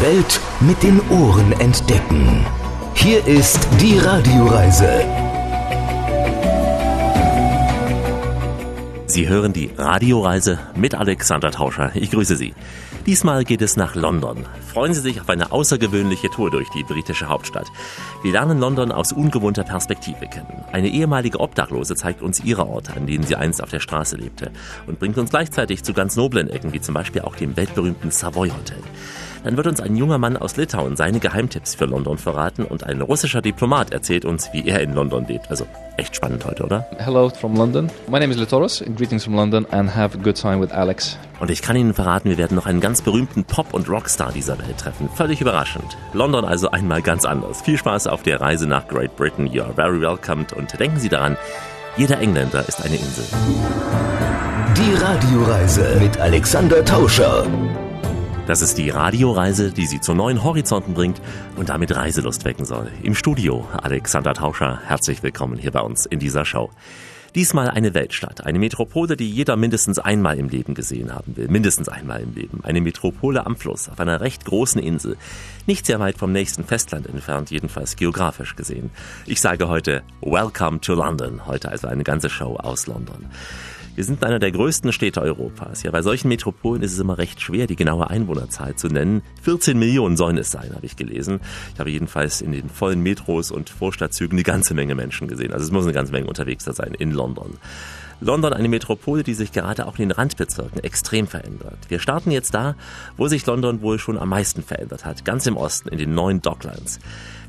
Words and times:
Welt 0.00 0.40
mit 0.60 0.80
den 0.84 1.00
Ohren 1.10 1.50
entdecken. 1.58 2.46
Hier 2.94 3.26
ist 3.26 3.66
die 3.80 3.98
Radioreise. 3.98 5.04
Sie 9.06 9.28
hören 9.28 9.52
die 9.52 9.70
Radioreise 9.76 10.60
mit 10.76 10.94
Alexander 10.94 11.50
Tauscher. 11.50 11.90
Ich 11.94 12.12
grüße 12.12 12.36
Sie. 12.36 12.54
Diesmal 13.06 13.42
geht 13.42 13.60
es 13.60 13.76
nach 13.76 13.96
London. 13.96 14.46
Freuen 14.72 14.94
Sie 14.94 15.00
sich 15.00 15.20
auf 15.20 15.28
eine 15.30 15.50
außergewöhnliche 15.50 16.30
Tour 16.30 16.52
durch 16.52 16.68
die 16.68 16.84
britische 16.84 17.28
Hauptstadt. 17.28 17.66
Wir 18.22 18.30
lernen 18.30 18.60
London 18.60 18.92
aus 18.92 19.12
ungewohnter 19.12 19.64
Perspektive 19.64 20.26
kennen. 20.26 20.62
Eine 20.70 20.90
ehemalige 20.90 21.40
Obdachlose 21.40 21.96
zeigt 21.96 22.22
uns 22.22 22.44
ihre 22.44 22.68
Orte, 22.68 22.92
an 22.94 23.08
denen 23.08 23.24
sie 23.24 23.34
einst 23.34 23.60
auf 23.60 23.70
der 23.70 23.80
Straße 23.80 24.14
lebte 24.14 24.52
und 24.86 25.00
bringt 25.00 25.18
uns 25.18 25.30
gleichzeitig 25.30 25.82
zu 25.82 25.92
ganz 25.92 26.14
noblen 26.14 26.48
Ecken, 26.48 26.72
wie 26.72 26.80
zum 26.80 26.94
Beispiel 26.94 27.22
auch 27.22 27.34
dem 27.34 27.56
weltberühmten 27.56 28.12
Savoy 28.12 28.50
Hotel. 28.50 28.82
Dann 29.44 29.56
wird 29.56 29.66
uns 29.66 29.80
ein 29.80 29.96
junger 29.96 30.18
Mann 30.18 30.36
aus 30.36 30.56
Litauen 30.56 30.96
seine 30.96 31.20
Geheimtipps 31.20 31.74
für 31.74 31.84
London 31.86 32.18
verraten 32.18 32.64
und 32.64 32.84
ein 32.84 33.00
russischer 33.00 33.40
Diplomat 33.40 33.92
erzählt 33.92 34.24
uns, 34.24 34.50
wie 34.52 34.66
er 34.66 34.80
in 34.80 34.92
London 34.94 35.26
lebt. 35.26 35.48
Also 35.50 35.66
echt 35.96 36.16
spannend 36.16 36.44
heute, 36.44 36.64
oder? 36.64 36.86
Hello 36.98 37.28
from 37.30 37.54
London. 37.56 37.90
My 38.08 38.18
name 38.18 38.32
is 38.32 38.38
Litoros. 38.38 38.82
Greetings 38.96 39.24
from 39.24 39.34
London 39.34 39.66
and 39.70 39.94
have 39.94 40.18
a 40.18 40.22
good 40.22 40.36
time 40.36 40.60
with 40.60 40.72
Alex. 40.72 41.18
Und 41.40 41.50
ich 41.50 41.62
kann 41.62 41.76
Ihnen 41.76 41.94
verraten, 41.94 42.28
wir 42.28 42.36
werden 42.36 42.56
noch 42.56 42.66
einen 42.66 42.80
ganz 42.80 43.02
berühmten 43.02 43.44
Pop- 43.44 43.74
und 43.74 43.88
Rockstar 43.88 44.32
dieser 44.32 44.58
Welt 44.58 44.78
treffen. 44.78 45.08
Völlig 45.14 45.40
überraschend. 45.40 45.96
London 46.12 46.44
also 46.44 46.70
einmal 46.70 47.00
ganz 47.02 47.24
anders. 47.24 47.62
Viel 47.62 47.78
Spaß 47.78 48.08
auf 48.08 48.22
der 48.22 48.40
Reise 48.40 48.66
nach 48.66 48.88
Great 48.88 49.16
Britain. 49.16 49.46
You 49.46 49.62
are 49.62 49.72
very 49.72 50.00
welcomed. 50.00 50.52
Und 50.52 50.78
denken 50.78 50.98
Sie 50.98 51.08
daran, 51.08 51.36
jeder 51.96 52.20
Engländer 52.20 52.66
ist 52.66 52.82
eine 52.84 52.96
Insel. 52.96 53.24
Die 54.76 54.94
Radioreise 54.94 55.96
mit 56.00 56.18
Alexander 56.18 56.84
Tauscher. 56.84 57.46
Das 58.48 58.62
ist 58.62 58.78
die 58.78 58.88
Radioreise, 58.88 59.72
die 59.72 59.84
Sie 59.84 60.00
zu 60.00 60.14
neuen 60.14 60.42
Horizonten 60.42 60.94
bringt 60.94 61.20
und 61.56 61.68
damit 61.68 61.94
Reiselust 61.94 62.46
wecken 62.46 62.64
soll. 62.64 62.90
Im 63.02 63.14
Studio 63.14 63.68
Alexander 63.74 64.32
Tauscher, 64.32 64.80
herzlich 64.86 65.22
willkommen 65.22 65.58
hier 65.58 65.70
bei 65.70 65.82
uns 65.82 66.06
in 66.06 66.18
dieser 66.18 66.46
Show. 66.46 66.70
Diesmal 67.34 67.68
eine 67.68 67.92
Weltstadt, 67.92 68.46
eine 68.46 68.58
Metropole, 68.58 69.18
die 69.18 69.30
jeder 69.30 69.56
mindestens 69.56 69.98
einmal 69.98 70.38
im 70.38 70.48
Leben 70.48 70.72
gesehen 70.72 71.14
haben 71.14 71.36
will. 71.36 71.48
Mindestens 71.48 71.90
einmal 71.90 72.22
im 72.22 72.32
Leben. 72.32 72.64
Eine 72.64 72.80
Metropole 72.80 73.44
am 73.44 73.54
Fluss, 73.54 73.90
auf 73.90 74.00
einer 74.00 74.22
recht 74.22 74.46
großen 74.46 74.80
Insel. 74.80 75.18
Nicht 75.66 75.84
sehr 75.84 76.00
weit 76.00 76.16
vom 76.16 76.32
nächsten 76.32 76.64
Festland 76.64 77.06
entfernt, 77.06 77.50
jedenfalls 77.50 77.96
geografisch 77.96 78.56
gesehen. 78.56 78.88
Ich 79.26 79.42
sage 79.42 79.68
heute 79.68 80.02
Welcome 80.22 80.80
to 80.80 80.94
London. 80.94 81.46
Heute 81.46 81.68
also 81.68 81.86
eine 81.86 82.02
ganze 82.02 82.30
Show 82.30 82.56
aus 82.56 82.86
London. 82.86 83.26
Wir 83.98 84.04
sind 84.04 84.22
einer 84.22 84.38
der 84.38 84.52
größten 84.52 84.92
Städte 84.92 85.20
Europas. 85.20 85.82
Ja, 85.82 85.90
bei 85.90 86.02
solchen 86.02 86.28
Metropolen 86.28 86.82
ist 86.82 86.92
es 86.92 87.00
immer 87.00 87.18
recht 87.18 87.40
schwer, 87.40 87.66
die 87.66 87.74
genaue 87.74 88.08
Einwohnerzahl 88.08 88.76
zu 88.76 88.86
nennen. 88.86 89.22
14 89.42 89.76
Millionen 89.76 90.16
sollen 90.16 90.38
es 90.38 90.52
sein, 90.52 90.72
habe 90.72 90.86
ich 90.86 90.94
gelesen. 90.94 91.40
Ich 91.74 91.80
habe 91.80 91.90
jedenfalls 91.90 92.40
in 92.40 92.52
den 92.52 92.68
vollen 92.68 93.02
Metros 93.02 93.50
und 93.50 93.70
Vorstadtzügen 93.70 94.38
eine 94.38 94.44
ganze 94.44 94.74
Menge 94.74 94.94
Menschen 94.94 95.26
gesehen. 95.26 95.52
Also 95.52 95.64
es 95.64 95.72
muss 95.72 95.82
eine 95.82 95.94
ganze 95.94 96.12
Menge 96.12 96.28
unterwegs 96.28 96.64
da 96.64 96.74
sein 96.74 96.94
in 96.94 97.10
London. 97.10 97.56
London 98.20 98.52
eine 98.52 98.68
Metropole, 98.68 99.22
die 99.22 99.34
sich 99.34 99.52
gerade 99.52 99.86
auch 99.86 99.94
in 99.98 100.08
den 100.08 100.10
Randbezirken 100.10 100.82
extrem 100.82 101.26
verändert. 101.26 101.78
Wir 101.88 102.00
starten 102.00 102.30
jetzt 102.30 102.54
da, 102.54 102.74
wo 103.16 103.28
sich 103.28 103.46
London 103.46 103.80
wohl 103.80 103.98
schon 103.98 104.18
am 104.18 104.28
meisten 104.30 104.62
verändert 104.62 105.04
hat, 105.04 105.24
ganz 105.24 105.46
im 105.46 105.56
Osten, 105.56 105.88
in 105.88 105.98
den 105.98 106.14
neuen 106.14 106.42
Docklands. 106.42 106.98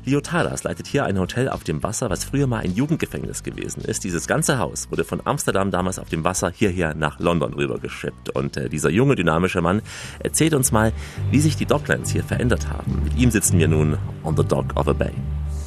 Liotadas 0.04 0.64
leitet 0.64 0.86
hier 0.86 1.04
ein 1.04 1.18
Hotel 1.18 1.48
auf 1.48 1.62
dem 1.62 1.82
Wasser, 1.82 2.08
was 2.08 2.24
früher 2.24 2.46
mal 2.46 2.60
ein 2.60 2.72
Jugendgefängnis 2.72 3.42
gewesen 3.42 3.82
ist. 3.84 4.02
Dieses 4.04 4.26
ganze 4.26 4.58
Haus 4.58 4.90
wurde 4.90 5.04
von 5.04 5.20
Amsterdam 5.24 5.70
damals 5.70 5.98
auf 5.98 6.08
dem 6.08 6.24
Wasser 6.24 6.50
hierher 6.50 6.94
nach 6.94 7.20
London 7.20 7.52
rübergeschippt. 7.52 8.30
Und 8.30 8.56
äh, 8.56 8.70
dieser 8.70 8.88
junge, 8.90 9.14
dynamische 9.14 9.60
Mann 9.60 9.82
erzählt 10.20 10.54
uns 10.54 10.72
mal, 10.72 10.92
wie 11.30 11.40
sich 11.40 11.56
die 11.56 11.66
Docklands 11.66 12.10
hier 12.10 12.24
verändert 12.24 12.68
haben. 12.68 13.02
Mit 13.04 13.16
ihm 13.18 13.30
sitzen 13.30 13.58
wir 13.58 13.68
nun 13.68 13.98
on 14.24 14.36
the 14.36 14.44
dock 14.44 14.74
of 14.76 14.88
a 14.88 14.94
bay. 14.94 15.12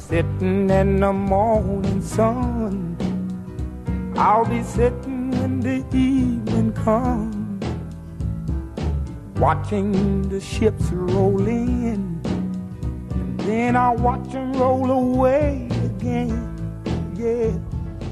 Sitting 0.08 0.68
in 0.68 0.98
the 0.98 1.12
morning 1.12 2.02
sun, 2.02 2.96
I'll 4.16 4.44
be 4.44 4.62
sitting 4.62 5.30
when 5.32 5.60
the 5.60 5.84
evening 5.96 6.72
comes, 6.72 7.64
watching 9.40 10.28
the 10.28 10.40
ships 10.40 10.84
roll 10.92 11.46
in. 11.46 12.20
and 12.24 13.40
Then 13.40 13.76
I'll 13.76 13.96
watch 13.96 14.30
them 14.30 14.52
roll 14.52 14.90
away 14.90 15.68
again. 15.84 16.50
Yeah. 17.16 17.58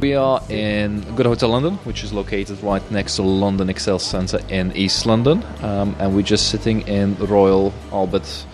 We 0.00 0.14
are 0.16 0.42
in 0.50 1.02
Good 1.14 1.26
Hotel 1.26 1.48
London, 1.50 1.74
which 1.84 2.02
is 2.02 2.12
located 2.12 2.60
right 2.64 2.82
next 2.91 3.16
to 3.16 3.22
London 3.22 3.70
Excel 3.70 4.00
Centre 4.00 4.41
in 4.48 4.72
East 4.76 5.06
London, 5.06 5.44
um, 5.62 5.94
and 6.00 6.16
we're 6.16 6.22
just 6.22 6.48
sitting 6.50 6.80
in 6.88 7.14
the 7.14 7.26
Royal 7.28 7.72
Albert 7.92 8.44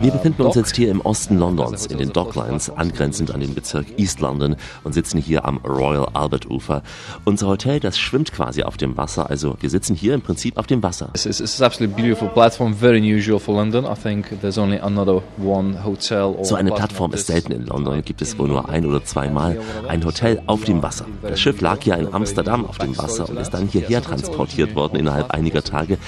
Wir 0.00 0.12
befinden 0.12 0.40
uns 0.40 0.54
jetzt 0.54 0.76
hier 0.76 0.90
im 0.90 1.02
Osten 1.02 1.38
Londons, 1.38 1.84
in 1.84 1.98
den 1.98 2.10
Docklines, 2.10 2.70
angrenzend 2.70 3.34
an 3.34 3.40
den 3.40 3.54
Bezirk 3.54 3.86
East 3.98 4.20
London 4.20 4.56
und 4.82 4.94
sitzen 4.94 5.18
hier 5.18 5.44
am 5.44 5.58
Royal 5.58 6.08
Albert 6.14 6.48
Ufer. 6.48 6.82
Unser 7.26 7.48
Hotel, 7.48 7.80
das 7.80 7.98
schwimmt 7.98 8.32
quasi 8.32 8.62
auf 8.62 8.78
dem 8.78 8.96
Wasser, 8.96 9.28
also 9.28 9.58
wir 9.60 9.68
sitzen 9.68 9.94
hier 9.94 10.14
im 10.14 10.22
Prinzip 10.22 10.56
auf 10.56 10.66
dem 10.66 10.82
Wasser. 10.82 11.10
It's, 11.12 11.26
it's, 11.26 11.40
it's 11.40 11.60
absolutely 11.60 12.02
beautiful 12.02 12.28
platform, 12.28 12.74
very 12.74 12.96
unusual 12.96 13.38
for 13.38 13.54
London. 13.54 13.84
I 13.84 13.94
think 13.94 14.40
there's 14.40 14.56
only 14.56 14.78
another 14.78 15.22
one 15.36 15.84
hotel 15.84 16.34
So 16.44 16.54
eine 16.54 16.72
Plattform 16.72 17.12
ist 17.12 17.26
selten 17.26 17.52
in 17.52 17.66
London, 17.66 18.00
gibt 18.02 18.22
es 18.22 18.38
wohl 18.38 18.48
nur 18.48 18.70
ein 18.70 18.86
oder 18.86 19.04
zweimal. 19.04 19.60
Ein 19.86 20.02
Hotel 20.02 20.40
auf 20.46 20.64
dem 20.64 20.82
Wasser. 20.82 21.04
Das 21.20 21.38
Schiff 21.38 21.60
lag 21.60 21.82
ja 21.84 21.96
in 21.96 22.14
Amsterdam 22.14 22.64
auf 22.64 22.78
dem 22.78 22.96
Wasser 22.96 23.28
und 23.28 23.36
ist 23.36 23.50
dann 23.50 23.68
hierher 23.68 24.00
transportiert 24.00 24.74
worden 24.74 24.96
innerhalb 24.96 25.30
einiger 25.32 25.62
Tage. 25.62 25.98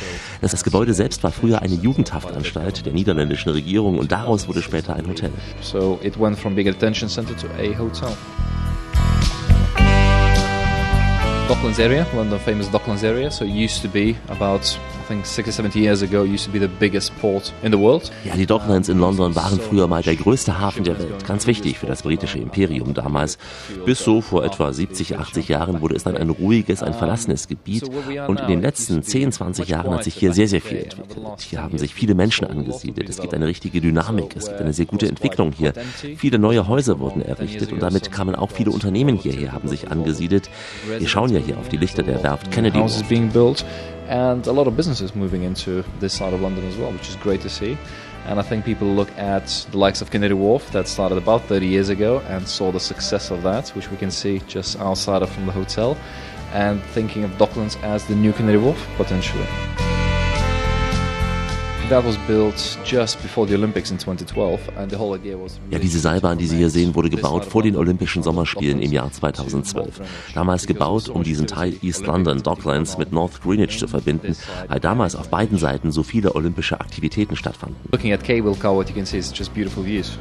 Das 0.41 0.65
Gebäude 0.65 0.95
selbst 0.95 1.23
war 1.23 1.31
früher 1.31 1.61
eine 1.61 1.75
Jugendhaftanstalt 1.75 2.87
der 2.87 2.95
niederländischen 2.95 3.51
Regierung 3.51 3.82
und 3.87 4.11
daraus 4.13 4.49
wurde 4.49 4.63
später 4.63 4.95
ein 4.95 5.07
Hotel. 5.07 5.31
So 5.61 5.99
it 6.03 6.19
went 6.19 6.39
from 6.39 6.55
being 6.55 6.69
a 6.69 6.73
detention 6.73 7.09
center 7.09 7.37
to 7.37 7.47
a 7.59 7.77
hotel. 7.79 8.17
Docklands 11.53 11.79
area, 11.79 12.07
London 12.15 12.39
famous 12.39 12.67
Docklands 12.71 13.05
area. 13.05 13.31
So 13.31 13.45
it 13.45 13.51
used 13.51 13.83
to 13.83 13.89
be 13.89 14.17
about, 14.31 14.63
I 14.63 15.07
think, 15.07 15.27
60, 15.27 15.53
70 15.53 15.81
years 15.81 16.01
ago, 16.01 16.25
it 16.25 16.31
used 16.31 16.47
to 16.47 16.51
be 16.51 16.59
the 16.59 16.67
biggest 16.67 17.15
port 17.21 17.53
in 17.63 17.71
the 17.71 17.79
world. 17.79 18.11
Ja, 18.25 18.35
die 18.35 18.47
Docklands 18.47 18.89
in 18.89 18.99
London 18.99 19.37
waren 19.37 19.61
früher 19.61 19.87
mal 19.87 20.03
der 20.03 20.17
größte 20.17 20.59
Hafen 20.59 20.83
der 20.85 20.99
Welt. 20.99 21.27
Ganz 21.29 21.47
wichtig 21.47 21.79
für 21.79 21.85
das 21.85 22.05
britische 22.05 22.39
Imperium 22.39 22.95
damals. 22.95 23.37
Bis 23.85 23.99
so 23.99 24.23
vor 24.23 24.45
etwa 24.45 24.73
70, 24.73 25.19
80 25.19 25.49
Jahren 25.49 25.83
wurde 25.83 25.95
es 25.95 26.05
dann 26.05 26.17
ein 26.17 26.31
ruhiges, 26.31 26.83
ein 26.83 26.95
verlassenes 26.95 27.49
Gebiet. 27.49 27.85
Und 28.29 28.41
in 28.41 28.49
den 28.49 28.63
letzten 28.63 29.03
10, 29.03 29.33
20 29.33 29.69
Jahren 29.69 29.93
hat 29.93 30.05
sich 30.05 30.15
hier 30.15 30.33
sehr, 30.33 30.49
sehr 30.49 30.63
viel 30.63 30.79
entwickelt. 30.79 31.43
Hier 31.51 31.63
haben 31.63 31.77
sich 31.77 31.93
viele 31.93 32.15
Menschen 32.15 32.47
angesiedelt. 32.47 33.11
Es 33.11 33.21
gibt 33.21 33.35
eine 33.35 33.47
richtige 33.47 33.83
Dynamik. 33.83 34.37
Es 34.37 34.47
gibt 34.47 34.61
eine 34.63 34.73
sehr 34.73 34.87
gute 34.87 35.07
Entwicklung 35.07 35.53
hier. 35.53 35.75
Viele 36.17 36.39
neue 36.39 36.67
Häuser 36.67 36.99
wurden 36.99 37.21
errichtet 37.21 37.75
und 37.75 37.83
damit 37.83 38.11
kamen 38.11 38.37
auch 38.37 38.51
viele 38.51 38.71
Unternehmen 38.71 39.17
hierher, 39.17 39.53
haben 39.53 39.69
sich 39.69 39.91
angesiedelt. 39.91 40.49
Wir 40.99 41.09
schauen 41.09 41.31
ja 41.31 41.42
hier 41.45 41.59
auf 41.59 41.69
die 41.69 41.77
Lichter 41.77 42.03
der 42.03 42.23
Werft 42.23 42.51
Kennedy. 42.51 42.79
Houses 42.79 43.03
being 43.03 43.29
built, 43.31 43.65
and 44.09 44.47
a 44.47 44.53
lot 44.53 44.67
of 44.67 44.77
businesses 44.77 45.15
moving 45.15 45.43
into 45.43 45.83
this 46.01 46.15
side 46.15 46.33
of 46.33 46.41
London 46.41 46.67
as 46.69 46.77
well, 46.77 46.93
which 46.93 47.09
is 47.09 47.17
great 47.21 47.41
to 47.43 47.49
see. 47.49 47.77
And 48.29 48.39
I 48.39 48.43
think 48.43 48.65
people 48.65 48.87
look 48.87 49.11
at 49.19 49.67
the 49.73 49.79
likes 49.79 50.01
of 50.01 50.11
Canary 50.11 50.35
Wharf 50.35 50.71
that 50.71 50.87
started 50.87 51.19
about 51.19 51.43
30 51.43 51.67
years 51.67 51.89
ago 51.89 52.23
and 52.29 52.47
saw 52.47 52.71
the 52.71 52.81
success 52.81 53.31
of 53.31 53.43
that, 53.43 53.71
which 53.71 53.91
we 53.91 53.97
can 53.97 54.11
see 54.11 54.41
just 54.47 54.79
outside 54.79 55.23
of 55.23 55.31
from 55.31 55.47
the 55.47 55.53
hotel, 55.53 55.97
and 56.53 56.81
thinking 56.95 57.25
of 57.25 57.31
Docklands 57.33 57.83
as 57.83 58.05
the 58.07 58.15
new 58.15 58.33
Canary 58.33 58.59
Wharf 58.59 58.79
potentially. 58.97 59.47
Ja, 65.71 65.79
diese 65.79 65.99
Seilbahn, 65.99 66.39
die 66.39 66.47
Sie 66.47 66.57
hier 66.57 66.71
sehen, 66.71 66.95
wurde 66.95 67.11
gebaut 67.11 67.45
vor 67.45 67.63
den 67.63 67.77
Olympischen 67.77 68.23
Sommerspielen 68.23 68.81
im 68.81 68.93
Jahr 68.93 69.13
2012. 69.13 70.01
Damals 70.35 70.67
gebaut, 70.67 71.11
um 71.11 71.23
diesen 71.23 71.47
Teil 71.47 71.75
East 71.83 72.07
London 72.07 72.43
Docklands 72.43 72.97
mit 72.97 73.13
North 73.13 73.43
Greenwich 73.43 73.79
zu 73.79 73.89
verbinden, 73.89 74.35
weil 74.69 74.81
damals 74.81 75.15
auf 75.15 75.29
beiden 75.29 75.59
Seiten 75.59 75.93
so 75.93 76.03
viele 76.03 76.35
olympische 76.35 76.81
Aktivitäten 76.81 77.37
stattfanden. 77.37 77.77
Looking 77.91 78.15
at 78.15 78.25
Cable 78.25 78.55
Car, 78.55 78.75
what 78.75 78.89
you 78.89 78.95
can 78.95 79.05
see 79.05 79.19
is 79.19 79.31
just 79.37 79.53
beautiful 79.53 79.85
views. 79.85 80.19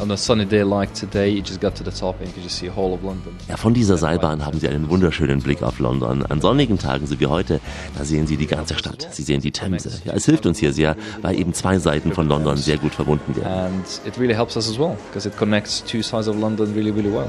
On 0.00 0.10
a 0.10 0.16
sunny 0.16 0.46
day 0.46 0.62
like 0.62 0.94
today, 0.94 1.28
you 1.28 1.42
just 1.42 1.60
got 1.60 1.74
to 1.76 1.84
the 1.84 1.90
top 1.90 2.18
and 2.20 2.28
you 2.28 2.32
can 2.32 2.42
just 2.42 2.56
see 2.56 2.68
the 2.68 2.74
whole 2.74 2.94
of 2.94 3.02
London. 3.02 3.36
Ja, 3.48 3.58
von 3.58 3.74
dieser 3.74 3.98
Seilbahn 3.98 4.46
haben 4.46 4.58
Sie 4.58 4.66
einen 4.66 4.88
wunderschönen 4.88 5.40
Blick 5.42 5.62
auf 5.62 5.78
London. 5.78 6.24
An 6.24 6.40
sonnigen 6.40 6.78
Tagen, 6.78 7.06
so 7.06 7.20
wie 7.20 7.26
heute, 7.26 7.60
da 7.98 8.04
sehen 8.04 8.26
Sie 8.26 8.38
die 8.38 8.46
ganze 8.46 8.78
Stadt. 8.78 9.08
Sie 9.12 9.22
sehen 9.22 9.42
die 9.42 9.50
Themse. 9.50 9.90
Ja, 10.06 10.14
es 10.14 10.24
hilft 10.24 10.46
uns 10.46 10.58
hier 10.58 10.72
sehr, 10.72 10.96
weil 11.20 11.38
eben 11.38 11.52
zwei 11.52 11.78
Seiten 11.78 12.12
von 12.12 12.28
London 12.28 12.56
sehr 12.56 12.78
gut 12.78 12.94
verbunden 12.94 13.36
werden. 13.36 13.52
And 13.52 14.00
it 14.06 14.18
really 14.18 14.34
helps 14.34 14.56
us 14.56 14.70
as 14.70 14.78
well 14.78 14.96
because 15.10 15.28
it 15.28 15.36
connects 15.36 15.84
two 15.84 16.00
sides 16.00 16.28
of 16.28 16.36
London 16.40 16.72
really, 16.74 16.90
really 16.90 17.12
well. 17.12 17.28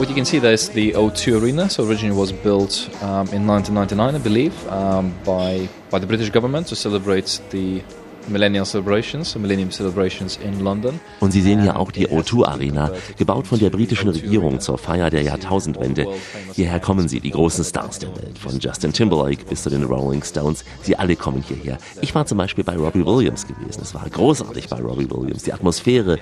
What 0.00 0.08
you 0.08 0.14
can 0.14 0.24
see 0.24 0.38
there 0.38 0.54
is 0.54 0.70
the 0.70 0.92
O2 0.92 1.42
Arena. 1.42 1.68
So 1.68 1.86
originally 1.86 2.16
was 2.16 2.32
built 2.32 2.88
um, 3.02 3.28
in 3.34 3.46
1999, 3.46 4.14
I 4.14 4.18
believe, 4.18 4.68
um, 4.68 5.14
by 5.26 5.68
by 5.90 5.98
the 5.98 6.06
British 6.06 6.30
government 6.30 6.68
to 6.68 6.74
celebrate 6.74 7.38
the 7.50 7.82
Millennial 8.30 8.64
Celebrations, 8.64 9.36
Millennium 9.36 9.70
Celebrations 9.70 10.38
in 10.42 10.60
London. 10.60 11.00
Und 11.20 11.32
Sie 11.32 11.42
sehen 11.42 11.60
hier 11.62 11.78
auch 11.78 11.90
die 11.90 12.08
O2 12.08 12.46
Arena, 12.46 12.92
gebaut 13.18 13.46
von 13.46 13.58
der 13.58 13.70
britischen 13.70 14.08
Regierung 14.08 14.60
zur 14.60 14.78
Feier 14.78 15.10
der 15.10 15.22
Jahrtausendwende. 15.22 16.06
Hierher 16.54 16.80
kommen 16.80 17.08
sie, 17.08 17.20
die 17.20 17.30
großen 17.30 17.64
Stars 17.64 17.98
der 17.98 18.10
Welt, 18.16 18.38
von 18.38 18.58
Justin 18.58 18.92
Timberlake 18.92 19.44
bis 19.44 19.62
zu 19.62 19.70
den 19.70 19.84
Rolling 19.84 20.22
Stones. 20.22 20.64
Sie 20.82 20.96
alle 20.96 21.16
kommen 21.16 21.44
hierher. 21.46 21.78
Ich 22.00 22.14
war 22.14 22.26
zum 22.26 22.38
Beispiel 22.38 22.64
bei 22.64 22.76
Robbie 22.76 23.04
Williams 23.04 23.46
gewesen. 23.46 23.80
Es 23.82 23.94
war 23.94 24.08
großartig 24.08 24.68
bei 24.68 24.80
Robbie 24.80 25.10
Williams. 25.10 25.42
Die 25.42 25.52
Atmosphäre, 25.52 26.18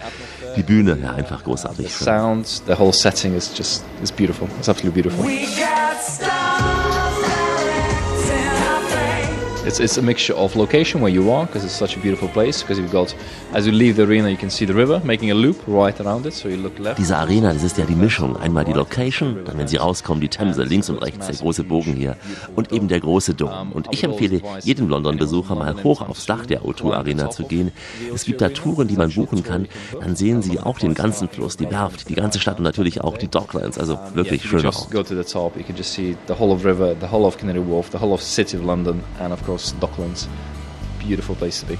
die 0.56 0.62
Bühne, 0.62 0.98
ja, 1.02 1.12
einfach 1.12 1.44
großartig. 1.44 1.92
The 1.92 2.04
sounds, 2.04 2.62
the 2.66 2.74
whole 2.74 2.92
setting 2.92 3.36
is 3.36 3.50
just 3.56 3.84
is 4.02 4.10
beautiful. 4.10 4.48
It's 4.58 4.68
absolutely 4.68 5.02
beautiful. 5.02 6.37
It's, 9.68 9.80
it's 9.80 9.98
a 9.98 10.02
mixture 10.02 10.32
of 10.32 10.56
location 10.56 11.02
where 11.02 11.12
you 11.12 11.30
are, 11.30 11.44
because 11.44 11.62
it's 11.62 11.74
such 11.74 11.94
a 11.94 12.00
beautiful 12.00 12.28
place. 12.28 12.62
Because 12.62 12.78
you've 12.78 12.90
got, 12.90 13.14
as 13.52 13.66
you 13.66 13.72
leave 13.72 13.96
the 13.96 14.04
arena, 14.04 14.30
you 14.30 14.38
can 14.38 14.48
see 14.48 14.64
the 14.64 14.72
river 14.72 14.98
making 15.04 15.30
a 15.30 15.34
loop 15.34 15.58
right 15.66 16.00
around 16.00 16.24
it. 16.24 16.32
So 16.32 16.48
you 16.48 16.56
look 16.56 16.78
left. 16.78 16.98
Diese 16.98 17.18
Arena, 17.18 17.52
das 17.52 17.62
ist 17.62 17.76
ja 17.76 17.84
die 17.84 17.94
Mischung. 17.94 18.38
Einmal 18.38 18.64
die 18.64 18.72
Location, 18.72 19.44
dann 19.44 19.58
wenn 19.58 19.68
Sie 19.68 19.76
rauskommen, 19.76 20.22
die 20.22 20.30
Themse, 20.30 20.62
links 20.62 20.88
und 20.88 20.96
rechts, 20.96 21.26
der 21.26 21.36
große 21.36 21.64
Bogen 21.64 21.92
hier 21.92 22.16
und 22.56 22.72
eben 22.72 22.88
der 22.88 23.00
große 23.00 23.34
Dom. 23.34 23.72
Und 23.72 23.88
ich 23.90 24.02
empfehle 24.04 24.40
jedem 24.62 24.88
London-Besucher 24.88 25.54
mal 25.54 25.84
hoch 25.84 26.00
aufs 26.00 26.24
Dach 26.24 26.46
der 26.46 26.62
O2 26.62 26.94
Arena 26.94 27.28
zu 27.28 27.44
gehen. 27.44 27.70
Es 28.14 28.24
gibt 28.24 28.40
da 28.40 28.48
Touren, 28.48 28.88
die 28.88 28.96
man 28.96 29.10
buchen 29.10 29.42
kann. 29.42 29.68
Dann 30.00 30.16
sehen 30.16 30.40
Sie 30.40 30.58
auch 30.58 30.78
den 30.78 30.94
ganzen 30.94 31.28
Fluss, 31.28 31.58
die 31.58 31.70
Werft, 31.70 32.08
die 32.08 32.14
ganze 32.14 32.40
Stadt 32.40 32.56
und 32.56 32.64
natürlich 32.64 33.02
auch 33.02 33.18
die 33.18 33.28
Docklands. 33.28 33.78
Also 33.78 33.98
wirklich 34.14 34.44
schön 34.44 34.64
Ort. 34.64 34.90
go 34.90 35.02
to 35.02 35.14
the 35.14 35.30
top, 35.30 35.58
you 35.58 35.62
can 35.62 35.76
just 35.76 35.92
see 35.92 36.16
the 36.26 36.32
whole 36.32 36.54
of 36.54 36.64
river, 36.64 36.96
the 36.98 37.06
whole 37.06 37.26
of 37.26 37.36
Canary 37.36 37.60
Wharf, 37.60 37.90
the 37.90 37.98
whole 37.98 38.14
of 38.14 38.22
city 38.22 38.56
of 38.56 38.64
London, 38.64 39.02
and 39.20 39.30
of 39.30 39.44
course 39.44 39.57
Docklands. 39.80 40.28
Beautiful 40.98 41.34
place 41.34 41.60
to 41.60 41.66
be. 41.66 41.78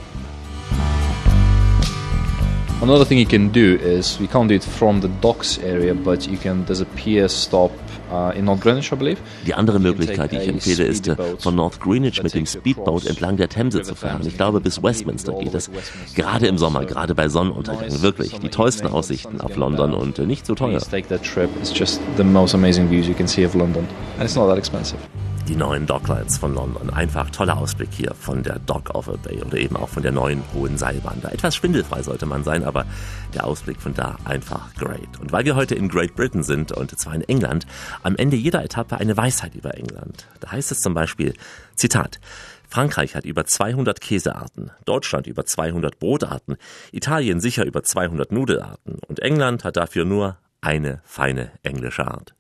Another 2.81 3.05
thing 3.05 3.19
you 3.19 3.27
can 3.27 3.49
do 3.51 3.77
is 3.83 4.21
we 4.21 4.29
can't 4.29 4.49
do 4.49 4.55
it 4.55 4.63
from 4.63 5.01
the 5.01 5.09
docks 5.21 5.59
area, 5.59 5.95
but 5.95 6.29
you 6.29 6.39
can. 6.39 6.65
There's 6.65 6.81
a 6.81 6.85
pier 6.85 7.29
stop 7.29 7.73
uh, 8.09 8.33
in 8.37 8.45
North 8.45 8.61
Greenwich, 8.61 8.93
I 8.93 8.95
believe. 8.95 9.19
Die 9.47 9.55
andere 9.55 9.81
Möglichkeit, 9.81 10.31
die 10.31 10.37
ich 10.37 10.49
empfehle, 10.49 10.85
ist 10.85 11.11
von 11.41 11.57
North 11.57 11.81
Greenwich 11.81 12.23
mit 12.23 12.35
dem 12.35 12.47
Speedboat 12.47 13.07
entlang 13.07 13.37
der 13.37 13.49
Themse 13.49 13.83
zu 13.83 13.97
fahren. 13.97 14.25
Ich 14.25 14.37
glaube, 14.37 14.61
bis 14.61 14.81
Westminster 14.81 15.33
geht 15.33 15.55
es. 15.55 15.69
Gerade 16.15 16.47
im 16.47 16.57
Sommer, 16.57 16.85
gerade 16.85 17.17
bei 17.17 17.29
Sonnenuntergang. 17.29 18.01
Wirklich 18.01 18.39
die 18.39 18.49
tollsten 18.49 18.87
Aussichten 18.87 19.41
auf 19.41 19.57
London 19.57 19.93
und 19.93 20.21
äh, 20.21 20.27
nicht 20.27 20.47
so 20.47 20.55
teuer. 20.55 20.79
Take 20.79 21.09
that 21.09 21.25
trip. 21.25 21.51
It's 21.59 21.77
just 21.77 22.01
the 22.17 22.23
most 22.23 22.55
amazing 22.55 22.89
views 22.89 23.09
you 23.09 23.15
can 23.15 23.27
see 23.27 23.45
of 23.45 23.55
London, 23.55 23.89
and 24.19 24.25
it's 24.25 24.37
not 24.37 24.49
that 24.49 24.57
expensive. 24.57 25.01
Die 25.49 25.57
neuen 25.57 25.87
Docklines 25.87 26.37
von 26.37 26.55
London. 26.55 26.91
Einfach 26.91 27.31
toller 27.31 27.57
Ausblick 27.57 27.89
hier 27.91 28.13
von 28.15 28.43
der 28.43 28.59
Dock 28.59 28.95
of 28.95 29.09
a 29.09 29.17
Bay 29.17 29.43
oder 29.43 29.57
eben 29.57 29.77
auch 29.77 29.89
von 29.89 30.03
der 30.03 30.13
neuen 30.13 30.43
hohen 30.53 30.77
Seilbahn. 30.77 31.23
Da 31.23 31.31
etwas 31.31 31.57
schwindelfrei 31.57 32.03
sollte 32.03 32.27
man 32.27 32.45
sein, 32.45 32.65
aber 32.65 32.85
der 33.33 33.45
Ausblick 33.45 33.81
von 33.81 33.95
da 33.95 34.19
einfach 34.27 34.75
great. 34.75 35.19
Und 35.19 35.33
weil 35.33 35.47
wir 35.47 35.57
heute 35.57 35.75
in 35.75 35.89
Great 35.89 36.15
Britain 36.15 36.43
sind 36.43 36.73
und 36.73 36.99
zwar 36.99 37.15
in 37.15 37.23
England, 37.23 37.67
am 38.03 38.15
Ende 38.17 38.37
jeder 38.37 38.63
Etappe 38.63 38.99
eine 38.99 39.17
Weisheit 39.17 39.55
über 39.55 39.75
England. 39.75 40.27
Da 40.41 40.53
heißt 40.53 40.71
es 40.71 40.81
zum 40.81 40.93
Beispiel, 40.93 41.33
Zitat, 41.75 42.21
Frankreich 42.69 43.15
hat 43.15 43.25
über 43.25 43.47
200 43.47 44.03
Käsearten, 44.03 44.71
Deutschland 44.85 45.27
über 45.27 45.47
200 45.47 45.99
Brotarten, 45.99 46.59
Italien 46.93 47.41
sicher 47.41 47.65
über 47.65 47.83
200 47.83 48.33
Nudelarten 48.33 48.99
und 49.09 49.21
England 49.21 49.65
hat 49.65 49.79
dafür 49.79 50.05
nur 50.05 50.37
eine 50.61 51.01
feine 51.05 51.53
englische 51.63 52.07
Art. 52.07 52.35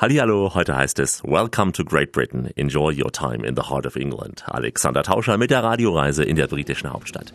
Hallihallo, 0.00 0.54
heute 0.54 0.74
heißt 0.74 0.98
es 0.98 1.22
Welcome 1.24 1.72
to 1.72 1.84
Great 1.84 2.12
Britain. 2.12 2.48
Enjoy 2.56 2.90
your 2.90 3.12
time 3.12 3.46
in 3.46 3.54
the 3.54 3.68
heart 3.68 3.84
of 3.84 3.96
England. 3.96 4.42
Alexander 4.46 5.02
Tauscher 5.02 5.36
mit 5.36 5.50
der 5.50 5.62
Radioreise 5.62 6.24
in 6.24 6.36
der 6.36 6.46
britischen 6.46 6.90
Hauptstadt. 6.90 7.34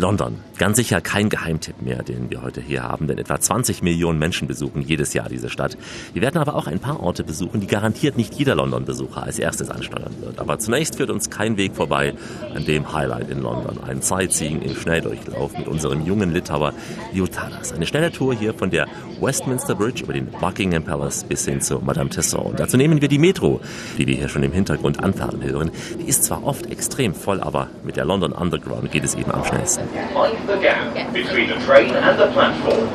London, 0.00 0.38
ganz 0.58 0.78
sicher 0.78 1.00
kein 1.00 1.28
Geheimtipp 1.28 1.82
mehr, 1.82 2.02
den 2.02 2.30
wir 2.30 2.42
heute 2.42 2.60
hier 2.62 2.82
haben, 2.82 3.06
denn 3.06 3.18
etwa 3.18 3.38
20 3.38 3.82
Millionen 3.82 4.18
Menschen 4.18 4.48
besuchen 4.48 4.80
jedes 4.80 5.12
Jahr 5.12 5.28
diese 5.28 5.50
Stadt. 5.50 5.76
Wir 6.14 6.22
werden 6.22 6.38
aber 6.38 6.54
auch 6.54 6.66
ein 6.66 6.80
paar 6.80 7.00
Orte 7.00 7.22
besuchen, 7.22 7.60
die 7.60 7.66
garantiert 7.66 8.16
nicht 8.16 8.34
jeder 8.34 8.54
London-Besucher 8.54 9.22
als 9.22 9.38
erstes 9.38 9.68
ansteuern 9.68 10.14
wird. 10.20 10.38
Aber 10.38 10.58
zunächst 10.58 10.96
führt 10.96 11.10
uns 11.10 11.28
kein 11.28 11.58
Weg 11.58 11.76
vorbei 11.76 12.14
an 12.54 12.64
dem 12.64 12.92
Highlight 12.92 13.28
in 13.28 13.42
London. 13.42 13.78
Ein 13.84 14.00
Sightseeing 14.00 14.62
im 14.62 14.74
Schnelldurchlauf 14.74 15.56
mit 15.56 15.68
unserem 15.68 16.06
jungen 16.06 16.32
Litauer 16.32 16.72
Liotaras. 17.12 17.72
Eine 17.72 17.86
schnelle 17.86 18.10
Tour 18.10 18.34
hier 18.34 18.54
von 18.54 18.70
der 18.70 18.86
Westminster 19.20 19.74
Bridge 19.74 20.02
über 20.02 20.14
den 20.14 20.26
Buckingham 20.26 20.82
Palace 20.82 21.24
bis 21.24 21.44
hin 21.44 21.60
zu 21.60 21.78
Madame 21.78 22.08
Tussauds. 22.08 22.50
Und 22.50 22.58
dazu 22.58 22.78
nehmen 22.78 23.02
wir 23.02 23.08
die 23.08 23.18
Metro, 23.18 23.60
die 23.98 24.06
wir 24.06 24.16
hier 24.16 24.30
schon 24.30 24.42
im 24.42 24.52
Hintergrund 24.52 25.02
anfahren 25.02 25.42
hören. 25.44 25.70
Die 26.00 26.08
ist 26.08 26.24
zwar 26.24 26.42
oft 26.44 26.66
extrem 26.70 27.14
voll, 27.14 27.40
aber 27.40 27.68
mit 27.84 27.96
der 27.96 28.06
London 28.06 28.32
Underground 28.32 28.90
geht 28.90 29.04
es 29.04 29.14
eben 29.14 29.30
am 29.30 29.44
schnellsten. 29.44 29.89
Mind 29.92 30.48
the 30.48 30.56
gap 30.58 31.12
between 31.12 31.48
the 31.48 31.58
train 31.66 31.90
and 31.90 32.18
the 32.18 32.30
platform. 32.32 32.88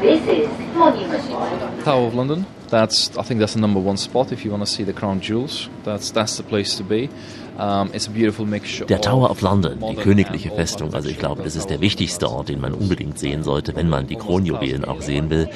This 0.00 0.26
is 0.26 0.48
Monument. 0.74 1.84
Tower 1.84 2.06
of 2.08 2.14
London. 2.14 2.46
That's 2.68 3.16
I 3.16 3.22
think 3.22 3.38
that's 3.38 3.54
the 3.54 3.60
number 3.60 3.78
one 3.78 3.96
spot 3.96 4.32
if 4.32 4.44
you 4.44 4.50
want 4.50 4.66
to 4.66 4.70
see 4.70 4.82
the 4.82 4.92
crown 4.92 5.20
jewels. 5.20 5.68
That's 5.84 6.10
that's 6.10 6.36
the 6.36 6.42
place 6.42 6.76
to 6.76 6.82
be. 6.82 7.10
It's 7.92 8.08
a 8.08 8.10
beautiful 8.10 8.46
mixture. 8.46 8.86
Der 8.86 9.00
Tower 9.00 9.30
of 9.30 9.40
London, 9.42 9.78
die 9.90 9.96
königliche 9.96 10.50
Festung, 10.50 10.94
also 10.94 11.08
ich 11.08 11.18
glaube, 11.18 11.42
das 11.42 11.54
ist 11.56 11.68
der 11.68 11.80
wichtigste 11.80 12.30
Ort, 12.30 12.48
den 12.48 12.60
man 12.60 12.72
unbedingt 12.72 13.18
sehen 13.18 13.42
sollte, 13.42 13.76
wenn 13.76 13.88
man 13.88 14.06
die 14.06 14.16
Kronjuwelen 14.16 14.84
auch 14.84 15.02
sehen 15.02 15.30
will. 15.30 15.48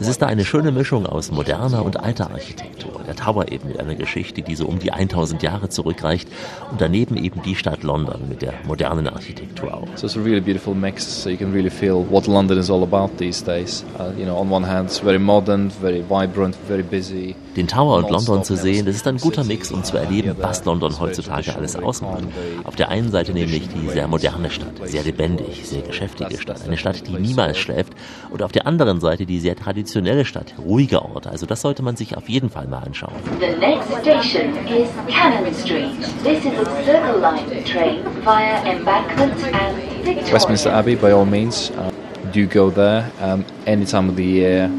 Es 0.00 0.08
ist 0.08 0.22
da 0.22 0.26
eine 0.26 0.44
schöne 0.44 0.72
Mischung 0.72 1.06
aus 1.06 1.30
moderner 1.30 1.84
und 1.84 2.00
alter 2.00 2.30
Architektur. 2.30 3.02
Der 3.06 3.14
Tower 3.14 3.52
eben 3.52 3.68
mit 3.68 3.78
einer 3.78 3.94
Geschichte, 3.94 4.42
die 4.42 4.54
so 4.54 4.66
um 4.66 4.78
die 4.78 4.90
1000 4.90 5.42
Jahre 5.42 5.68
zurückreicht 5.68 6.28
und 6.70 6.80
daneben 6.80 7.16
eben 7.16 7.42
die 7.42 7.54
Stadt 7.54 7.82
London 7.82 8.28
mit 8.28 8.42
der 8.42 8.54
modernen 8.66 9.06
Architektur 9.06 9.74
auch. 9.74 9.88
So 9.96 10.06
it's 10.06 10.16
a 10.16 10.20
really 10.20 10.40
beautiful 10.40 10.74
mix. 10.74 11.22
So 11.22 11.30
you 11.30 11.36
can 11.36 11.52
really 11.52 11.70
feel 11.70 12.04
what 12.10 12.26
London 12.26 12.58
is 12.58 12.70
all 12.70 12.82
about 12.82 13.16
these 13.18 13.44
days. 13.44 13.84
Uh, 13.98 14.10
you 14.18 14.24
know, 14.24 14.36
on 14.36 14.50
one 14.50 14.66
hand, 14.66 14.88
it's 14.88 14.98
very 14.98 15.18
modern, 15.18 15.70
very 15.70 16.02
vibrant, 16.02 16.56
very 16.66 16.82
busy. 16.82 17.36
Den 17.56 17.68
Tower 17.68 17.98
und 17.98 18.10
London 18.10 18.42
zu 18.44 18.56
sehen, 18.56 18.86
das 18.86 18.96
ist 18.96 19.06
ein 19.06 19.18
guter 19.18 19.44
Mix, 19.44 19.70
um 19.70 19.84
zu 19.84 19.98
erleben, 19.98 20.34
was 20.40 20.64
London 20.64 20.98
heutzutage 20.98 21.41
alles 21.50 21.76
ausmacht. 21.76 22.24
Auf 22.64 22.76
der 22.76 22.88
einen 22.90 23.10
Seite 23.10 23.32
nämlich 23.32 23.68
die 23.68 23.88
sehr 23.88 24.08
moderne 24.08 24.50
Stadt, 24.50 24.72
sehr 24.84 25.02
lebendig, 25.02 25.66
sehr 25.66 25.82
geschäftige 25.82 26.38
Stadt, 26.38 26.62
eine 26.64 26.76
Stadt, 26.76 27.06
die 27.06 27.12
niemals 27.12 27.58
schläft, 27.58 27.92
und 28.30 28.42
auf 28.42 28.52
der 28.52 28.66
anderen 28.66 29.00
Seite 29.00 29.26
die 29.26 29.40
sehr 29.40 29.56
traditionelle 29.56 30.24
Stadt, 30.24 30.54
ruhige 30.58 31.02
Orte. 31.02 31.30
Also 31.30 31.46
das 31.46 31.60
sollte 31.60 31.82
man 31.82 31.96
sich 31.96 32.16
auf 32.16 32.28
jeden 32.28 32.50
Fall 32.50 32.66
mal 32.66 32.78
anschauen. 32.78 33.14
The 33.40 33.56
next 33.58 33.88
station 34.00 34.56
is 34.66 34.88
Cannon 35.08 35.52
Street. 35.54 36.00
This 36.22 36.44
is 36.44 36.58
a 36.58 36.84
Circle 36.84 37.20
Line 37.20 37.64
train 37.64 38.04
via 38.24 38.62
Embankment 38.64 39.34
and 39.54 39.76
Victoria. 40.04 40.32
Westminster 40.32 40.72
Abbey, 40.72 40.96
by 40.96 41.12
all 41.12 41.24
means, 41.24 41.70
uh, 41.70 41.90
do 42.32 42.46
go 42.46 42.70
there 42.70 43.10
um, 43.20 43.44
any 43.66 43.84
time 43.84 44.08
of 44.08 44.16
the 44.16 44.24
year. 44.24 44.70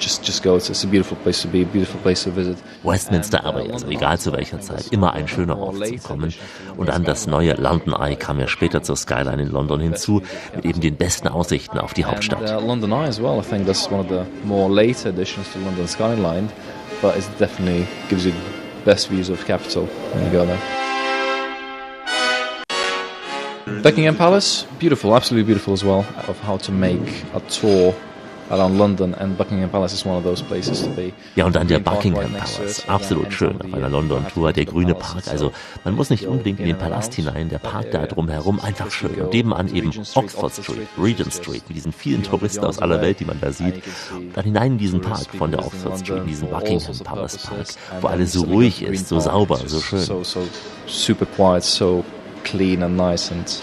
Just, 0.00 0.24
just 0.24 0.42
go. 0.42 0.56
It's, 0.56 0.70
it's 0.70 0.82
a 0.82 0.86
beautiful 0.86 1.16
place 1.18 1.42
to 1.42 1.48
be, 1.48 1.60
a 1.60 1.66
beautiful 1.66 2.00
place 2.00 2.24
to 2.24 2.30
visit. 2.30 2.56
Westminster 2.82 3.38
uh, 3.44 3.48
Abbey, 3.50 3.70
also 3.70 3.86
egal 3.88 4.18
zu 4.18 4.32
welcher 4.32 4.58
Zeit, 4.60 4.86
immer 4.90 5.12
ein 5.12 5.28
schöner 5.28 5.58
Ort 5.58 5.76
later 5.76 6.08
Kommen. 6.08 6.32
Und 6.78 6.88
dann 6.88 7.04
das 7.04 7.26
neue 7.26 7.52
London 7.52 7.92
Eye 7.92 8.16
kam 8.16 8.40
ja 8.40 8.48
später 8.48 8.82
zur 8.82 8.96
Skyline 8.96 9.42
in 9.42 9.50
London 9.50 9.78
hinzu, 9.80 10.22
mit 10.56 10.64
eben 10.64 10.80
den 10.80 10.96
besten 10.96 11.28
Aussichten 11.28 11.78
auf 11.78 11.92
die 11.92 12.06
Hauptstadt. 12.06 12.50
And 12.50 12.62
uh, 12.62 12.66
London 12.66 12.92
Eye 12.92 13.08
as 13.08 13.20
well. 13.20 13.38
I 13.38 13.42
think 13.42 13.66
that's 13.66 13.90
one 13.90 14.00
of 14.00 14.08
the 14.08 14.24
more 14.46 14.70
later 14.70 15.10
additions 15.10 15.52
to 15.52 15.58
London 15.58 15.86
Skyline, 15.86 16.48
but 17.02 17.16
it 17.18 17.28
definitely 17.38 17.86
gives 18.08 18.24
you 18.24 18.32
best 18.86 19.10
views 19.10 19.28
of 19.28 19.44
capital 19.44 19.86
when 20.14 20.24
you 20.24 20.32
go 20.32 20.46
there. 20.46 20.58
Buckingham 23.82 24.16
Palace, 24.16 24.66
beautiful, 24.78 25.14
absolutely 25.14 25.46
beautiful 25.46 25.74
as 25.74 25.84
well. 25.84 26.06
Of 26.26 26.38
how 26.40 26.56
to 26.56 26.72
make 26.72 27.24
a 27.34 27.40
tour 27.50 27.94
around 28.50 28.78
London, 28.78 29.14
and 29.14 29.36
Buckingham 29.36 29.70
Palace 29.70 29.92
is 29.92 30.04
one 30.04 30.16
of 30.16 30.24
those 30.24 30.42
places 30.42 30.82
to 30.82 30.90
be. 30.90 31.12
Ja, 31.36 31.46
und 31.46 31.56
dann 31.56 31.68
der 31.68 31.78
Buckingham 31.78 32.32
Palace. 32.32 32.84
Absolut 32.88 33.32
schön 33.32 33.60
auf 33.60 33.66
the, 33.66 33.74
einer 33.74 33.88
uh, 33.88 33.90
London-Tour. 33.90 34.52
Der 34.52 34.64
grüne 34.64 34.94
Park. 34.94 35.28
Also 35.28 35.52
man 35.84 35.94
muss 35.94 36.10
nicht 36.10 36.26
unbedingt 36.26 36.60
in 36.60 36.66
den 36.66 36.78
Palast 36.78 37.14
hinein. 37.14 37.48
Der 37.48 37.58
Park 37.58 37.90
da 37.92 38.06
drumherum 38.06 38.60
einfach 38.60 38.90
schön. 38.90 39.14
Und 39.14 39.32
nebenan 39.32 39.74
eben 39.74 39.92
Oxford 40.14 40.52
Street, 40.52 40.88
Regent 40.98 41.32
Street, 41.32 41.62
mit 41.68 41.76
diesen 41.76 41.92
vielen 41.92 42.22
Touristen 42.22 42.64
aus 42.64 42.78
aller 42.78 43.00
Welt, 43.00 43.20
die 43.20 43.24
man 43.24 43.40
da 43.40 43.52
sieht. 43.52 43.82
Und 44.12 44.36
dann 44.36 44.44
hinein 44.44 44.72
in 44.72 44.78
diesen 44.78 45.00
Park 45.00 45.26
von 45.36 45.50
der 45.50 45.64
Oxford 45.64 45.98
Street, 45.98 46.18
in 46.22 46.26
diesen 46.26 46.48
Buckingham 46.50 46.98
Palace. 47.04 47.38
Park, 47.38 47.66
wo 48.00 48.08
alles 48.08 48.32
so 48.32 48.44
ruhig 48.44 48.82
ist, 48.82 49.08
so 49.08 49.20
sauber, 49.20 49.60
so 49.66 49.80
schön. 49.80 50.00
So, 50.00 50.24
so 50.24 50.40
super 50.86 51.26
quiet, 51.26 51.64
so 51.64 52.04
clean 52.44 52.82
and 52.82 52.96
nice 52.96 53.30
and 53.30 53.60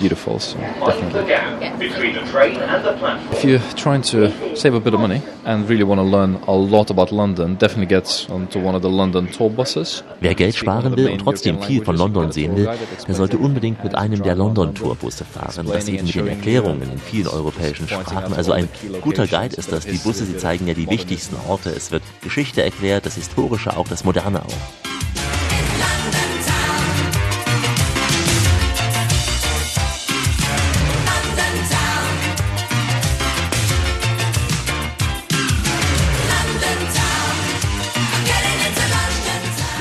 beautiful. 0.00 0.38
So 0.38 0.58
definitely. 0.58 1.26
gap 1.26 1.78
between 1.78 2.14
the 2.14 2.24
train 2.32 2.56
and 2.56 2.84
the 2.84 2.92
platform. 2.92 3.32
If 3.32 3.44
you're 3.44 3.60
trying 3.76 4.02
to 4.12 4.30
save 4.56 4.74
a 4.74 4.80
bit 4.80 4.94
of 4.94 5.00
money 5.00 5.20
and 5.44 5.68
really 5.68 5.84
want 5.84 6.00
to 6.00 6.06
learn 6.16 6.38
a 6.46 6.52
lot 6.52 6.90
about 6.90 7.12
London, 7.12 7.56
definitely 7.56 7.86
get 7.86 8.26
onto 8.30 8.58
one 8.58 8.74
of 8.74 8.82
the 8.82 8.90
London 8.90 9.28
tour 9.28 9.50
buses. 9.50 10.02
Wer 10.20 10.34
Geld 10.34 10.54
sparen 10.54 10.96
will 10.96 11.10
und 11.10 11.18
trotzdem 11.18 11.60
viel 11.62 11.84
von 11.84 11.96
London 11.96 12.32
sehen 12.32 12.56
will, 12.56 12.68
der 13.06 13.14
sollte 13.14 13.38
unbedingt 13.38 13.82
mit 13.84 13.94
einem 13.94 14.22
der 14.22 14.34
London, 14.34 14.70
London-Tourbusse 14.70 15.24
fahren. 15.24 15.66
Das 15.66 15.88
eben 15.88 16.04
mit 16.06 16.14
den 16.14 16.28
Erklärungen 16.28 16.90
in 16.92 16.98
vielen 16.98 17.28
europäischen 17.28 17.88
Sprachen. 17.88 18.34
Also 18.34 18.52
ein 18.52 18.68
guter 19.00 19.26
Guide 19.26 19.56
ist 19.56 19.72
das. 19.72 19.86
Die 19.86 19.98
Busse, 19.98 20.24
sie 20.24 20.36
zeigen 20.36 20.66
ja 20.66 20.74
die 20.74 20.88
wichtigsten 20.88 21.36
Orte. 21.48 21.70
Es 21.70 21.90
wird 21.90 22.02
Geschichte 22.22 22.62
erklärt, 22.62 23.06
das 23.06 23.14
Historische 23.16 23.76
auch, 23.76 23.88
das 23.88 24.04
Moderne 24.04 24.42
auch. 24.42 24.89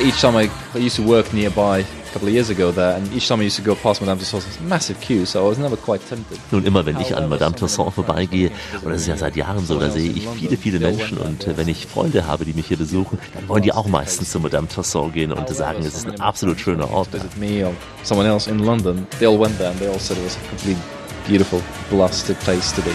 Each 0.02 0.22
time 0.22 0.36
I, 0.36 0.50
I 0.74 0.78
used 0.78 0.96
to 0.98 1.04
work 1.04 1.34
nearby 1.34 1.80
a 1.80 2.12
couple 2.14 2.28
of 2.28 2.34
years 2.34 2.50
ago 2.50 2.72
there, 2.72 2.96
and 2.96 3.12
each 3.14 3.28
time 3.28 3.40
I 3.42 3.44
used 3.44 3.58
to 3.58 3.62
go 3.62 3.76
past 3.76 4.02
Madame 4.02 4.18
Tussauds, 4.18 4.60
massive 4.62 5.00
queue, 5.00 5.26
so 5.26 5.46
I 5.46 5.50
was 5.50 5.58
never 5.58 5.78
quite 5.78 6.02
tempted. 6.08 6.40
Nun, 6.52 6.66
immer 6.66 6.86
wenn 6.86 7.00
ich 7.00 7.16
an 7.16 7.30
Madame 7.30 7.56
Tussauds 7.56 7.96
vorbeigehe, 7.96 8.52
und 8.84 8.92
das 8.92 9.02
ist 9.02 9.08
ja 9.08 9.18
seit 9.18 9.36
Jahren 9.36 9.66
so, 9.66 9.80
da 9.80 9.90
sehe 9.90 10.12
ich 10.12 10.28
viele, 10.28 10.58
viele 10.58 10.80
Menschen 10.80 11.18
und 11.18 11.48
äh, 11.48 11.58
wenn 11.58 11.68
ich 11.68 11.86
Freunde 11.86 12.26
habe, 12.26 12.46
die 12.46 12.54
mich 12.54 12.68
hier 12.68 12.78
besuchen, 12.78 13.20
dann 13.34 13.48
wollen 13.48 13.64
die 13.64 13.74
auch 13.74 13.88
meistens 13.88 14.32
zu 14.32 14.40
Madame 14.40 14.68
Tussauds 14.68 15.14
gehen 15.14 15.32
und 15.32 15.48
sagen, 15.50 15.80
es 15.82 15.96
ist 15.96 16.08
ein 16.08 16.20
absolut 16.20 16.60
schöner 16.60 16.90
Ort. 16.92 17.12
Visit 17.14 17.38
me 17.38 17.66
or 17.66 17.74
someone 18.04 18.28
else 18.28 18.50
in 18.50 18.60
London, 18.60 19.06
they 19.20 19.28
all 19.28 19.40
went 19.40 19.58
there 19.58 19.70
and 19.70 19.80
they 19.80 19.88
all 19.88 20.00
said 20.00 20.18
it 20.18 20.24
was 20.24 20.36
a 20.38 20.50
completely 20.50 20.82
beautiful, 21.28 21.62
blasted 21.90 22.40
place 22.40 22.72
to 22.72 22.82
be. 22.82 22.92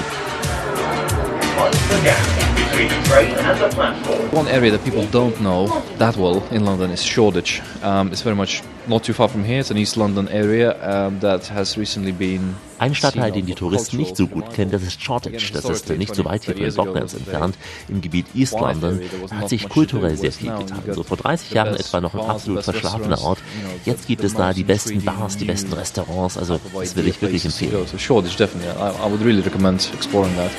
Once 1.57 1.79
the 1.89 2.01
gap 2.03 2.19
between 2.57 2.89
the 2.89 3.09
train 3.09 3.35
and 3.37 3.61
the 3.61 3.69
platform. 3.69 4.24
One 4.35 4.49
area 4.49 4.73
that 4.73 4.83
people 4.83 5.07
don't 5.13 5.41
know 5.41 5.69
that 5.99 6.17
well 6.17 6.43
in 6.51 6.65
London 6.65 6.91
is 6.91 7.05
Shoreditch. 7.05 7.63
Um, 7.85 8.09
it's 8.09 8.23
very 8.23 8.35
much 8.35 8.63
not 8.89 9.05
too 9.05 9.13
far 9.13 9.29
from 9.29 9.45
here. 9.45 9.61
It's 9.61 9.71
an 9.71 9.79
East 9.79 9.97
London 9.97 10.29
area 10.29 10.75
um, 10.83 11.21
that 11.21 11.47
has 11.47 11.79
recently 11.79 12.11
been. 12.11 12.57
Ein 12.81 12.97
Stadtteil, 12.97 13.31
den 13.31 13.47
die 13.47 13.55
Touristen 13.55 13.97
nicht 13.97 14.17
so 14.17 14.27
gut 14.27 14.53
kennen, 14.53 14.73
das 14.73 14.83
ist 14.83 15.01
Shoreditch. 15.01 15.53
Das 15.53 15.65
ist 15.67 15.89
nicht 15.89 16.17
so 16.17 16.25
weit 16.25 16.43
hier 16.45 16.73
von 16.73 16.87
Docklands 16.87 17.15
entfernt, 17.15 17.57
im 17.89 18.01
Gebiet 18.01 18.27
East 18.35 18.59
London. 18.59 19.01
Hat 19.31 19.49
sich 19.49 19.69
kulturell 19.69 20.17
sehr 20.17 20.33
viel 20.33 20.51
getan. 20.51 20.83
So 20.91 21.05
vor 21.05 21.17
30 21.17 21.53
Jahren 21.53 21.77
etwa 21.77 22.01
noch 22.01 22.15
ein 22.15 22.29
absolut 22.29 22.65
verschlafener 22.65 23.23
Ort. 23.23 23.39
Jetzt 23.85 24.09
gibt 24.09 24.25
es 24.25 24.35
da 24.35 24.53
die 24.53 24.65
besten 24.65 25.05
Bars, 25.05 25.37
die 25.37 25.45
besten 25.45 25.73
Restaurants. 25.73 26.37
Also 26.37 26.59
das 26.75 26.97
will 26.97 27.07
ich 27.07 27.23
wirklich 27.23 27.45
empfehlen. 27.45 27.87
Shoreditch, 27.97 28.37
definitely. 28.37 28.73
I 28.73 29.09
would 29.09 29.25
really 29.25 29.43
recommend 29.43 29.89
exploring 29.95 30.35
that. 30.37 30.51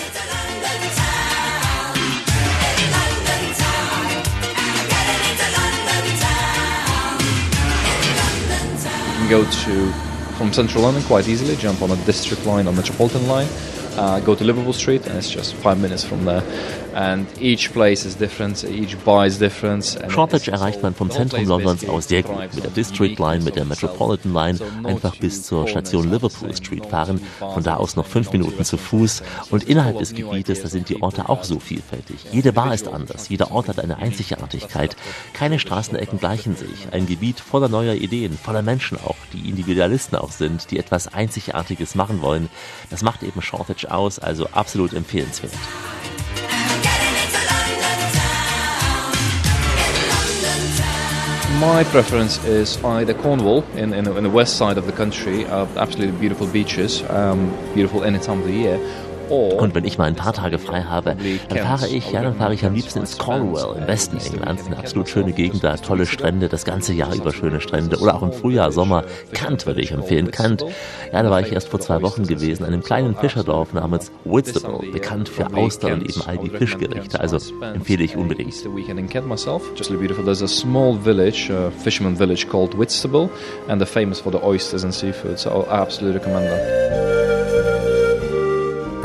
Can 9.28 9.44
go 9.44 9.50
to 9.50 9.92
from 10.38 10.54
central 10.54 10.84
London 10.84 11.02
quite 11.04 11.28
easily, 11.28 11.56
jump 11.56 11.82
on 11.82 11.90
a 11.90 11.96
district 12.06 12.46
line 12.46 12.68
or 12.68 12.74
metropolitan 12.74 13.28
line, 13.28 13.48
uh, 13.98 14.20
go 14.24 14.36
to 14.36 14.44
Liverpool 14.44 14.74
Street, 14.74 15.06
and 15.08 15.18
it's 15.18 15.34
just 15.34 15.54
five 15.56 15.78
minutes 15.80 16.04
from 16.04 16.24
there. 16.26 16.44
And 16.94 17.28
each 17.42 17.74
place 17.74 18.06
is 18.06 18.16
different, 18.16 18.64
each 18.64 18.98
bar 19.04 19.26
is 19.26 19.38
different. 19.38 19.98
Shoreditch 20.08 20.48
it's- 20.48 20.54
erreicht 20.54 20.82
man 20.82 20.96
vom 20.96 21.12
Zentrum 21.12 21.44
Londons 21.46 21.88
aus 21.90 22.08
sehr 22.08 22.24
gut. 22.24 22.54
Mit 22.54 22.64
der 22.64 22.72
District 22.72 23.18
Line, 23.20 23.44
mit 23.44 23.58
der 23.58 23.66
Metropolitan 23.66 24.34
Line 24.34 24.60
einfach 24.84 25.18
bis 25.18 25.44
zur 25.44 25.68
Station 25.68 26.10
Liverpool 26.10 26.56
Street 26.56 26.86
fahren. 26.86 27.20
Von 27.40 27.64
da 27.64 27.76
aus 27.76 27.96
noch 27.98 28.06
fünf 28.06 28.32
Minuten 28.32 28.64
zu. 28.64 28.78
Fuß. 28.86 29.24
Und 29.50 29.64
innerhalb 29.64 30.00
des 30.00 30.14
Gebietes, 30.14 30.62
da 30.62 30.68
sind 30.68 30.90
die 30.90 31.02
Orte 31.02 31.28
auch 31.28 31.44
so 31.44 31.60
vielfältig. 31.60 32.18
Jede 32.32 32.54
Bar 32.54 32.74
ist 32.74 32.88
anders, 32.88 33.30
jeder 33.30 33.52
Ort 33.52 33.68
hat 33.68 33.80
eine 33.80 33.98
Einzigartigkeit. 33.98 34.96
Keine 35.34 35.60
Straßenecken 35.60 36.20
gleichen 36.20 36.56
sich. 36.56 36.88
Ein 36.92 37.08
Gebiet 37.08 37.40
voller 37.40 37.68
neuer 37.68 37.96
Ideen, 37.96 38.38
voller 38.38 38.62
Menschen 38.62 38.98
auch, 39.06 39.16
die 39.34 39.50
Individualisten 39.50 40.18
auch 40.18 40.32
sind, 40.32 40.72
die 40.72 40.78
etwas 40.80 41.08
Einzigartiges 41.14 41.96
machen 41.96 42.22
wollen. 42.22 42.50
Das 42.90 43.02
macht 43.02 43.24
eben 43.24 43.42
Shoreditch 43.42 43.85
aus, 43.86 44.20
also 44.20 44.48
absolut 44.54 44.92
empfehlenswert. 44.94 45.52
My 51.60 51.86
preference 51.86 52.44
is 52.44 52.78
either 52.84 53.14
Cornwall 53.14 53.64
in, 53.76 53.94
in, 53.94 54.08
in 54.08 54.24
the 54.24 54.30
west 54.30 54.58
side 54.58 54.78
of 54.78 54.86
the 54.86 54.92
country, 54.92 55.46
uh, 55.46 55.66
absolutely 55.78 56.20
beautiful 56.20 56.48
beaches, 56.48 57.02
um, 57.10 57.50
beautiful 57.74 58.04
any 58.04 58.20
time 58.20 58.40
of 58.42 58.46
the 58.46 58.54
year. 58.54 58.78
Und 59.30 59.76
wenn 59.76 59.86
ich 59.86 59.98
mal 59.98 60.06
ein 60.06 60.16
paar 60.16 60.34
Tage 60.34 60.58
frei 60.60 60.84
habe, 60.84 61.16
dann 61.50 61.58
fahre 61.60 61.88
ich, 61.88 62.12
ja, 62.12 62.22
dann 62.22 62.36
fahre 62.36 62.54
ich 62.54 62.66
am 62.66 62.74
liebsten 62.74 63.00
ins 63.00 63.18
Cornwall 63.18 63.78
im 63.78 63.88
Westen 63.88 64.18
Englands. 64.18 64.66
Eine 64.66 64.78
absolut 64.78 65.10
schöne 65.10 65.34
Gegend, 65.34 65.64
da 65.64 65.76
tolle 65.78 66.06
Strände, 66.06 66.48
das 66.50 66.66
ganze 66.66 66.94
Jahr 66.94 67.14
über 67.14 67.34
schöne 67.34 67.62
Strände. 67.62 67.98
Oder 67.98 68.16
auch 68.16 68.22
im 68.22 68.32
Frühjahr, 68.32 68.72
Sommer. 68.72 69.04
Kant 69.34 69.66
würde 69.66 69.82
ich 69.82 69.92
empfehlen. 69.92 70.32
Kant. 70.32 70.66
Ja, 71.12 71.24
da 71.24 71.30
war 71.30 71.42
ich 71.42 71.52
erst 71.52 71.70
vor 71.70 71.80
zwei 71.80 72.02
Wochen 72.02 72.26
gewesen, 72.26 72.64
in 72.64 72.74
einem 72.74 72.84
kleinen 72.84 73.16
Fischerdorf 73.16 73.74
namens 73.74 74.12
Whitstable, 74.24 74.92
bekannt 74.92 75.30
für 75.30 75.54
Austern 75.54 76.02
und 76.02 76.10
eben 76.10 76.22
all 76.26 76.38
die 76.38 76.50
Fischgerichte. 76.50 77.20
Also 77.20 77.38
empfehle 77.62 78.04
ich 78.04 78.16
unbedingt. 78.16 78.54
Just 79.76 79.90
beautiful. 80.00 80.24
There's 80.24 80.42
a 80.42 80.48
small 80.48 80.94
village, 80.94 81.50
a 81.50 81.72
fisherman 81.72 82.16
village 82.16 82.48
called 82.48 82.78
Whitstable, 82.78 83.30
and 83.68 83.82
they're 83.82 83.88
famous 83.88 84.20
for 84.20 84.32
the 84.32 84.42
oysters 84.44 84.84
and 84.84 84.94
seafood. 84.94 85.40
So 85.40 85.66
I 85.70 85.82
absolutely 85.82 86.20
recommend 86.20 86.46
that. 86.46 87.35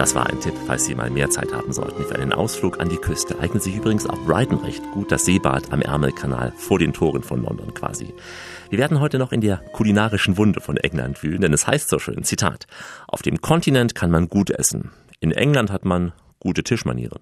Das 0.01 0.15
war 0.15 0.31
ein 0.31 0.41
Tipp, 0.41 0.55
falls 0.67 0.87
Sie 0.87 0.95
mal 0.95 1.11
mehr 1.11 1.29
Zeit 1.29 1.53
haben 1.53 1.75
sollten 1.75 2.07
für 2.07 2.15
einen 2.15 2.33
Ausflug 2.33 2.81
an 2.81 2.89
die 2.89 2.97
Küste. 2.97 3.39
Eignet 3.39 3.63
sich 3.63 3.77
übrigens 3.77 4.07
auf 4.07 4.19
Brighton 4.25 4.61
recht 4.61 4.83
gut, 4.93 5.13
das 5.13 5.27
Seebad 5.27 5.75
am 5.75 5.83
Ärmelkanal 5.83 6.55
vor 6.57 6.79
den 6.79 6.95
Toren 6.95 7.23
von 7.23 7.43
London 7.43 7.75
quasi. 7.75 8.15
Wir 8.71 8.79
werden 8.79 8.99
heute 8.99 9.19
noch 9.19 9.31
in 9.31 9.43
der 9.43 9.59
kulinarischen 9.59 10.39
Wunde 10.39 10.63
von 10.63 10.79
England 10.79 11.23
wühlen, 11.23 11.43
denn 11.43 11.53
es 11.53 11.67
heißt 11.67 11.91
so 11.91 11.99
schön, 11.99 12.25
Zitat, 12.25 12.67
auf 13.09 13.21
dem 13.21 13.43
Kontinent 13.43 13.95
kann 13.95 14.11
man 14.11 14.31
gut 14.31 14.49
essen. 14.49 14.91
In 15.21 15.33
England 15.33 15.71
hat 15.71 15.85
man 15.85 16.13
gute 16.39 16.65
Tischmanieren. 16.65 17.21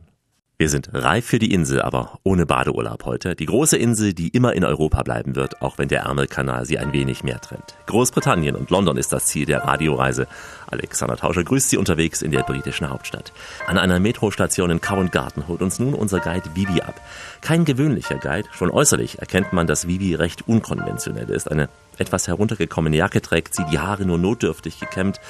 Wir 0.60 0.68
sind 0.68 0.90
reif 0.92 1.24
für 1.24 1.38
die 1.38 1.54
Insel, 1.54 1.80
aber 1.80 2.18
ohne 2.24 2.44
Badeurlaub 2.44 3.04
heute. 3.04 3.36
Die 3.36 3.46
große 3.46 3.76
Insel, 3.76 4.12
die 4.12 4.26
immer 4.26 4.54
in 4.54 4.64
Europa 4.64 5.04
bleiben 5.04 5.36
wird, 5.36 5.62
auch 5.62 5.78
wenn 5.78 5.86
der 5.86 6.00
Ärmelkanal 6.00 6.66
sie 6.66 6.80
ein 6.80 6.92
wenig 6.92 7.22
mehr 7.22 7.40
trennt. 7.40 7.76
Großbritannien 7.86 8.56
und 8.56 8.68
London 8.68 8.96
ist 8.96 9.12
das 9.12 9.26
Ziel 9.26 9.46
der 9.46 9.62
Radioreise. 9.62 10.26
Alexander 10.66 11.16
Tauscher 11.16 11.44
grüßt 11.44 11.70
Sie 11.70 11.76
unterwegs 11.76 12.22
in 12.22 12.32
der 12.32 12.42
britischen 12.42 12.90
Hauptstadt. 12.90 13.32
An 13.68 13.78
einer 13.78 14.00
Metrostation 14.00 14.72
in 14.72 14.80
Covent 14.80 15.12
Garden 15.12 15.46
holt 15.46 15.62
uns 15.62 15.78
nun 15.78 15.94
unser 15.94 16.18
Guide 16.18 16.50
Vivi 16.56 16.80
ab. 16.80 17.00
Kein 17.40 17.64
gewöhnlicher 17.64 18.18
Guide, 18.18 18.48
schon 18.50 18.72
äußerlich 18.72 19.20
erkennt 19.20 19.52
man, 19.52 19.68
dass 19.68 19.86
Vivi 19.86 20.16
recht 20.16 20.48
unkonventionell 20.48 21.30
ist. 21.30 21.48
Eine 21.48 21.68
etwas 21.98 22.26
heruntergekommene 22.26 22.96
Jacke 22.96 23.22
trägt 23.22 23.54
sie, 23.54 23.64
die 23.70 23.78
Haare 23.78 24.04
nur 24.04 24.18
notdürftig 24.18 24.80
gekämmt. 24.80 25.20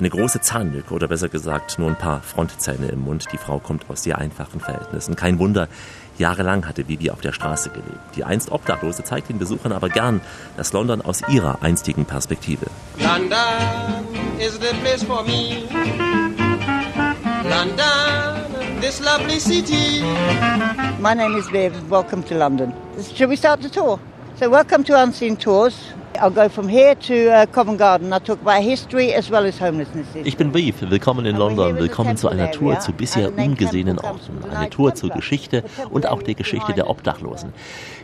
Eine 0.00 0.08
große 0.08 0.40
Zahnlücke 0.40 0.94
oder 0.94 1.08
besser 1.08 1.28
gesagt 1.28 1.78
nur 1.78 1.90
ein 1.90 1.94
paar 1.94 2.22
Frontzähne 2.22 2.86
im 2.86 3.00
Mund. 3.00 3.26
Die 3.34 3.36
Frau 3.36 3.58
kommt 3.58 3.84
aus 3.90 4.02
sehr 4.02 4.16
einfachen 4.16 4.58
Verhältnissen. 4.58 5.14
Kein 5.14 5.38
Wunder, 5.38 5.68
jahrelang 6.16 6.66
hatte 6.66 6.88
Vivi 6.88 7.10
auf 7.10 7.20
der 7.20 7.32
Straße 7.32 7.68
gelebt. 7.68 8.16
Die 8.16 8.24
einst 8.24 8.50
Obdachlose 8.50 9.04
zeigt 9.04 9.28
den 9.28 9.38
Besuchern 9.38 9.72
aber 9.72 9.90
gern 9.90 10.22
das 10.56 10.72
London 10.72 11.02
aus 11.02 11.20
ihrer 11.28 11.62
einstigen 11.62 12.06
Perspektive. 12.06 12.64
London 12.96 13.36
is 14.38 14.54
the 14.54 14.74
place 14.82 15.04
for 15.04 15.22
me. 15.22 15.68
London, 17.44 18.80
this 18.80 19.02
lovely 19.02 19.38
city. 19.38 20.02
My 20.98 21.14
name 21.14 21.36
is 21.36 21.46
Viv. 21.52 21.74
Welcome 21.90 22.24
to 22.24 22.34
London. 22.34 22.72
Shall 23.14 23.28
we 23.28 23.36
start 23.36 23.60
the 23.60 23.68
tour? 23.68 24.00
So, 24.38 24.48
welcome 24.48 24.82
to 24.84 24.94
Unseen 24.94 25.36
Tours. 25.36 25.92
I'll 26.18 26.30
go 26.30 26.48
from 26.48 26.68
here 26.68 26.94
to 26.94 27.30
uh, 27.30 27.46
Covent 27.46 27.78
Garden. 27.78 28.12
I'll 28.12 28.20
talk 28.20 28.40
about 28.42 28.62
history 28.62 29.14
as 29.14 29.30
well 29.30 29.46
as 29.46 29.60
homelessness. 29.60 30.06
Ich 30.24 30.36
bin 30.36 30.52
Viv, 30.52 30.90
willkommen 30.90 31.24
in 31.24 31.36
London, 31.36 31.78
willkommen 31.78 32.16
zu 32.16 32.28
einer 32.28 32.50
Tour 32.50 32.78
zu 32.80 32.92
bisher 32.92 33.36
ungesehenen 33.36 33.98
Orten, 33.98 34.44
eine 34.50 34.68
Tour 34.68 34.94
zur 34.94 35.10
Geschichte 35.10 35.64
und 35.90 36.06
auch 36.06 36.22
der 36.22 36.34
Geschichte 36.34 36.72
der 36.72 36.90
Obdachlosen. 36.90 37.52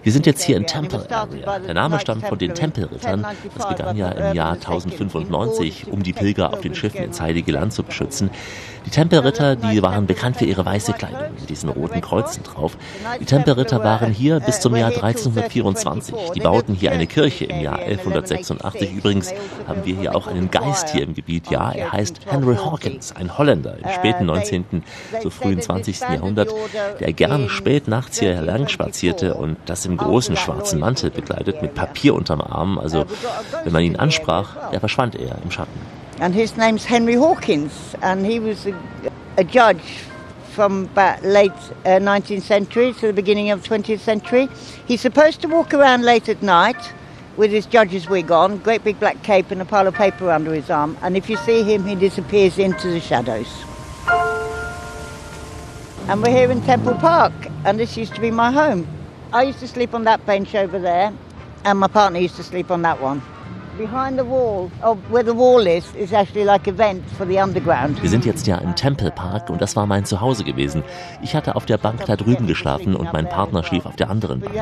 Wir 0.02 0.12
sind 0.12 0.24
jetzt 0.24 0.42
hier 0.42 0.56
in 0.56 0.66
Temple 0.66 1.06
Area. 1.10 1.58
Der 1.58 1.74
Name 1.74 1.98
stammt 1.98 2.26
von 2.26 2.38
den 2.38 2.54
Tempelrittern. 2.54 3.26
Das 3.56 3.68
begann 3.68 3.96
ja 3.96 4.08
im 4.10 4.36
Jahr 4.36 4.52
1095, 4.52 5.88
um 5.90 6.02
die 6.02 6.12
Pilger 6.12 6.52
auf 6.52 6.60
den 6.60 6.74
Schiffen 6.74 7.02
ins 7.02 7.20
Heilige 7.20 7.52
Land 7.52 7.72
zu 7.72 7.82
beschützen. 7.82 8.30
Die 8.86 8.90
Tempelritter, 8.90 9.56
die 9.56 9.82
waren 9.82 10.06
bekannt 10.06 10.36
für 10.36 10.44
ihre 10.44 10.64
weiße 10.64 10.92
Kleidung 10.92 11.34
mit 11.38 11.50
diesen 11.50 11.68
roten 11.68 12.00
Kreuzen 12.00 12.44
drauf. 12.44 12.78
Die 13.20 13.24
Tempelritter 13.24 13.82
waren 13.82 14.12
hier 14.12 14.38
bis 14.38 14.60
zum 14.60 14.76
Jahr 14.76 14.90
1324. 14.90 16.14
Die 16.36 16.40
bauten 16.40 16.72
hier 16.72 16.92
eine 16.92 17.08
Kirche 17.08 17.46
im 17.46 17.60
Jahr 17.60 17.84
1186. 17.98 18.92
Übrigens 18.92 19.32
haben 19.66 19.84
wir 19.84 19.96
hier 19.96 20.14
auch 20.14 20.26
einen 20.26 20.50
Geist 20.50 20.90
hier 20.90 21.02
im 21.02 21.14
Gebiet. 21.14 21.50
Ja, 21.50 21.72
er 21.72 21.92
heißt 21.92 22.20
Henry 22.26 22.56
Hawkins, 22.56 23.14
ein 23.14 23.36
Holländer 23.36 23.76
im 23.82 23.90
späten 23.90 24.26
19., 24.26 24.82
so 25.22 25.30
frühen 25.30 25.60
20. 25.60 26.00
Jahrhundert, 26.00 26.52
der 27.00 27.12
gern 27.12 27.48
spät 27.48 27.88
nachts 27.88 28.18
hier 28.18 28.40
lang 28.40 28.68
spazierte 28.68 29.34
und 29.34 29.56
das 29.66 29.86
im 29.86 29.96
großen 29.96 30.36
schwarzen 30.36 30.80
Mantel 30.80 31.10
bekleidet 31.10 31.62
mit 31.62 31.74
Papier 31.74 32.14
unterm 32.14 32.40
Arm. 32.40 32.78
Also, 32.78 33.04
wenn 33.64 33.72
man 33.72 33.82
ihn 33.82 33.96
ansprach, 33.96 34.70
da 34.72 34.80
verschwand 34.80 35.14
er 35.14 35.38
im 35.42 35.50
Schatten. 35.50 35.80
And 36.18 36.34
his 36.34 36.56
name's 36.56 36.88
Henry 36.88 37.16
Hawkins, 37.16 37.72
and 38.00 38.24
he 38.24 38.40
was 38.40 38.66
a, 38.66 38.72
a 39.38 39.44
judge 39.44 39.82
from 40.56 40.88
about 40.94 41.22
late 41.22 41.52
uh, 41.84 42.00
19th 42.00 42.40
century 42.40 42.94
to 42.94 43.08
the 43.08 43.12
beginning 43.12 43.50
of 43.50 43.62
20th 43.62 44.00
century. 44.00 44.48
He's 44.88 45.02
supposed 45.02 45.42
to 45.42 45.48
walk 45.48 45.74
around 45.74 46.02
late 46.02 46.30
at 46.30 46.42
night 46.42 46.94
with 47.36 47.50
his 47.50 47.66
judge's 47.66 48.08
wig 48.08 48.30
on, 48.30 48.58
great 48.58 48.82
big 48.82 48.98
black 48.98 49.22
cape 49.22 49.50
and 49.50 49.60
a 49.60 49.64
pile 49.64 49.86
of 49.86 49.94
paper 49.94 50.30
under 50.30 50.52
his 50.52 50.70
arm, 50.70 50.96
and 51.02 51.16
if 51.16 51.28
you 51.28 51.36
see 51.38 51.62
him, 51.62 51.84
he 51.84 51.94
disappears 51.94 52.58
into 52.58 52.88
the 52.88 53.00
shadows. 53.00 53.48
And 56.08 56.22
we're 56.22 56.30
here 56.30 56.50
in 56.50 56.62
Temple 56.62 56.94
Park, 56.94 57.32
and 57.64 57.78
this 57.78 57.96
used 57.96 58.14
to 58.14 58.20
be 58.20 58.30
my 58.30 58.50
home. 58.50 58.86
I 59.32 59.42
used 59.42 59.58
to 59.60 59.68
sleep 59.68 59.92
on 59.92 60.04
that 60.04 60.24
bench 60.24 60.54
over 60.54 60.78
there, 60.78 61.12
and 61.64 61.78
my 61.78 61.88
partner 61.88 62.18
used 62.20 62.36
to 62.36 62.44
sleep 62.44 62.70
on 62.70 62.82
that 62.82 63.00
one. 63.00 63.20
Behind 63.78 64.18
the 64.18 64.24
wall, 64.24 64.70
of 64.82 64.96
where 65.10 65.22
the 65.22 65.34
wall 65.34 65.66
is, 65.66 65.84
is 65.94 66.12
actually 66.14 66.44
like 66.44 66.66
a 66.66 66.72
vent 66.72 67.02
for 67.18 67.26
the 67.26 67.38
underground. 67.38 68.02
Wir 68.02 68.08
sind 68.08 68.24
jetzt 68.24 68.46
ja 68.46 68.56
im 68.56 68.74
Temple 68.74 69.10
Park 69.10 69.50
und 69.50 69.60
das 69.60 69.76
war 69.76 69.86
mein 69.86 70.06
Zuhause 70.06 70.44
gewesen. 70.44 70.82
Ich 71.22 71.34
hatte 71.36 71.56
auf 71.56 71.66
der 71.66 71.76
Bank 71.76 72.06
da 72.06 72.16
drüben 72.16 72.46
geschlafen 72.46 72.96
und 72.96 73.12
mein 73.12 73.28
Partner 73.28 73.62
schlief 73.62 73.84
auf 73.84 73.96
der 73.96 74.08
anderen 74.08 74.40
Bank. 74.40 74.54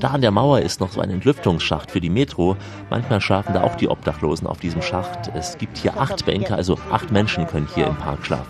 Da 0.00 0.08
an 0.08 0.22
der 0.22 0.30
Mauer 0.30 0.60
ist 0.60 0.80
noch 0.80 0.90
so 0.90 1.02
ein 1.02 1.10
Entlüftungsschacht 1.10 1.90
für 1.90 2.00
die 2.00 2.08
Metro. 2.08 2.56
Manchmal 2.88 3.20
schlafen 3.20 3.52
da 3.52 3.62
auch 3.62 3.74
die 3.74 3.88
Obdachlosen 3.88 4.46
auf 4.46 4.58
diesem 4.58 4.80
Schacht. 4.80 5.30
Es 5.34 5.58
gibt 5.58 5.76
hier 5.76 6.00
acht 6.00 6.24
Bänke, 6.24 6.54
also 6.54 6.78
acht 6.90 7.10
Menschen 7.10 7.46
können 7.46 7.68
hier 7.74 7.86
im 7.86 7.96
Park 7.96 8.24
schlafen. 8.24 8.46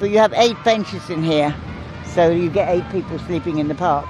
So 2.14 2.30
you 2.30 2.48
get 2.48 2.66
eight 2.68 2.88
people 2.90 3.18
sleeping 3.26 3.58
in 3.58 3.68
the 3.68 3.74
park. 3.74 4.06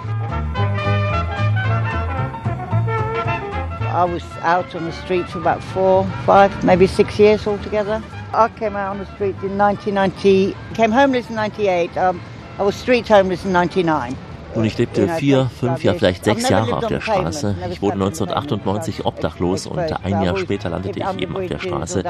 I 3.97 4.05
was 4.05 4.23
out 4.43 4.75
on 4.75 4.85
the 4.85 4.93
street 4.93 5.27
for 5.27 5.39
about 5.39 5.63
four, 5.63 6.05
five, 6.27 6.53
maybe 6.63 6.87
six 6.87 7.19
years 7.19 7.47
altogether. 7.47 8.03
I 8.35 8.51
came 8.51 8.77
out 8.77 8.91
on 8.91 8.99
the 8.99 9.07
streets 9.15 9.43
in 9.43 9.57
1990, 9.57 10.55
came 10.75 10.93
homeless 10.93 11.31
in 11.31 11.39
98. 11.39 11.97
Um, 11.97 12.21
I 12.59 12.63
was 12.63 12.77
street 12.77 13.09
homeless 13.09 13.47
in 13.47 13.53
99. 13.53 14.15
Und 14.55 14.65
ich 14.67 14.77
lebte 14.77 15.09
vier, 15.09 15.51
fünf, 15.59 15.83
ja 15.83 15.95
vielleicht 15.95 16.25
sechs 16.25 16.47
Jahre 16.49 16.77
auf 16.77 16.87
der 16.87 17.01
Straße. 17.01 17.57
Ich 17.71 17.81
wurde 17.81 17.95
1998 17.95 19.07
obdachlos 19.07 19.67
und 19.67 19.79
ein 19.79 20.23
Jahr 20.23 20.37
später 20.37 20.69
landete 20.69 20.99
ich 20.99 21.23
eben 21.23 21.35
auf 21.35 21.47
der 21.47 21.59
Straße. 21.59 22.05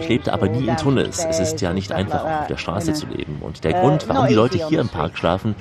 Ich 0.00 0.08
lebte 0.08 0.32
aber 0.32 0.48
nie 0.48 0.66
in 0.66 0.76
Tunnels. 0.78 1.26
Es 1.28 1.40
ist 1.40 1.60
ja 1.60 1.74
nicht 1.74 1.92
einfach, 1.92 2.24
auf 2.24 2.46
der 2.46 2.56
Straße 2.56 2.94
zu 2.94 3.06
leben. 3.06 3.38
Und 3.40 3.64
der 3.64 3.74
Grund, 3.74 4.08
warum 4.08 4.28
die 4.28 4.34
Leute 4.34 4.66
hier 4.68 4.80
im 4.80 4.88
Park 4.88 5.18
schlafen, 5.18 5.54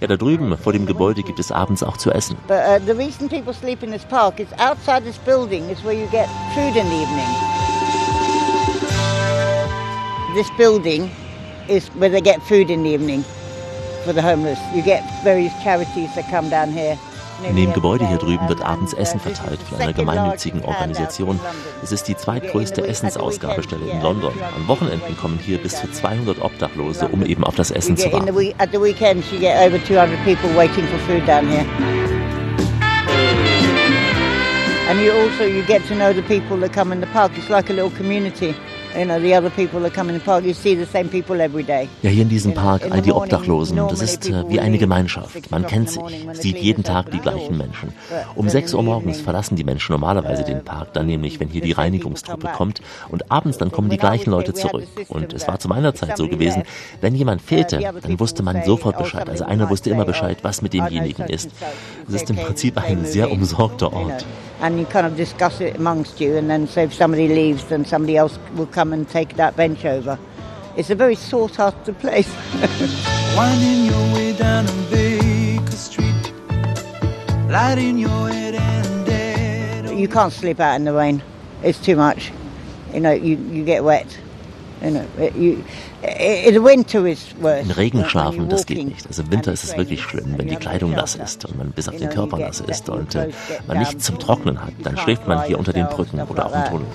ja, 0.00 0.06
da 0.06 0.16
drüben 0.16 0.56
vor 0.58 0.72
dem 0.72 0.86
Gebäude 0.86 1.22
gibt 1.22 1.38
es 1.38 1.50
abends 1.52 1.82
auch 1.82 1.96
zu 1.96 2.10
essen. 2.10 2.36
But 2.46 2.58
uh, 2.58 2.78
the 2.84 2.94
reason 2.94 3.28
people 3.28 3.54
in 3.82 3.90
this 3.90 4.04
park 4.04 4.40
is 4.40 4.48
outside 4.58 5.04
this 5.04 5.18
building 5.18 5.68
is 5.70 5.82
where 5.84 5.94
you 5.94 6.06
get 6.10 6.28
food 6.54 6.76
in 6.76 6.88
the 6.88 7.02
evening. 7.02 7.28
This 10.34 10.50
building 10.56 11.10
is 11.68 11.88
where 11.94 12.10
they 12.10 12.20
get 12.20 12.42
food 12.42 12.70
in 12.70 12.82
the 12.82 12.90
evening 12.90 13.24
for 14.04 14.12
the 14.12 14.22
homeless. 14.22 14.58
You 14.74 14.82
get 14.82 15.02
various 15.22 15.52
charities 15.62 16.14
that 16.14 16.28
come 16.30 16.50
down 16.50 16.72
here. 16.72 16.98
In 17.42 17.56
dem 17.56 17.72
Gebäude 17.72 18.06
hier 18.06 18.18
drüben 18.18 18.48
wird 18.48 18.62
abends 18.62 18.92
Essen 18.94 19.20
verteilt 19.20 19.60
von 19.62 19.80
einer 19.80 19.92
gemeinnützigen 19.92 20.64
Organisation. 20.64 21.40
Es 21.82 21.92
ist 21.92 22.08
die 22.08 22.16
zweitgrößte 22.16 22.86
Essensausgabestelle 22.86 23.90
in 23.90 24.00
London. 24.00 24.32
An 24.56 24.68
Wochenenden 24.68 25.16
kommen 25.16 25.38
hier 25.38 25.58
bis 25.58 25.80
zu 25.80 25.90
200 25.90 26.40
Obdachlose, 26.40 27.08
um 27.08 27.24
eben 27.24 27.44
auf 27.44 27.56
das 27.56 27.70
Essen 27.70 27.96
zu 27.96 28.12
warten. 28.12 28.34
week, 28.36 28.54
at 28.58 28.70
the 28.72 28.80
weekends, 28.80 29.30
you 29.30 29.38
get 29.38 29.56
over 29.56 29.78
200 29.84 30.18
people 30.24 30.48
waiting 30.56 30.86
for 30.86 30.98
food 31.00 31.26
down 31.26 31.48
here. 31.48 31.66
And 34.88 35.00
you 35.00 35.12
also 35.12 35.44
you 35.44 35.62
get 35.62 35.86
to 35.88 35.94
know 35.94 36.12
the 36.12 36.22
people 36.22 36.58
that 36.60 36.72
come 36.72 36.92
in 36.92 37.00
the 37.00 37.06
park. 37.08 37.32
It's 37.36 37.48
like 37.48 37.70
a 37.70 37.72
little 37.72 37.90
community. 37.90 38.54
You 38.96 39.04
know, 39.04 39.20
the 39.20 39.34
other 39.34 39.50
people 39.50 39.80
that 39.80 39.92
come 39.92 40.08
in 40.08 40.14
the 40.14 40.24
park, 40.24 40.44
you 40.44 40.54
see 40.54 40.76
the 40.76 40.86
same 40.86 41.08
people 41.08 41.40
every 41.40 41.64
day. 41.64 41.88
Ja, 42.02 42.10
hier 42.10 42.22
in 42.22 42.28
diesem 42.28 42.54
Park 42.54 42.82
all 42.90 43.02
die 43.02 43.12
Obdachlosen. 43.12 43.76
Das 43.76 44.00
ist 44.00 44.30
äh, 44.30 44.48
wie 44.48 44.60
eine 44.60 44.78
Gemeinschaft. 44.78 45.50
Man 45.50 45.66
kennt 45.66 45.90
sich, 45.90 46.02
sieht 46.34 46.58
jeden 46.58 46.84
Tag 46.84 47.10
die 47.10 47.18
gleichen 47.18 47.58
Menschen. 47.58 47.92
Um 48.36 48.48
6 48.48 48.72
Uhr 48.74 48.84
morgens 48.84 49.20
verlassen 49.20 49.56
die 49.56 49.64
Menschen 49.64 49.92
normalerweise 49.92 50.44
den 50.44 50.62
Park, 50.62 50.92
dann 50.92 51.06
nämlich, 51.06 51.40
wenn 51.40 51.48
hier 51.48 51.60
die 51.60 51.72
Reinigungstruppe 51.72 52.48
kommt. 52.56 52.82
Und 53.08 53.32
abends 53.32 53.58
dann 53.58 53.72
kommen 53.72 53.90
die 53.90 53.96
gleichen 53.96 54.30
Leute 54.30 54.54
zurück. 54.54 54.86
Und 55.08 55.32
es 55.32 55.48
war 55.48 55.58
zu 55.58 55.68
meiner 55.68 55.94
Zeit 55.94 56.16
so 56.16 56.28
gewesen, 56.28 56.62
wenn 57.00 57.16
jemand 57.16 57.42
fehlte, 57.42 57.80
dann 58.00 58.20
wusste 58.20 58.44
man 58.44 58.62
sofort 58.64 58.96
Bescheid. 58.98 59.28
Also 59.28 59.44
einer 59.44 59.70
wusste 59.70 59.90
immer 59.90 60.04
Bescheid, 60.04 60.38
was 60.42 60.62
mit 60.62 60.72
demjenigen 60.72 61.26
ist. 61.26 61.50
Es 62.06 62.14
ist 62.14 62.30
im 62.30 62.36
Prinzip 62.36 62.78
ein 62.78 63.04
sehr 63.04 63.32
umsorgter 63.32 63.92
Ort. 63.92 64.24
And 64.60 64.78
you 64.78 64.86
kind 64.86 65.04
of 65.04 65.16
discuss 65.16 65.60
it 65.60 65.76
amongst 65.76 66.20
you, 66.20 66.36
and 66.36 66.48
then 66.48 66.66
so 66.68 66.82
if 66.82 66.94
somebody 66.94 67.26
leaves, 67.28 67.64
then 67.64 67.84
somebody 67.84 68.16
else 68.16 68.38
will 68.54 68.66
come 68.66 68.83
and 68.92 69.08
take 69.08 69.36
that 69.36 69.56
bench 69.56 69.84
over. 69.84 70.18
It's 70.76 70.90
a 70.90 70.94
very 70.94 71.14
sought 71.14 71.58
after 71.58 71.92
place. 71.92 72.28
Winding 73.36 73.86
your 73.86 74.14
way 74.14 74.36
down 74.36 74.68
on 74.68 74.90
Baker 74.90 75.70
Street, 75.72 76.32
lighting 77.48 77.98
your 77.98 78.28
head 78.28 78.54
and 78.54 79.06
dead. 79.06 79.98
you 79.98 80.08
can't 80.08 80.32
sleep 80.32 80.60
out 80.60 80.74
in 80.76 80.84
the 80.84 80.92
rain. 80.92 81.22
It's 81.62 81.78
too 81.78 81.96
much. 81.96 82.32
You 82.92 83.00
know, 83.00 83.12
you, 83.12 83.36
you 83.36 83.64
get 83.64 83.84
wet. 83.84 84.18
You 84.82 84.90
know, 84.90 85.08
it, 85.18 85.34
you, 85.34 85.64
i 86.02 86.50
the 86.52 86.60
winter 86.60 87.06
is 87.06 87.34
worse. 87.40 87.62
Im 87.62 87.70
Regen 87.70 87.98
when 87.98 88.08
schlafen, 88.08 88.40
you're 88.40 88.48
das 88.48 88.66
geht 88.66 88.84
nicht. 88.84 89.06
Also 89.06 89.22
im 89.22 89.30
Winter 89.30 89.50
and 89.50 89.54
ist 89.58 89.64
es 89.64 89.70
it's 89.70 89.78
wirklich 89.78 90.02
schlimm, 90.02 90.34
wenn 90.36 90.40
and 90.40 90.50
die 90.50 90.54
you 90.54 90.60
Kleidung 90.60 90.90
nass 90.90 91.14
ist 91.14 91.44
und 91.44 91.56
man 91.56 91.70
bis 91.70 91.88
auf 91.88 91.94
You 91.94 92.00
den 92.00 92.10
Körper 92.10 92.38
nass 92.38 92.60
ist 92.60 92.88
und 92.90 93.14
äh, 93.14 93.30
man 93.66 93.78
nichts 93.78 94.04
zum 94.04 94.18
Trocknen 94.18 94.60
hat. 94.60 94.72
you 94.78 94.82
Dann 94.82 94.98
schläft 94.98 95.26
man 95.26 95.44
hier 95.44 95.58
unter 95.58 95.72
den 95.72 95.86
Brücken 95.86 96.20
oder 96.20 96.46
auch 96.46 96.54
im 96.54 96.64
Tunnel. 96.64 96.86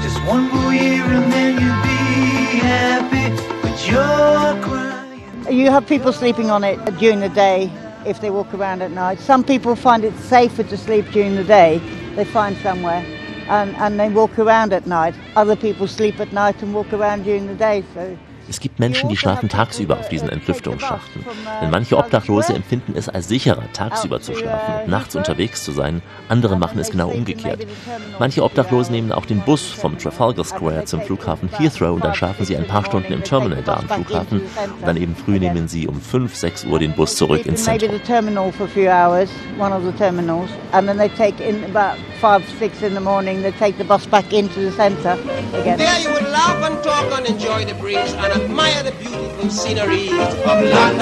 Just 0.04 0.24
one 0.26 0.50
more 0.54 0.74
year 0.74 1.04
and 1.04 1.32
then 1.32 1.54
you'd 1.54 1.84
be 1.84 2.60
happy. 2.60 3.62
But 3.62 3.88
you're 3.90 4.64
crying. 4.64 5.58
You 5.58 5.72
have 5.72 5.88
people 5.88 6.14
sleeping 6.14 6.50
on 6.50 6.64
it 6.64 6.80
during 6.98 7.20
the 7.22 7.30
day 7.30 7.72
if 8.06 8.22
they 8.22 8.30
walk 8.30 8.54
around 8.54 8.82
at 8.82 8.92
night. 8.92 9.20
Some 9.20 9.44
people 9.44 9.76
find 9.76 10.04
it 10.04 10.16
safer 10.20 10.64
to 10.64 10.78
sleep 10.78 11.10
during 11.12 11.36
the 11.36 11.44
day. 11.44 11.80
They 12.16 12.26
find 12.26 12.58
somewhere 12.58 13.04
and, 13.48 13.76
and 13.78 14.00
they 14.00 14.10
walk 14.10 14.40
around 14.40 14.74
at 14.74 14.88
night. 14.88 15.16
Other 15.36 15.56
people 15.56 15.88
sleep 15.88 16.20
at 16.20 16.34
night 16.34 16.62
and 16.64 16.74
walk 16.74 16.94
around 16.94 17.24
during 17.24 17.48
the 17.48 17.56
day. 17.56 17.84
So 17.94 18.18
Es 18.50 18.60
gibt 18.60 18.80
Menschen, 18.80 19.10
die 19.10 19.18
schlafen 19.18 19.50
tagsüber 19.50 20.00
auf 20.00 20.10
diesen 20.10 20.30
Entlüftungsschachten. 20.30 21.26
Denn 21.62 21.70
manche 21.70 21.98
Obdachlose 21.98 22.54
empfinden 22.54 22.94
es 22.96 23.10
als 23.10 23.28
sicherer, 23.28 23.64
tagsüber 23.74 24.22
zu 24.22 24.36
schlafen, 24.36 24.90
nachts 24.90 25.16
unterwegs 25.16 25.64
zu 25.64 25.72
sein. 25.72 26.02
Andere 26.30 26.56
machen 26.58 26.80
es 26.80 26.92
genau 26.92 27.10
umgekehrt. 27.10 27.66
Manche 28.20 28.44
Obdachlose 28.44 28.92
nehmen 28.92 29.12
auch 29.12 29.26
den 29.26 29.42
Bus 29.42 29.64
vom 29.64 29.98
Trafalgar 29.98 30.46
Square 30.46 30.86
zum 30.86 31.02
Flughafen 31.02 31.50
Heathrow 31.58 31.96
und 31.96 32.04
dann 32.04 32.14
schlafen 32.16 32.46
sie 32.46 32.56
ein 32.56 32.68
paar 32.68 32.86
Stunden 32.86 33.14
im 33.14 33.24
Terminal 33.24 33.64
da 33.64 33.78
am 33.78 33.88
Flughafen. 33.88 34.42
Und 34.42 34.86
dann 34.86 34.98
eben 34.98 35.16
früh 35.16 35.40
nehmen 35.40 35.68
sie 35.68 35.88
um 35.88 36.00
5, 36.00 36.36
6 36.36 36.66
Uhr 36.66 36.80
den 36.80 36.94
Bus 36.94 37.16
zurück 37.16 37.46
ins 37.46 37.64
Zentrum. 37.64 37.90
There 45.78 46.00
you 46.02 46.10
would 46.12 46.32
laugh 46.32 46.64
and 46.64 46.84
talk 46.84 47.12
and 47.18 47.28
enjoy 47.28 47.66
the 47.66 47.74
breeze 47.74 48.14
and 48.14 48.35
admire 48.36 48.84
the 48.84 48.92
beautiful 48.92 49.50
scenery 49.50 50.10
of 50.10 50.62
London. 50.62 51.00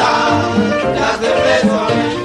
That's 0.95 1.19
the 1.19 1.33
me. 1.47 2.23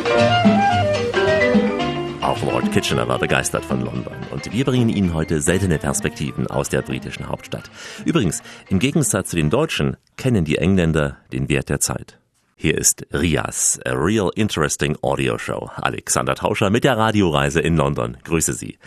Auch 2.22 2.42
Lord 2.42 2.70
Kitchener 2.72 3.08
war 3.08 3.18
begeistert 3.18 3.64
von 3.64 3.80
London 3.80 4.14
und 4.30 4.52
wir 4.52 4.64
bringen 4.66 4.90
Ihnen 4.90 5.14
heute 5.14 5.40
seltene 5.40 5.78
Perspektiven 5.78 6.46
aus 6.46 6.68
der 6.68 6.82
britischen 6.82 7.26
Hauptstadt. 7.28 7.70
Übrigens, 8.04 8.42
im 8.68 8.78
Gegensatz 8.78 9.30
zu 9.30 9.36
den 9.36 9.48
Deutschen 9.48 9.96
kennen 10.18 10.44
die 10.44 10.58
Engländer 10.58 11.16
den 11.32 11.48
Wert 11.48 11.70
der 11.70 11.80
Zeit. 11.80 12.18
Hier 12.54 12.76
ist 12.76 13.06
Rias, 13.12 13.80
a 13.86 13.92
real 13.92 14.30
interesting 14.34 14.96
audio 15.00 15.38
show. 15.38 15.70
Alexander 15.76 16.34
Tauscher 16.34 16.68
mit 16.68 16.84
der 16.84 16.98
Radioreise 16.98 17.60
in 17.60 17.76
London. 17.76 18.18
Grüße 18.24 18.52
Sie. 18.52 18.78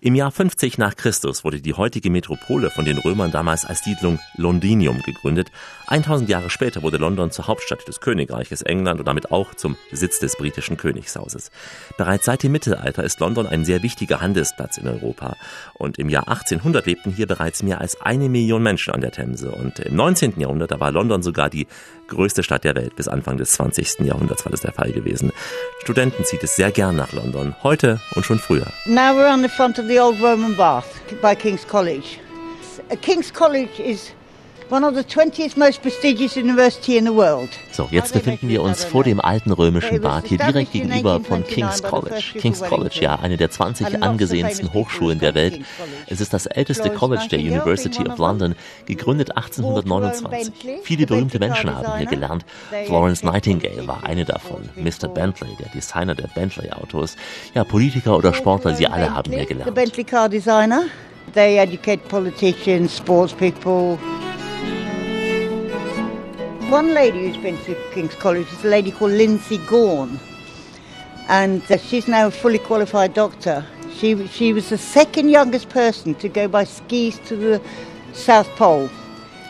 Im 0.00 0.14
Jahr 0.14 0.30
50 0.30 0.78
nach 0.78 0.94
Christus 0.94 1.42
wurde 1.42 1.60
die 1.60 1.74
heutige 1.74 2.08
Metropole 2.08 2.70
von 2.70 2.84
den 2.84 2.98
Römern 2.98 3.32
damals 3.32 3.64
als 3.64 3.82
Siedlung 3.82 4.20
Londinium 4.36 5.02
gegründet. 5.02 5.50
1000 5.88 6.28
Jahre 6.28 6.50
später 6.50 6.82
wurde 6.82 6.98
London 6.98 7.32
zur 7.32 7.48
Hauptstadt 7.48 7.88
des 7.88 8.00
Königreiches 8.00 8.62
England 8.62 9.00
und 9.00 9.06
damit 9.06 9.32
auch 9.32 9.54
zum 9.54 9.76
Sitz 9.90 10.20
des 10.20 10.36
britischen 10.36 10.76
Königshauses. 10.76 11.50
Bereits 11.96 12.26
seit 12.26 12.44
dem 12.44 12.52
Mittelalter 12.52 13.02
ist 13.02 13.18
London 13.18 13.48
ein 13.48 13.64
sehr 13.64 13.82
wichtiger 13.82 14.20
Handelsplatz 14.20 14.78
in 14.78 14.86
Europa. 14.86 15.34
Und 15.74 15.98
im 15.98 16.08
Jahr 16.08 16.28
1800 16.28 16.86
lebten 16.86 17.10
hier 17.10 17.26
bereits 17.26 17.64
mehr 17.64 17.80
als 17.80 18.00
eine 18.00 18.28
Million 18.28 18.62
Menschen 18.62 18.94
an 18.94 19.00
der 19.00 19.10
Themse. 19.10 19.50
Und 19.50 19.80
im 19.80 19.96
19. 19.96 20.38
Jahrhundert, 20.38 20.70
da 20.70 20.78
war 20.78 20.92
London 20.92 21.22
sogar 21.22 21.50
die 21.50 21.66
größte 22.08 22.42
Stadt 22.42 22.64
der 22.64 22.74
Welt. 22.74 22.96
Bis 22.96 23.08
Anfang 23.08 23.36
des 23.36 23.52
20. 23.52 24.00
Jahrhunderts 24.00 24.44
war 24.44 24.50
das 24.50 24.62
der 24.62 24.72
Fall 24.72 24.92
gewesen. 24.92 25.32
Studenten 25.82 26.24
zieht 26.24 26.42
es 26.42 26.56
sehr 26.56 26.70
gern 26.70 26.96
nach 26.96 27.12
London. 27.12 27.54
Heute 27.62 28.00
und 28.14 28.24
schon 28.24 28.38
früher. 28.38 28.66
Now 28.86 29.14
we're 29.14 29.32
on 29.32 29.42
the 29.42 29.48
front 29.48 29.78
of 29.78 29.86
the 29.86 30.00
old 30.00 30.20
Roman 30.20 30.56
bath 30.56 30.86
by 31.22 31.34
King's 31.34 31.66
College. 31.66 32.18
King's 33.02 33.32
College 33.32 33.82
is 33.82 34.12
So, 37.72 37.88
jetzt 37.90 38.12
befinden 38.12 38.50
wir 38.50 38.62
uns 38.62 38.84
vor 38.84 39.02
dem 39.02 39.18
alten 39.18 39.50
römischen 39.50 40.00
Bad, 40.02 40.26
hier 40.26 40.36
direkt 40.36 40.72
gegenüber 40.72 41.20
von 41.20 41.42
King's 41.42 41.82
College. 41.82 42.22
King's 42.38 42.60
College, 42.60 42.98
ja, 43.00 43.18
eine 43.18 43.38
der 43.38 43.50
20 43.50 44.02
angesehensten 44.02 44.74
Hochschulen 44.74 45.20
der 45.20 45.34
Welt. 45.34 45.60
Es 46.06 46.20
ist 46.20 46.34
das 46.34 46.44
älteste 46.44 46.90
College 46.90 47.28
der 47.30 47.38
University 47.38 48.06
of 48.06 48.18
London, 48.18 48.54
gegründet 48.84 49.36
1829. 49.36 50.52
Viele 50.82 51.06
berühmte 51.06 51.38
Menschen 51.38 51.74
haben 51.74 51.96
hier 51.96 52.06
gelernt. 52.06 52.44
Florence 52.86 53.22
Nightingale 53.22 53.86
war 53.86 54.04
eine 54.04 54.26
davon. 54.26 54.68
Mr. 54.76 55.08
Bentley, 55.08 55.56
der 55.58 55.68
Designer 55.70 56.14
der 56.14 56.28
Bentley-Autos. 56.28 57.16
Ja, 57.54 57.64
Politiker 57.64 58.18
oder 58.18 58.34
Sportler, 58.34 58.74
sie 58.74 58.86
alle 58.86 59.14
haben 59.14 59.32
hier 59.32 59.46
gelernt. 59.46 59.74
They 61.34 61.58
educate 61.58 62.08
politicians, 62.08 62.96
sports 62.96 63.32
people. 63.34 63.98
One 66.68 66.92
lady 66.92 67.26
who's 67.26 67.42
been 67.42 67.56
to 67.64 67.74
King's 67.92 68.14
College 68.16 68.46
is 68.52 68.62
a 68.62 68.68
lady 68.68 68.90
called 68.90 69.12
Lindsay 69.12 69.56
Gorn, 69.66 70.20
and 71.28 71.62
uh, 71.72 71.78
she's 71.78 72.06
now 72.06 72.26
a 72.26 72.30
fully 72.30 72.58
qualified 72.58 73.14
doctor. 73.14 73.64
She 73.94 74.26
she 74.26 74.52
was 74.52 74.68
the 74.68 74.76
second 74.76 75.30
youngest 75.30 75.70
person 75.70 76.14
to 76.16 76.28
go 76.28 76.46
by 76.46 76.64
skis 76.64 77.18
to 77.20 77.36
the 77.36 77.62
South 78.12 78.48
Pole. 78.56 78.90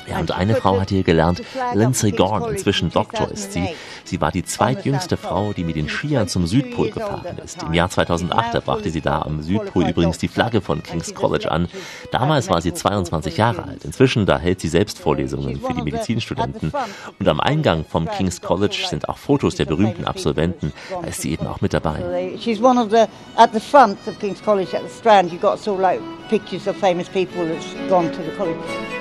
Ja, 0.08 0.18
und 0.18 0.30
eine 0.32 0.54
Frau 0.56 0.80
hat 0.80 0.88
hier 0.90 1.02
gelernt, 1.02 1.42
Lindsay 1.74 2.12
Gorn, 2.12 2.50
inzwischen 2.50 2.90
Doktor 2.90 3.30
ist 3.30 3.52
sie. 3.52 3.68
Sie 4.04 4.20
war 4.20 4.32
die 4.32 4.44
zweitjüngste 4.44 5.16
Frau, 5.16 5.52
die 5.52 5.64
mit 5.64 5.76
den 5.76 5.88
Skiern 5.88 6.28
zum 6.28 6.46
Südpol 6.46 6.90
gefahren 6.90 7.38
ist. 7.44 7.62
Im 7.62 7.74
Jahr 7.74 7.90
2008 7.90 8.54
da 8.54 8.60
brachte 8.60 8.90
sie 8.90 9.00
da 9.00 9.22
am 9.22 9.42
Südpol 9.42 9.88
übrigens 9.88 10.18
die 10.18 10.28
Flagge 10.28 10.60
von 10.60 10.82
King's 10.82 11.14
College 11.14 11.50
an. 11.50 11.68
Damals 12.10 12.48
war 12.48 12.60
sie 12.60 12.72
22 12.72 13.36
Jahre 13.36 13.64
alt. 13.64 13.84
Inzwischen 13.84 14.24
da 14.24 14.38
hält 14.38 14.60
sie 14.60 14.68
selbst 14.68 14.98
Vorlesungen 14.98 15.60
für 15.60 15.74
die 15.74 15.82
Medizinstudenten. 15.82 16.72
Und 17.18 17.28
am 17.28 17.40
Eingang 17.40 17.84
vom 17.84 18.08
King's 18.08 18.40
College 18.40 18.86
sind 18.88 19.08
auch 19.08 19.18
Fotos 19.18 19.56
der 19.56 19.66
berühmten 19.66 20.04
Absolventen. 20.06 20.72
Da 20.90 21.06
ist 21.06 21.20
sie 21.22 21.32
eben 21.32 21.46
auch 21.46 21.60
mit 21.60 21.74
dabei. 21.74 22.32
She's 22.38 22.62
one 22.62 22.80
of 22.80 22.90
the 22.90 23.04
at 23.36 23.52
the 23.52 23.60
front 23.60 23.98
of 24.06 24.18
King's 24.18 24.42
College 24.42 24.76
at 24.76 24.90
Strand. 24.90 25.32
You've 25.32 25.40
got 25.40 25.58
sort 25.58 25.76
of 25.76 25.82
like 25.82 26.00
pictures 26.28 26.66
of 26.66 26.76
famous 26.76 27.08
people 27.08 27.46
that's 27.46 27.74
gone 27.88 28.10
to 28.10 28.22
the 28.22 28.30
college. 28.36 28.97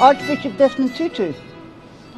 Archbishop 0.00 0.56
Desmond 0.56 0.94
Tutu 0.96 1.32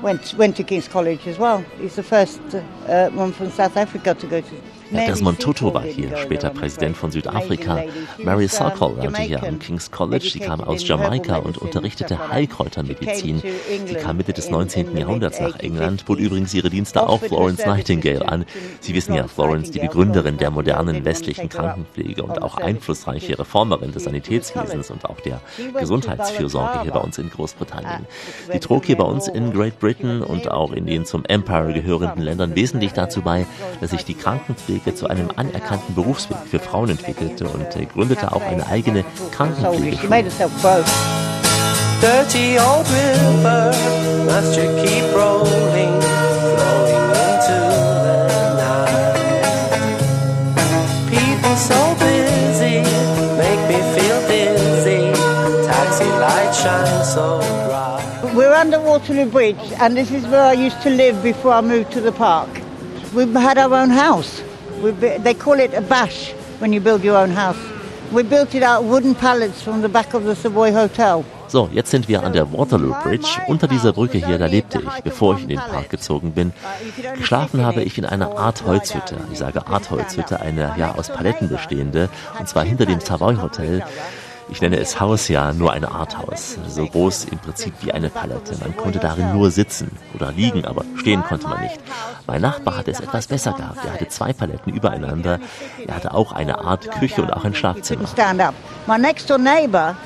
went 0.00 0.32
went 0.34 0.56
to 0.56 0.64
King's 0.64 0.88
College 0.88 1.26
as 1.26 1.38
well. 1.38 1.58
He's 1.78 1.96
the 1.96 2.02
first 2.02 2.40
uh, 2.54 3.10
one 3.10 3.32
from 3.32 3.50
South 3.50 3.76
Africa 3.76 4.14
to 4.14 4.26
go 4.26 4.40
to. 4.40 4.62
Ja, 4.92 5.06
Desmond 5.06 5.40
Tutu 5.40 5.74
war 5.74 5.82
hier, 5.82 6.16
später 6.16 6.50
Präsident 6.50 6.96
von 6.96 7.10
Südafrika. 7.10 7.82
Mary 8.22 8.46
Sokol 8.46 8.94
lernte 9.00 9.22
hier 9.22 9.42
am 9.42 9.58
King's 9.58 9.90
College. 9.90 10.30
Sie 10.32 10.38
kam 10.38 10.60
aus 10.60 10.86
Jamaika 10.86 11.38
und 11.38 11.58
unterrichtete 11.58 12.28
Heilkräutermedizin. 12.30 13.42
Sie 13.86 13.94
kam 13.94 14.18
Mitte 14.18 14.32
des 14.32 14.48
19. 14.48 14.96
Jahrhunderts 14.96 15.40
nach 15.40 15.58
England, 15.58 16.06
bot 16.06 16.18
übrigens 16.20 16.54
ihre 16.54 16.70
Dienste 16.70 17.08
auch 17.08 17.20
Florence 17.20 17.66
Nightingale 17.66 18.28
an. 18.28 18.44
Sie 18.80 18.94
wissen 18.94 19.14
ja, 19.14 19.26
Florence, 19.26 19.72
die 19.72 19.80
Begründerin 19.80 20.38
der 20.38 20.50
modernen 20.50 21.04
westlichen 21.04 21.48
Krankenpflege 21.48 22.22
und 22.22 22.40
auch 22.40 22.56
einflussreiche 22.56 23.38
Reformerin 23.38 23.92
des 23.92 24.04
Sanitätswesens 24.04 24.90
und 24.90 25.04
auch 25.04 25.20
der 25.20 25.40
Gesundheitsfürsorge 25.78 26.82
hier 26.82 26.92
bei 26.92 27.00
uns 27.00 27.18
in 27.18 27.28
Großbritannien. 27.30 28.06
Sie 28.52 28.60
trug 28.60 28.84
hier 28.84 28.96
bei 28.96 29.04
uns 29.04 29.26
in 29.26 29.52
Great 29.52 29.80
Britain 29.80 30.22
und 30.22 30.48
auch 30.48 30.72
in 30.72 30.86
den 30.86 31.04
zum 31.04 31.24
Empire 31.24 31.72
gehörenden 31.72 32.22
Ländern 32.22 32.54
wesentlich 32.54 32.92
dazu 32.92 33.22
bei, 33.22 33.46
dass 33.80 33.90
sich 33.90 34.04
die 34.04 34.14
Krankenpflege 34.14 34.75
Krankenpflege 34.76 34.94
zu 34.94 35.08
einem 35.08 35.30
anerkannten 35.36 35.94
Berufsweg 35.94 36.36
für 36.50 36.58
Frauen 36.58 36.90
entwickelte 36.90 37.48
und 37.48 37.66
gründete 37.92 38.32
auch 38.32 38.42
eine 38.42 38.66
eigene 38.66 39.04
Krankenpflege. 39.32 39.98
Dirty 41.98 42.58
old 42.58 42.86
river, 42.90 43.72
must 44.26 44.54
you 44.54 44.68
keep 44.84 45.02
rolling, 45.14 45.98
flowing 46.52 47.08
into 47.24 47.58
the 48.04 48.20
night. 48.58 49.16
People 51.08 51.56
so 51.56 51.96
busy, 51.98 52.82
make 53.38 53.62
me 53.66 53.80
feel 53.96 54.20
dizzy, 54.28 55.10
taxi 55.66 56.04
lights 56.20 56.60
shine 56.60 57.02
so 57.02 57.40
bright. 57.66 58.34
We're 58.34 58.52
under 58.52 58.78
Waterloo 58.78 59.24
Bridge, 59.30 59.72
and 59.80 59.96
this 59.96 60.10
is 60.10 60.26
where 60.26 60.44
I 60.44 60.52
used 60.52 60.82
to 60.82 60.90
live 60.90 61.22
before 61.22 61.54
I 61.54 61.62
moved 61.62 61.92
to 61.92 62.02
the 62.02 62.12
park. 62.12 62.50
We 63.14 63.24
had 63.32 63.56
our 63.56 63.72
own 63.72 63.88
house. 63.88 64.42
We, 64.82 64.92
they 64.92 65.34
call 65.34 65.58
it 65.60 65.74
a 65.74 65.80
bash 65.80 66.34
when 66.58 66.72
you 66.72 66.80
build 66.80 67.02
your 67.02 67.16
own 67.16 67.30
house. 67.30 67.56
We 68.12 68.22
built 68.22 68.54
it 68.54 68.62
out 68.62 68.84
wooden 68.84 69.14
pallets 69.14 69.62
from 69.62 69.82
the 69.82 69.88
back 69.88 70.14
of 70.14 70.24
the 70.24 70.34
Savoy 70.34 70.72
Hotel. 70.72 71.24
So, 71.48 71.68
jetzt 71.72 71.90
sind 71.90 72.08
wir 72.08 72.22
an 72.22 72.32
der 72.32 72.52
Waterloo 72.52 72.94
Bridge. 73.02 73.28
Unter 73.46 73.68
dieser 73.68 73.92
Brücke 73.92 74.18
hier, 74.18 74.38
da 74.38 74.46
lebte 74.46 74.80
ich, 74.80 75.02
bevor 75.02 75.36
ich 75.36 75.42
in 75.42 75.48
den 75.48 75.58
Park 75.58 75.90
gezogen 75.90 76.32
bin. 76.32 76.52
Geschlafen 77.16 77.64
habe 77.64 77.82
ich 77.82 77.98
in 77.98 78.04
einer 78.04 78.36
Art 78.36 78.64
Holzhütte. 78.66 79.16
Ich 79.32 79.38
sage 79.38 79.66
Art 79.66 79.90
Holzhütte, 79.90 80.40
eine 80.40 80.74
ja 80.76 80.94
aus 80.96 81.08
Paletten 81.08 81.48
bestehende, 81.48 82.08
und 82.38 82.48
zwar 82.48 82.64
hinter 82.64 82.84
dem 82.86 83.00
Savoy 83.00 83.36
Hotel. 83.36 83.82
Ich 84.48 84.60
nenne 84.62 84.78
es 84.78 85.00
Haus 85.00 85.28
ja 85.28 85.52
nur 85.52 85.72
eine 85.72 85.90
Art 85.90 86.16
Haus, 86.18 86.56
so 86.68 86.86
groß 86.86 87.26
im 87.32 87.38
Prinzip 87.38 87.74
wie 87.80 87.92
eine 87.92 88.08
Palette. 88.08 88.56
Man 88.60 88.76
konnte 88.76 89.00
darin 89.00 89.32
nur 89.32 89.50
sitzen 89.50 89.90
oder 90.14 90.30
liegen, 90.30 90.64
aber 90.64 90.84
stehen 90.96 91.22
konnte 91.24 91.48
man 91.48 91.62
nicht. 91.62 91.80
Mein 92.26 92.42
Nachbar 92.42 92.78
hatte 92.78 92.92
es 92.92 93.00
etwas 93.00 93.26
besser 93.26 93.52
gehabt. 93.52 93.84
Er 93.84 93.94
hatte 93.94 94.08
zwei 94.08 94.32
Paletten 94.32 94.72
übereinander. 94.72 95.40
Er 95.86 95.96
hatte 95.96 96.14
auch 96.14 96.32
eine 96.32 96.58
Art 96.58 96.88
Küche 97.00 97.22
und 97.22 97.32
auch 97.32 97.44
ein 97.44 97.54
Schlafzimmer. 97.54 98.06
Stand 98.06 98.40
up. 98.40 98.54
My 98.86 98.98
next 98.98 99.28
door 99.28 99.38
neighbor 99.38 99.96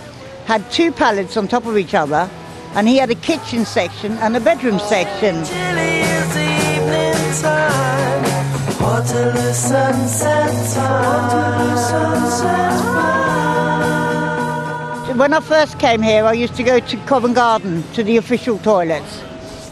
had 0.48 0.62
two 0.70 0.90
pallets 0.90 1.36
on 1.36 1.46
top 1.46 1.66
of 1.66 1.76
each 1.76 1.94
other, 1.94 2.28
and 2.74 2.88
he 2.88 2.98
had 2.98 3.10
a 3.10 3.14
kitchen 3.14 3.66
section 3.66 4.16
and 4.22 4.36
a 4.36 4.40
bedroom 4.40 4.78
section. 4.78 5.36
Waterloo 8.80 9.52
sunset 9.52 10.74
time. 10.74 11.04
Waterloo 11.04 11.76
sunset 11.76 13.49
when 15.20 15.34
I 15.34 15.40
first 15.40 15.78
came 15.78 16.00
here, 16.00 16.24
I 16.24 16.32
used 16.32 16.56
to 16.56 16.62
go 16.62 16.80
to 16.80 16.96
Covent 17.04 17.34
Garden 17.34 17.84
to 17.92 18.02
the 18.02 18.16
official 18.16 18.56
toilets. 18.58 19.20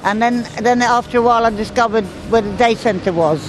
And 0.05 0.21
then, 0.21 0.47
then 0.61 0.83
after 0.83 1.19
a 1.19 1.23
while, 1.23 1.47
I 1.47 1.51
discovered 1.51 2.05
where 2.31 2.43
the 2.43 2.55
day 2.59 2.75
centre 2.75 3.15
was. 3.15 3.41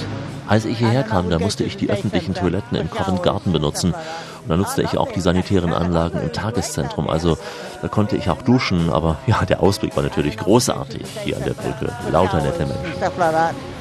Als 0.47 0.65
ich 0.65 0.77
hierher 0.77 1.03
kam, 1.03 1.29
da 1.29 1.37
musste 1.37 1.63
ich 1.65 1.75
die 1.75 1.89
öffentlichen 1.89 2.33
Toiletten 2.33 2.77
im 2.77 2.89
Covent 2.89 3.21
Garden 3.21 3.51
benutzen. 3.51 3.93
Und 3.93 4.49
da 4.49 4.55
nutzte 4.55 4.81
ich 4.81 4.97
auch 4.97 5.11
die 5.11 5.19
sanitären 5.19 5.73
Anlagen 5.73 6.21
im 6.21 6.31
Tageszentrum. 6.31 7.09
Also 7.09 7.37
da 7.81 7.89
konnte 7.89 8.15
ich 8.15 8.29
auch 8.29 8.41
duschen, 8.43 8.89
aber 8.89 9.17
ja, 9.27 9.43
der 9.45 9.61
Ausblick 9.61 9.95
war 9.97 10.01
natürlich 10.01 10.37
großartig 10.37 11.03
hier 11.25 11.35
an 11.35 11.43
der 11.43 11.53
Brücke. 11.53 11.91
Lauter 12.11 12.41
nette 12.41 12.65
Menschen. 12.65 12.93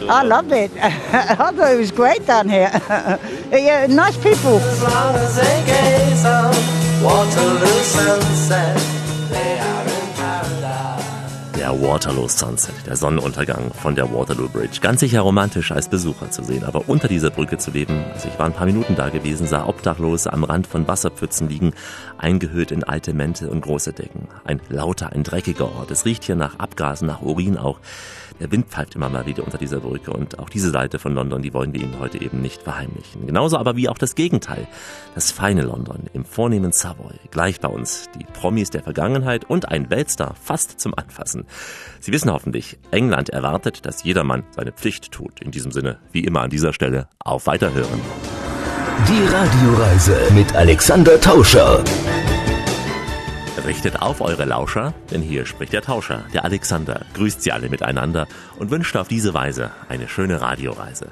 I 0.03 0.27
loved 0.27 0.53
it. 0.53 0.73
I 1.13 1.37
thought 1.37 1.73
it 1.73 1.79
was 1.79 1.95
great 1.95 2.27
down 2.27 2.49
here. 2.49 2.71
yeah, 3.53 3.87
nice 3.87 4.17
people. 4.17 4.61
Waterloo 7.03 7.83
Sunset, 7.85 8.77
they 9.31 9.59
are 9.61 9.85
in 9.85 10.07
paradise. 10.17 11.57
Der 11.57 11.71
Waterloo 11.81 12.27
Sunset, 12.27 12.75
der 12.87 12.97
Sonnenuntergang 12.97 13.73
von 13.73 13.95
der 13.95 14.13
Waterloo 14.13 14.49
Bridge. 14.49 14.81
Ganz 14.81 14.99
sicher 14.99 15.21
romantisch 15.21 15.71
als 15.71 15.89
Besucher 15.89 16.33
zu 16.33 16.43
sehen, 16.43 16.65
aber 16.65 16.89
unter 16.89 17.07
dieser 17.07 17.31
Brücke 17.31 17.57
zu 17.57 17.71
leben, 17.71 18.05
also 18.13 18.27
ich 18.27 18.37
war 18.41 18.47
ein 18.47 18.53
paar 18.53 18.67
Minuten 18.67 18.97
da 18.97 19.11
gewesen, 19.11 19.47
sah 19.47 19.67
Obdachlose 19.67 20.33
am 20.33 20.43
Rand 20.43 20.67
von 20.67 20.89
Wasserpfützen 20.89 21.49
liegen, 21.49 21.73
eingehüllt 22.19 22.73
in 22.73 22.83
alte 22.83 23.15
Mäntel 23.15 23.49
und 23.49 23.61
große 23.61 23.93
Decken. 23.93 24.27
Ein 24.45 24.61
lauter, 24.69 25.13
ein 25.13 25.23
dreckiger 25.23 25.67
Ort. 25.77 25.93
Es 25.93 26.05
riecht 26.05 26.25
hier 26.25 26.37
nach 26.37 26.59
Abgasen, 26.59 27.07
nach 27.07 27.23
Urin 27.23 27.59
auch. 27.59 27.79
Der 28.41 28.51
Wind 28.51 28.69
pfeift 28.69 28.95
immer 28.95 29.09
mal 29.09 29.27
wieder 29.27 29.45
unter 29.45 29.59
dieser 29.59 29.81
Brücke 29.81 30.13
und 30.13 30.39
auch 30.39 30.49
diese 30.49 30.71
Seite 30.71 30.99
von 30.99 31.15
London, 31.15 31.43
die 31.43 31.53
wollen 31.55 31.73
wir 31.73 31.81
Ihnen 31.81 31.99
heute 31.99 32.21
eben 32.21 32.41
nicht 32.41 32.63
verheimlichen. 32.63 33.27
Genauso 33.27 33.57
aber 33.57 33.77
wie 33.77 33.89
auch 33.89 33.99
das 33.99 34.15
Gegenteil. 34.15 34.67
Das 35.15 35.33
feine 35.33 35.63
London 35.63 36.05
im 36.13 36.25
vornehmen 36.25 36.73
Savoy. 36.73 37.15
Gleich 37.31 37.61
bei 37.61 37.69
uns 37.69 38.07
die 38.19 38.25
Promis 38.25 38.71
der 38.71 38.83
Vergangenheit 38.83 39.45
und 39.45 39.69
ein 39.69 39.91
Weltstar 39.91 40.35
fast 40.41 40.81
zum 40.81 40.95
Anfassen. 40.95 41.45
Sie 42.01 42.13
wissen 42.13 42.33
hoffentlich, 42.33 42.79
England 42.91 43.31
erwartet, 43.31 43.87
dass 43.87 44.05
jedermann 44.05 44.45
seine 44.51 44.73
Pflicht 44.73 45.13
tut. 45.13 45.41
In 45.41 45.51
diesem 45.51 45.73
Sinne, 45.73 45.99
wie 46.13 46.25
immer 46.25 46.43
an 46.43 46.51
dieser 46.51 46.73
Stelle, 46.73 47.09
auf 47.21 47.47
Weiterhören. 47.47 48.01
Die 49.07 49.25
Radioreise 49.33 50.17
mit 50.35 50.55
Alexander 50.55 51.21
Tauscher. 51.21 51.85
Richtet 53.67 54.01
auf 54.01 54.21
eure 54.21 54.45
Lauscher, 54.45 54.95
denn 55.11 55.21
hier 55.21 55.45
spricht 55.45 55.73
der 55.73 55.83
Tauscher, 55.83 56.25
der 56.33 56.45
Alexander, 56.45 57.05
grüßt 57.15 57.43
sie 57.43 57.53
alle 57.53 57.69
miteinander 57.69 58.27
und 58.57 58.71
wünscht 58.71 58.97
auf 58.97 59.09
diese 59.09 59.35
Weise 59.35 59.73
eine 59.89 60.09
schöne 60.09 60.41
Radioreise. 60.41 61.09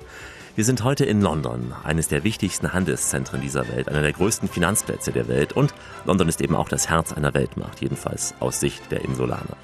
Wir 0.54 0.64
sind 0.64 0.82
heute 0.82 1.04
in 1.04 1.20
London, 1.20 1.74
eines 1.84 2.08
der 2.08 2.24
wichtigsten 2.24 2.72
Handelszentren 2.72 3.42
dieser 3.42 3.68
Welt, 3.68 3.88
einer 3.88 4.00
der 4.00 4.12
größten 4.12 4.48
Finanzplätze 4.48 5.12
der 5.12 5.28
Welt 5.28 5.52
und 5.52 5.74
London 6.06 6.28
ist 6.28 6.40
eben 6.40 6.56
auch 6.56 6.68
das 6.68 6.88
Herz 6.88 7.12
einer 7.12 7.34
Weltmacht, 7.34 7.82
jedenfalls 7.82 8.32
aus 8.40 8.60
Sicht 8.60 8.90
der 8.90 9.04
Insulaner. 9.04 9.56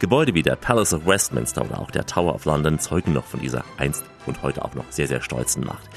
Gebäude 0.00 0.34
wie 0.34 0.42
der 0.42 0.56
Palace 0.56 0.94
of 0.94 1.06
Westminster 1.06 1.64
oder 1.64 1.78
auch 1.78 1.92
der 1.92 2.06
Tower 2.06 2.34
of 2.34 2.46
London 2.46 2.80
zeugen 2.80 3.12
noch 3.12 3.26
von 3.26 3.40
dieser 3.40 3.64
einst 3.76 4.02
und 4.26 4.42
heute 4.42 4.64
auch 4.64 4.74
noch 4.74 4.90
sehr, 4.90 5.06
sehr 5.06 5.22
stolzen 5.22 5.64
Macht. 5.64 5.88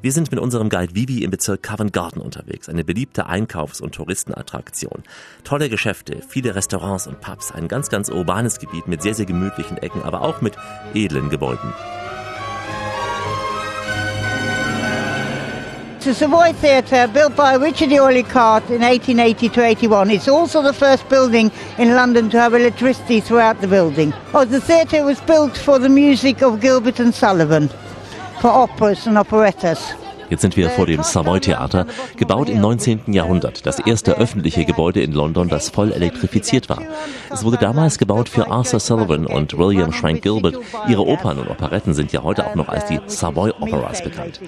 Wir 0.00 0.12
sind 0.12 0.30
mit 0.30 0.38
unserem 0.38 0.68
Guide 0.68 0.94
Vivi 0.94 1.24
im 1.24 1.32
Bezirk 1.32 1.64
Covent 1.64 1.92
Garden 1.92 2.20
unterwegs, 2.20 2.68
eine 2.68 2.84
beliebte 2.84 3.26
Einkaufs- 3.26 3.80
und 3.80 3.96
Touristenattraktion. 3.96 5.02
Tolle 5.42 5.68
Geschäfte, 5.68 6.22
viele 6.28 6.54
Restaurants 6.54 7.08
und 7.08 7.20
Pubs, 7.20 7.50
ein 7.50 7.66
ganz, 7.66 7.88
ganz 7.88 8.08
urbanes 8.08 8.60
Gebiet 8.60 8.86
mit 8.86 9.02
sehr, 9.02 9.14
sehr 9.14 9.26
gemütlichen 9.26 9.76
Ecken, 9.78 10.02
aber 10.02 10.22
auch 10.22 10.40
mit 10.40 10.54
edlen 10.94 11.30
Gebäuden. 11.30 11.72
The 16.00 16.14
Savoy 16.14 16.54
Theatre, 16.62 17.08
built 17.08 17.36
by 17.36 17.56
Richard. 17.56 17.90
Olicart 17.90 18.70
in 18.70 18.82
1880 18.82 19.50
to 19.50 19.60
81. 19.60 20.10
It's 20.10 20.28
also 20.28 20.62
the 20.62 20.72
first 20.72 21.06
building 21.10 21.50
in 21.76 21.94
London 21.94 22.30
to 22.30 22.38
have 22.38 22.54
electricity 22.54 23.20
throughout 23.20 23.60
the 23.60 23.66
building. 23.66 24.14
Oh, 24.32 24.46
the 24.46 24.60
theatre 24.60 25.04
was 25.04 25.20
built 25.22 25.58
for 25.58 25.78
the 25.78 25.88
music 25.90 26.40
of 26.40 26.60
Gilbert 26.60 26.98
and 27.00 27.12
Sullivan, 27.12 27.68
Jetzt 30.30 30.42
sind 30.42 30.56
wir 30.56 30.68
vor 30.70 30.86
dem 30.86 31.02
Savoy 31.02 31.40
Theater, 31.40 31.86
gebaut 32.16 32.50
im 32.50 32.60
19. 32.60 33.12
Jahrhundert. 33.12 33.64
Das 33.64 33.78
erste 33.78 34.18
öffentliche 34.18 34.66
Gebäude 34.66 35.00
in 35.00 35.12
London, 35.12 35.48
das 35.48 35.70
voll 35.70 35.90
elektrifiziert 35.90 36.68
war. 36.68 36.82
Es 37.30 37.44
wurde 37.44 37.56
damals 37.56 37.98
gebaut 37.98 38.28
für 38.28 38.50
Arthur 38.50 38.78
Sullivan 38.78 39.26
und 39.26 39.56
William 39.56 39.92
Frank 39.92 40.22
Gilbert. 40.22 40.58
Ihre 40.86 41.06
Opern 41.06 41.38
und 41.38 41.48
Operetten 41.48 41.94
sind 41.94 42.12
ja 42.12 42.22
heute 42.22 42.46
auch 42.46 42.54
noch 42.54 42.68
als 42.68 42.86
die 42.86 43.00
Savoy 43.06 43.52
Operas 43.58 44.02
bekannt. 44.02 44.40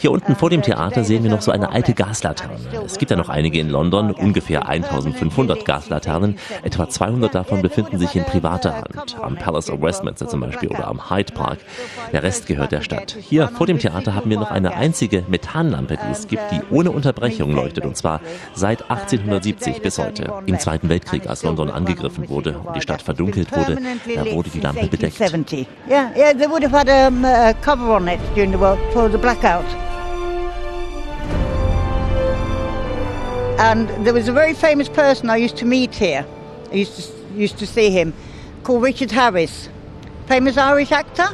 Hier 0.00 0.12
unten 0.12 0.34
vor 0.34 0.48
dem 0.48 0.62
Theater 0.62 1.04
sehen 1.04 1.24
wir 1.24 1.30
noch 1.30 1.42
so 1.42 1.52
eine 1.52 1.72
alte 1.72 1.92
Gaslaterne. 1.92 2.56
Es 2.86 2.96
gibt 2.96 3.10
ja 3.10 3.18
noch 3.18 3.28
einige 3.28 3.60
in 3.60 3.68
London, 3.68 4.12
ungefähr 4.12 4.66
1500 4.66 5.66
Gaslaternen. 5.66 6.38
Etwa 6.62 6.88
200 6.88 7.34
davon 7.34 7.60
befinden 7.60 7.98
sich 7.98 8.16
in 8.16 8.24
privater 8.24 8.76
Hand. 8.76 9.18
Am 9.20 9.36
Palace 9.36 9.68
of 9.68 9.82
Westminster 9.82 10.26
zum 10.26 10.40
Beispiel 10.40 10.70
oder 10.70 10.88
am 10.88 11.10
Hyde 11.10 11.34
Park. 11.34 11.58
Der 12.12 12.22
Rest 12.22 12.46
gehört 12.46 12.72
der 12.72 12.80
Stadt. 12.80 13.14
Hier 13.20 13.48
vor 13.48 13.66
dem 13.66 13.78
Theater 13.78 14.14
haben 14.14 14.30
wir 14.30 14.38
noch 14.38 14.50
eine 14.50 14.74
einzige 14.74 15.22
Methanlampe, 15.28 15.98
die 15.98 16.10
es 16.10 16.26
gibt, 16.28 16.50
die 16.50 16.62
ohne 16.70 16.92
Unterbrechung 16.92 17.52
leuchtet. 17.52 17.84
Und 17.84 17.98
zwar 17.98 18.22
seit 18.54 18.90
1870 18.90 19.82
bis 19.82 19.98
heute. 19.98 20.32
Im 20.46 20.58
Zweiten 20.58 20.88
Weltkrieg, 20.88 21.28
als 21.28 21.42
London 21.42 21.70
angegriffen 21.70 22.30
wurde 22.30 22.58
und 22.58 22.74
die 22.74 22.80
Stadt 22.80 23.02
verdunkelt 23.02 23.54
wurde, 23.54 23.76
da 24.14 24.32
wurde 24.32 24.48
die 24.48 24.60
Lampe 24.60 24.86
bedeckt. 24.86 25.20
Yeah, 25.20 26.10
yeah, 26.16 26.32
they 26.32 26.48
would 26.48 26.64
have 26.64 26.72
had 26.72 26.88
a 26.88 27.52
cover 27.60 27.96
on 27.96 28.08
it 28.08 28.18
during 28.34 28.52
the 28.52 28.58
war 28.58 28.78
for 28.94 29.10
the 29.10 29.18
blackout. 29.18 29.66
And 33.60 33.90
there 34.06 34.14
was 34.14 34.26
a 34.26 34.32
very 34.32 34.54
famous 34.54 34.88
person 34.88 35.28
I 35.28 35.36
used 35.36 35.58
to 35.58 35.66
meet 35.66 35.94
here. 35.94 36.24
I 36.72 36.76
used 36.76 36.96
to, 36.96 37.02
used 37.36 37.58
to 37.58 37.66
see 37.66 37.90
him, 37.90 38.14
called 38.62 38.82
Richard 38.82 39.10
Harris, 39.10 39.68
famous 40.26 40.56
Irish 40.56 40.92
actor. 40.92 41.28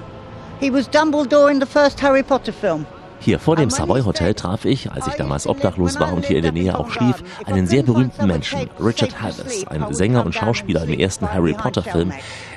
He 0.58 0.70
was 0.70 0.88
Dumbledore 0.88 1.52
in 1.52 1.60
the 1.60 1.66
first 1.66 2.00
Harry 2.00 2.24
Potter 2.24 2.50
film. 2.50 2.84
Hier 3.20 3.38
vor 3.38 3.54
dem 3.54 3.70
Savoy 3.70 4.02
Hotel 4.02 4.34
traf 4.34 4.64
ich, 4.64 4.90
als 4.90 5.06
ich 5.06 5.14
damals 5.14 5.46
obdachlos 5.46 6.00
war 6.00 6.12
und 6.12 6.26
hier 6.26 6.38
in 6.38 6.42
der 6.42 6.52
Nähe 6.52 6.76
auch 6.76 6.90
schlief, 6.90 7.22
einen 7.46 7.68
sehr 7.68 7.84
berühmten 7.84 8.26
Menschen, 8.26 8.68
Richard 8.80 9.22
Harris, 9.22 9.64
ein 9.68 9.94
Sänger 9.94 10.26
und 10.26 10.34
Schauspieler 10.34 10.82
im 10.82 10.98
ersten 10.98 11.32
Harry 11.32 11.54
Potter 11.54 11.82
Film. 11.82 12.12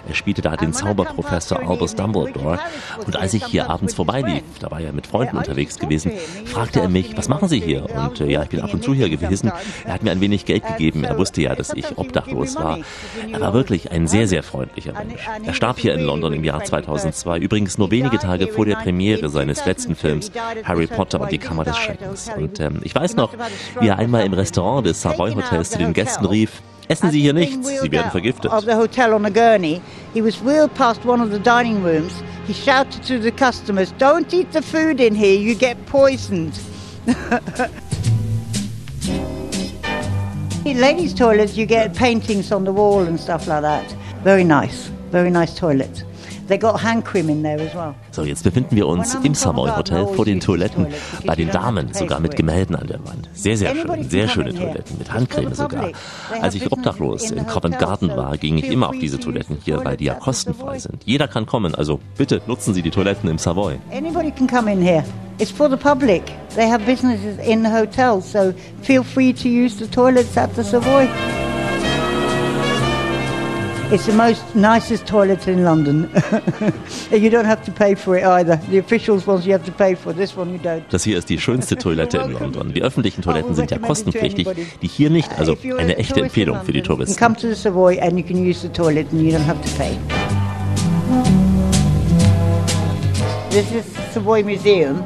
Er 0.09 0.15
spielte 0.15 0.41
da 0.41 0.55
den 0.55 0.73
Zauberprofessor 0.73 1.59
Albus 1.59 1.95
Dumbledore. 1.95 2.59
Und 3.05 3.15
als 3.15 3.33
ich 3.33 3.45
hier 3.45 3.69
abends 3.69 3.93
vorbeilief, 3.93 4.43
da 4.59 4.71
war 4.71 4.81
er 4.81 4.91
mit 4.91 5.07
Freunden 5.07 5.37
unterwegs 5.37 5.77
gewesen, 5.77 6.11
fragte 6.45 6.81
er 6.81 6.89
mich, 6.89 7.15
was 7.15 7.29
machen 7.29 7.47
Sie 7.47 7.59
hier? 7.59 7.85
Und 7.89 8.19
äh, 8.21 8.27
ja, 8.27 8.43
ich 8.43 8.49
bin 8.49 8.61
ab 8.61 8.73
und 8.73 8.83
zu 8.83 8.93
hier 8.93 9.09
gewesen. 9.09 9.51
Er 9.85 9.93
hat 9.93 10.03
mir 10.03 10.11
ein 10.11 10.21
wenig 10.21 10.45
Geld 10.45 10.65
gegeben. 10.65 11.03
Er 11.03 11.17
wusste 11.17 11.41
ja, 11.41 11.55
dass 11.55 11.73
ich 11.73 11.97
obdachlos 11.97 12.55
war. 12.55 12.79
Er 13.31 13.39
war 13.39 13.53
wirklich 13.53 13.91
ein 13.91 14.07
sehr, 14.07 14.27
sehr 14.27 14.41
freundlicher 14.41 14.93
Mensch. 14.93 15.21
Er 15.45 15.53
starb 15.53 15.77
hier 15.77 15.93
in 15.93 16.01
London 16.01 16.33
im 16.33 16.43
Jahr 16.43 16.63
2002, 16.63 17.37
übrigens 17.37 17.77
nur 17.77 17.91
wenige 17.91 18.17
Tage 18.17 18.47
vor 18.47 18.65
der 18.65 18.75
Premiere 18.75 19.29
seines 19.29 19.65
letzten 19.65 19.95
Films 19.95 20.31
Harry 20.63 20.87
Potter 20.87 21.21
und 21.21 21.31
die 21.31 21.37
Kammer 21.37 21.63
des 21.63 21.77
Schreckens. 21.77 22.31
Und 22.35 22.59
ähm, 22.59 22.79
ich 22.83 22.95
weiß 22.95 23.15
noch, 23.15 23.33
wie 23.79 23.87
er 23.87 23.97
einmal 23.97 24.25
im 24.25 24.33
Restaurant 24.33 24.87
des 24.87 25.01
Savoy 25.01 25.33
Hotels 25.33 25.71
zu 25.71 25.77
den 25.77 25.93
Gästen 25.93 26.25
rief, 26.25 26.61
Essen 26.89 27.11
Sie 27.11 27.21
hier 27.21 27.33
nichts, 27.33 27.55
Sie 27.81 27.91
werden 27.91 28.09
vergiftet. 28.09 28.51
Of 28.51 28.65
the 28.65 28.75
hotel 28.75 29.13
on 29.13 29.23
a 29.23 29.29
gurney, 29.29 29.79
he 30.11 30.23
was 30.23 30.41
wheeled 30.41 30.73
past 30.73 31.05
one 31.05 31.21
of 31.21 31.29
the 31.29 31.37
dining 31.37 31.83
rooms. 31.83 32.23
He 32.47 32.53
shouted 32.53 33.03
to 33.03 33.19
the 33.19 33.29
customers, 33.31 33.93
"Don't 33.99 34.33
eat 34.33 34.51
the 34.51 34.61
food 34.63 34.99
in 34.99 35.13
here. 35.13 35.39
You 35.39 35.53
get 35.53 35.77
poisoned." 35.85 36.59
in 40.65 40.79
ladies' 40.79 41.13
toilets, 41.13 41.55
you 41.55 41.67
get 41.67 41.95
paintings 41.95 42.51
on 42.51 42.63
the 42.63 42.73
wall 42.73 43.01
and 43.01 43.19
stuff 43.19 43.47
like 43.47 43.61
that. 43.61 43.95
Very 44.23 44.43
nice, 44.43 44.89
very 45.11 45.29
nice 45.29 45.53
toilets. 45.53 46.03
They 46.49 46.57
got 46.57 46.81
hand 46.81 47.05
cream 47.05 47.29
in 47.29 47.43
there 47.43 47.61
as 47.61 47.75
well. 47.75 47.93
So, 48.09 48.23
jetzt 48.23 48.43
befinden 48.43 48.75
wir 48.75 48.87
uns 48.87 49.13
im 49.23 49.35
Savoy 49.35 49.69
Hotel 49.69 50.07
vor 50.07 50.25
den 50.25 50.39
Toiletten, 50.39 50.87
bei 51.23 51.35
den 51.35 51.51
Damen, 51.51 51.93
sogar 51.93 52.19
mit 52.19 52.35
Gemälden 52.35 52.75
an 52.75 52.87
der 52.87 52.99
Wand. 53.05 53.29
Sehr, 53.33 53.55
sehr 53.55 53.75
schön, 53.75 54.09
sehr 54.09 54.27
schöne 54.27 54.51
Toiletten, 54.51 54.97
mit 54.97 55.13
Handcreme 55.13 55.53
sogar. 55.53 55.91
Als 56.41 56.55
ich 56.55 56.71
obdachlos 56.71 57.29
in 57.29 57.45
Covent 57.45 57.77
Garden 57.77 58.09
war, 58.17 58.35
ging 58.37 58.57
ich 58.57 58.67
immer 58.67 58.89
auf 58.89 58.97
diese 58.99 59.19
Toiletten 59.19 59.59
hier, 59.63 59.85
weil 59.85 59.95
die 59.95 60.05
ja 60.05 60.15
kostenfrei 60.15 60.79
sind. 60.79 61.03
Jeder 61.05 61.27
kann 61.27 61.45
kommen, 61.45 61.75
also 61.75 61.99
bitte 62.17 62.41
nutzen 62.47 62.73
Sie 62.73 62.81
die 62.81 62.89
Toiletten 62.89 63.29
im 63.29 63.37
Savoy. 63.37 63.77
Anybody 63.91 64.31
can 64.31 64.47
come 64.47 64.71
in 64.71 64.81
here. 64.81 65.03
It's 65.37 65.51
for 65.51 65.69
the 65.69 65.77
public. 65.77 66.23
They 66.55 66.67
have 66.67 66.83
businesses 66.83 67.37
in 67.45 67.63
the 67.63 67.69
hotel, 67.69 68.21
so 68.21 68.53
feel 68.81 69.03
free 69.03 69.33
to 69.33 69.47
use 69.47 69.77
the 69.77 69.87
toilets 69.87 70.35
at 70.35 70.55
the 70.55 70.63
Savoy. 70.63 71.07
It's 73.91 74.05
the 74.05 74.13
most 74.13 74.43
nicest 74.55 75.07
toilet 75.07 75.47
in 75.47 75.63
London. 75.63 76.11
you 77.11 77.31
don't 77.31 77.45
have 77.45 77.65
to 77.65 77.71
pay 77.71 77.95
for 77.95 78.15
it 78.15 78.23
either. 78.23 78.57
The 78.69 78.77
officials 78.77 79.25
ones 79.25 79.47
you 79.47 79.51
have 79.51 79.65
to 79.65 79.71
pay 79.71 79.95
for. 79.95 80.13
This 80.13 80.37
one 80.37 80.51
you 80.51 80.59
don't. 80.59 80.83
Das 80.91 81.05
hier 81.05 81.17
ist 81.17 81.27
die 81.27 81.39
schönste 81.39 81.75
Toilette 81.79 82.19
in 82.19 82.33
London. 82.33 82.71
Die 82.71 82.83
öffentlichen 82.83 83.23
Toiletten 83.23 83.55
sind 83.55 83.71
ja 83.71 83.79
kostenpflichtig, 83.79 84.47
die 84.83 84.87
hier 84.87 85.09
nicht. 85.09 85.39
Also 85.39 85.57
eine 85.79 85.97
echte 85.97 86.21
Empfehlung 86.21 86.61
für 86.63 86.71
die 86.71 86.83
Touristen. 86.83 87.17
Come 87.19 87.35
to 87.35 87.47
the 87.47 87.55
Savoy 87.55 87.99
and 87.99 88.15
you 88.15 88.23
can 88.23 88.37
use 88.37 88.61
the 88.61 88.69
toilet 88.69 89.11
and 89.11 89.23
you 89.23 89.35
don't 89.35 89.43
have 89.43 89.59
to 89.59 89.69
pay. 89.75 89.97
This 93.49 93.71
is 93.71 93.91
the 93.91 94.01
Savoy 94.13 94.43
Museum, 94.43 95.03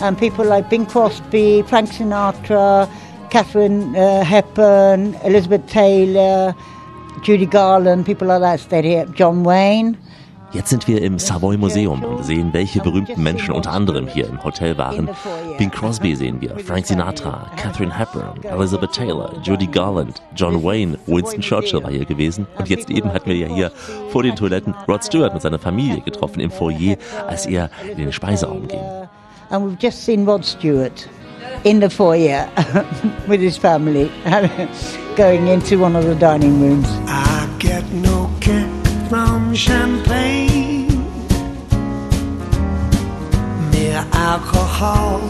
and 0.00 0.16
people 0.16 0.44
like 0.44 0.70
Bing 0.70 0.86
Crosby, 0.86 1.62
Frank 1.62 1.90
Sinatra, 1.90 2.88
Catherine 3.30 3.96
uh, 3.96 4.22
Hepburn, 4.24 5.16
Elizabeth 5.24 5.66
Taylor, 5.66 6.54
Judy 7.22 7.46
Garland, 7.46 8.06
people 8.06 8.26
like 8.26 8.40
that 8.40 8.60
stayed 8.60 8.84
here. 8.84 9.06
John 9.14 9.44
Wayne. 9.44 9.96
Jetzt 10.52 10.70
sind 10.70 10.88
wir 10.88 11.00
im 11.00 11.18
Savoy 11.18 11.56
Museum 11.56 12.02
und 12.02 12.24
sehen, 12.24 12.52
welche 12.52 12.80
berühmten 12.80 13.22
Menschen 13.22 13.52
unter 13.54 13.70
anderem 13.70 14.08
hier 14.08 14.26
im 14.26 14.42
Hotel 14.42 14.76
waren. 14.76 15.08
Bing 15.58 15.70
Crosby 15.70 16.16
sehen 16.16 16.40
wir, 16.40 16.58
Frank 16.58 16.86
Sinatra, 16.86 17.48
Catherine 17.56 17.96
Hepburn, 17.96 18.42
Elizabeth 18.42 18.90
Taylor, 18.90 19.32
Judy 19.44 19.68
Garland, 19.68 20.20
John 20.34 20.64
Wayne, 20.64 20.98
Winston 21.06 21.40
Churchill 21.40 21.84
war 21.84 21.90
hier 21.92 22.04
gewesen. 22.04 22.48
Und 22.58 22.68
jetzt 22.68 22.90
eben 22.90 23.12
hatten 23.12 23.30
wir 23.30 23.36
ja 23.36 23.46
hier 23.46 23.70
vor 24.08 24.24
den 24.24 24.34
Toiletten 24.34 24.74
Rod 24.88 25.04
Stewart 25.04 25.32
mit 25.32 25.42
seiner 25.42 25.60
Familie 25.60 26.00
getroffen 26.00 26.40
im 26.40 26.50
Foyer, 26.50 26.96
als 27.28 27.46
er 27.46 27.70
in 27.88 27.98
den 27.98 28.12
Speiseraum 28.12 28.66
ging. 28.66 28.80
And 29.50 29.64
we've 29.64 29.76
just 29.80 30.04
seen 30.04 30.26
Rod 30.28 30.44
Stewart 30.44 31.08
in 31.62 31.80
the 31.80 31.90
foyer 31.90 32.48
with 33.28 33.40
his 33.40 33.56
family 33.56 34.10
going 35.20 35.48
into 35.48 35.78
one 35.78 35.94
of 35.96 36.06
the 36.06 36.14
dining 36.14 36.58
rooms. 36.62 36.88
I 37.06 37.54
get 37.58 37.84
no 37.92 38.30
kick 38.40 38.66
from 39.10 39.54
champagne. 39.54 40.88
Mere 43.70 44.02
alcohol 44.14 45.20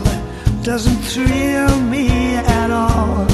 doesn't 0.63 1.01
thrill 1.11 1.81
me 1.81 2.37
at 2.37 2.71
all. 2.71 3.29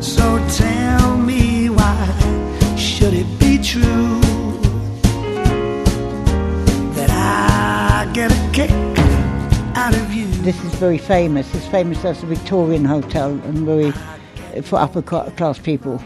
So 0.00 0.38
tell 0.50 1.18
me 1.18 1.68
why 1.68 2.76
should 2.76 3.14
it 3.14 3.30
be 3.40 3.58
true 3.58 4.20
that 6.94 7.10
I 7.10 8.08
get 8.12 8.30
a 8.30 8.50
kick 8.52 8.70
out 9.76 9.96
of 9.96 10.14
you? 10.14 10.26
This 10.46 10.62
is 10.62 10.72
very 10.74 10.98
famous. 10.98 11.52
It's 11.56 11.66
famous 11.66 12.04
as 12.04 12.20
the 12.20 12.28
Victorian 12.28 12.84
hotel 12.84 13.30
and 13.30 13.66
very 13.66 13.92
for 14.62 14.80
upper 14.80 15.02
class 15.02 15.58
people. 15.58 15.98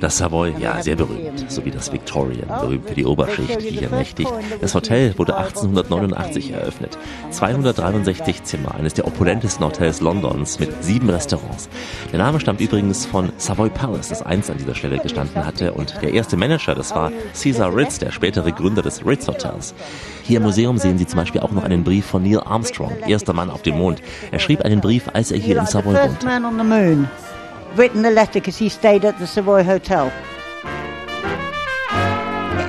Das 0.00 0.18
Savoy, 0.18 0.54
ja, 0.60 0.80
sehr 0.80 0.94
berühmt, 0.94 1.50
so 1.50 1.64
wie 1.64 1.70
das 1.70 1.92
Victorian, 1.92 2.46
berühmt 2.46 2.88
für 2.88 2.94
die 2.94 3.04
Oberschicht, 3.04 3.60
die 3.60 3.70
hier 3.70 3.90
mächtigt. 3.90 4.32
Das 4.60 4.74
Hotel 4.74 5.16
wurde 5.18 5.36
1889 5.36 6.52
eröffnet. 6.52 6.96
263 7.30 8.44
Zimmer, 8.44 8.74
eines 8.76 8.94
der 8.94 9.06
opulentesten 9.06 9.66
Hotels 9.66 10.00
Londons 10.00 10.60
mit 10.60 10.84
sieben 10.84 11.10
Restaurants. 11.10 11.68
Der 12.12 12.20
Name 12.20 12.38
stammt 12.38 12.60
übrigens 12.60 13.06
von 13.06 13.32
Savoy 13.36 13.70
Palace, 13.70 14.10
das 14.10 14.22
einst 14.22 14.50
an 14.50 14.58
dieser 14.58 14.74
Stelle 14.74 14.98
gestanden 14.98 15.44
hatte. 15.44 15.72
Und 15.72 16.00
der 16.00 16.12
erste 16.12 16.36
Manager, 16.36 16.74
das 16.76 16.94
war 16.94 17.10
Caesar 17.40 17.74
Ritz, 17.74 17.98
der 17.98 18.12
spätere 18.12 18.52
Gründer 18.52 18.82
des 18.82 19.04
Ritz 19.04 19.26
Hotels. 19.26 19.74
Hier 20.22 20.36
im 20.36 20.44
Museum 20.44 20.78
sehen 20.78 20.96
Sie 20.98 21.06
zum 21.06 21.18
Beispiel 21.18 21.40
auch 21.40 21.50
noch 21.50 21.64
einen 21.64 21.82
Brief 21.82 22.06
von 22.06 22.22
Neil 22.22 22.40
Armstrong, 22.40 22.92
erster 23.06 23.32
Mann 23.32 23.50
auf 23.50 23.62
dem 23.62 23.78
Mond. 23.78 24.00
Er 24.30 24.38
schrieb 24.38 24.60
einen 24.62 24.80
Brief, 24.80 25.08
als 25.12 25.32
er 25.32 25.38
hier 25.38 25.58
im 25.58 25.66
Savoy 25.66 25.94
wohnte. 25.94 26.28
Written 27.76 28.02
the 28.02 28.10
letter 28.10 28.40
because 28.40 28.56
he 28.56 28.68
stayed 28.68 29.04
at 29.04 29.18
the 29.18 29.26
Savoy 29.26 29.62
Hotel. 29.62 30.12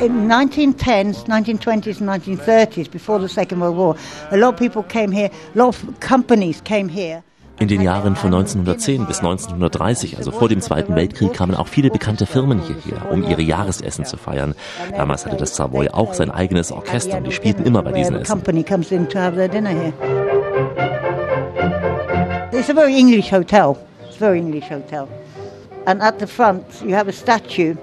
In 0.01 0.27
1910s, 0.27 1.25
1920s, 1.25 2.01
and 2.01 2.09
1930s, 2.09 2.91
before 2.91 3.19
the 3.19 3.29
Second 3.29 3.61
World 3.61 3.77
War, 3.77 3.95
a 4.31 4.37
lot 4.37 4.53
of 4.53 4.59
people 4.59 4.83
came 4.83 5.11
here, 5.11 5.29
a 5.53 5.57
lot 5.57 5.69
of 5.69 5.99
companies 5.99 6.61
came 6.61 6.89
here. 6.89 7.23
In 7.57 7.69
den 7.69 7.81
Jahren 7.81 8.17
von 8.17 8.33
1910 8.33 9.05
bis 9.05 9.19
1930, 9.19 10.17
also 10.17 10.31
vor 10.31 10.49
dem 10.49 10.59
Zweiten 10.59 10.93
Weltkrieg, 10.93 11.33
kamen 11.33 11.55
auch 11.55 11.69
viele 11.69 11.89
bekannte 11.89 12.25
Firmen 12.25 12.59
hierher, 12.59 13.09
um 13.09 13.23
ihre 13.23 13.41
Jahresessen 13.41 14.03
zu 14.03 14.17
feiern. 14.17 14.53
Damals 14.91 15.25
hatte 15.25 15.37
das 15.37 15.55
Savoy 15.55 15.87
auch 15.87 16.13
sein 16.13 16.29
eigenes 16.29 16.73
Orchester 16.73 17.17
und 17.17 17.23
die 17.25 17.31
spielten 17.31 17.63
immer 17.63 17.81
bei 17.81 17.93
diesen 17.93 18.17
Essen. 18.17 18.39
It's 22.51 22.69
a 22.69 22.73
very 22.73 22.97
English 22.97 23.31
hotel. 23.31 23.77
Very 24.19 24.39
English 24.39 24.69
hotel. 24.69 25.07
And 25.85 26.01
at 26.01 26.19
the 26.19 26.27
front, 26.27 26.63
you 26.81 26.95
have 26.95 27.07
a 27.07 27.13
statue 27.13 27.75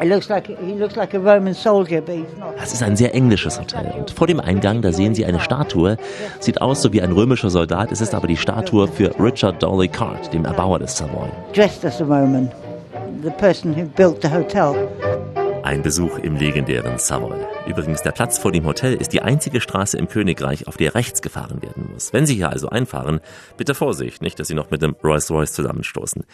It 0.00 0.08
looks 0.08 0.30
like 0.30 0.46
he 0.46 0.72
looks 0.76 0.96
like 0.96 1.12
a 1.12 1.18
Roman 1.18 1.52
soldier, 1.52 2.00
but 2.00 2.14
he's 2.14 2.38
not. 2.38 2.56
Das 2.58 2.72
ist 2.72 2.82
ein 2.82 2.96
sehr 2.96 3.14
englisches 3.14 3.60
Hotel. 3.60 3.92
Und 3.98 4.10
vor 4.10 4.26
dem 4.26 4.40
Eingang, 4.40 4.80
da 4.80 4.92
sehen 4.92 5.14
Sie 5.14 5.26
eine 5.26 5.40
Statue. 5.40 5.98
Sieht 6.38 6.62
aus 6.62 6.80
so 6.80 6.90
wie 6.94 7.02
ein 7.02 7.12
römischer 7.12 7.50
Soldat. 7.50 7.92
Es 7.92 8.00
ist 8.00 8.14
aber 8.14 8.26
die 8.26 8.38
Statue 8.38 8.88
für 8.88 9.12
Richard 9.20 9.62
Dawley 9.62 9.88
Cart, 9.88 10.32
dem 10.32 10.46
Erbauer 10.46 10.78
des 10.78 10.96
Savoy. 10.96 11.28
Dressed 11.52 11.84
as 11.84 12.00
a 12.00 12.04
Roman, 12.04 12.50
the 13.22 13.30
person 13.30 13.76
who 13.76 13.84
built 13.84 14.22
the 14.22 14.30
hotel. 14.30 14.74
Ein 15.62 15.82
Besuch 15.82 16.18
im 16.18 16.36
legendären 16.36 16.98
Savoy. 16.98 17.46
Übrigens, 17.66 18.02
der 18.02 18.12
Platz 18.12 18.38
vor 18.38 18.50
dem 18.50 18.64
Hotel 18.64 18.94
ist 18.94 19.12
die 19.12 19.20
einzige 19.20 19.60
Straße 19.60 19.98
im 19.98 20.08
Königreich, 20.08 20.66
auf 20.66 20.78
der 20.78 20.94
rechts 20.94 21.20
gefahren 21.20 21.60
werden 21.60 21.90
muss. 21.92 22.14
Wenn 22.14 22.24
Sie 22.24 22.34
hier 22.34 22.48
also 22.48 22.70
einfahren, 22.70 23.20
bitte 23.58 23.74
Vorsicht, 23.74 24.22
nicht, 24.22 24.40
dass 24.40 24.48
Sie 24.48 24.54
noch 24.54 24.70
mit 24.70 24.80
dem 24.80 24.96
Rolls-Royce 25.04 25.52
zusammenstoßen. 25.52 26.24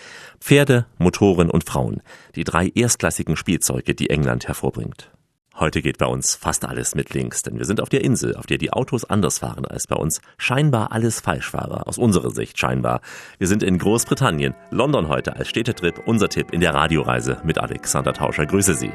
Pferde, 0.41 0.87
Motoren 0.99 1.51
und 1.51 1.65
Frauen. 1.65 2.03
Die 2.37 2.45
drei 2.45 2.71
erstklassigen 2.73 3.37
Spielzeuge, 3.37 3.95
die 3.95 4.11
England 4.11 4.47
hervorbringt. 4.47 5.11
Heute 5.59 5.81
geht 5.81 5.97
bei 5.97 6.05
uns 6.05 6.35
fast 6.35 6.67
alles 6.67 6.95
mit 6.95 7.15
links, 7.15 7.43
denn 7.43 7.57
wir 7.57 7.65
sind 7.65 7.81
auf 7.81 7.89
der 7.89 8.05
Insel, 8.05 8.37
auf 8.37 8.45
der 8.45 8.59
die 8.59 8.75
Autos 8.75 9.07
anders 9.07 9.39
fahren 9.39 9.65
als 9.65 9.87
bei 9.87 9.97
uns. 9.97 10.21
Scheinbar 10.37 10.93
alles 10.93 11.21
Falschfahrer, 11.21 11.89
aus 11.89 11.97
unserer 11.97 12.31
Sicht 12.31 12.59
scheinbar. 12.59 13.01
Wir 13.39 13.47
sind 13.47 13.63
in 13.63 13.79
Großbritannien, 13.79 14.55
London 14.71 15.09
heute 15.09 15.35
als 15.37 15.49
Städtetrip, 15.49 16.03
unser 16.05 16.29
Tipp 16.29 16.53
in 16.53 16.61
der 16.61 16.75
Radioreise 16.75 17.41
mit 17.43 17.57
Alexander 17.57 18.13
Tauscher. 18.13 18.45
Grüße 18.45 18.75
Sie. 18.75 18.93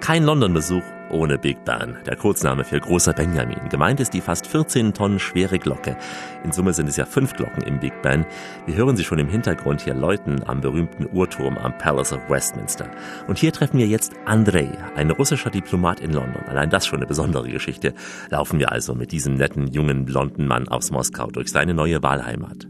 Kein 0.00 0.24
London-Besuch 0.24 0.82
ohne 1.13 1.37
Big 1.37 1.63
Ben, 1.65 1.97
der 2.05 2.15
Kurzname 2.15 2.63
für 2.63 2.79
großer 2.79 3.13
Benjamin. 3.13 3.69
Gemeint 3.69 3.99
ist 3.99 4.13
die 4.13 4.21
fast 4.21 4.47
14 4.47 4.93
Tonnen 4.93 5.19
schwere 5.19 5.59
Glocke. 5.59 5.97
In 6.43 6.51
Summe 6.51 6.73
sind 6.73 6.87
es 6.87 6.97
ja 6.97 7.05
fünf 7.05 7.33
Glocken 7.33 7.63
im 7.63 7.79
Big 7.79 8.01
Ben. 8.01 8.25
Wir 8.65 8.75
hören 8.75 8.95
sie 8.95 9.03
schon 9.03 9.19
im 9.19 9.27
Hintergrund 9.27 9.81
hier 9.81 9.93
läuten 9.93 10.43
am 10.47 10.61
berühmten 10.61 11.07
Uhrturm 11.11 11.57
am 11.57 11.77
Palace 11.77 12.13
of 12.13 12.29
Westminster. 12.29 12.89
Und 13.27 13.37
hier 13.37 13.51
treffen 13.51 13.79
wir 13.79 13.87
jetzt 13.87 14.13
Andrei, 14.25 14.69
ein 14.95 15.11
russischer 15.11 15.49
Diplomat 15.49 15.99
in 15.99 16.13
London. 16.13 16.43
Allein 16.47 16.69
das 16.69 16.85
schon 16.85 16.99
eine 16.99 17.07
besondere 17.07 17.49
Geschichte. 17.49 17.93
Laufen 18.29 18.59
wir 18.59 18.71
also 18.71 18.95
mit 18.95 19.11
diesem 19.11 19.35
netten, 19.35 19.67
jungen, 19.67 20.05
blonden 20.05 20.47
Mann 20.47 20.67
aus 20.67 20.91
Moskau 20.91 21.27
durch 21.27 21.49
seine 21.49 21.73
neue 21.73 22.01
Wahlheimat. 22.03 22.67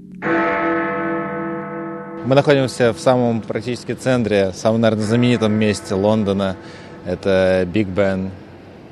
Мы 2.26 2.36
находимся 2.36 2.94
в 2.94 3.00
самом 3.00 3.42
практически 3.42 3.94
центре, 3.94 4.52
самом, 4.54 4.82
наверное, 4.82 5.06
знаменитом 5.06 5.54
месте 5.54 5.96
Лондона. 5.96 6.58
Это 7.06 7.66
Биг 7.72 7.88
Бен, 7.88 8.32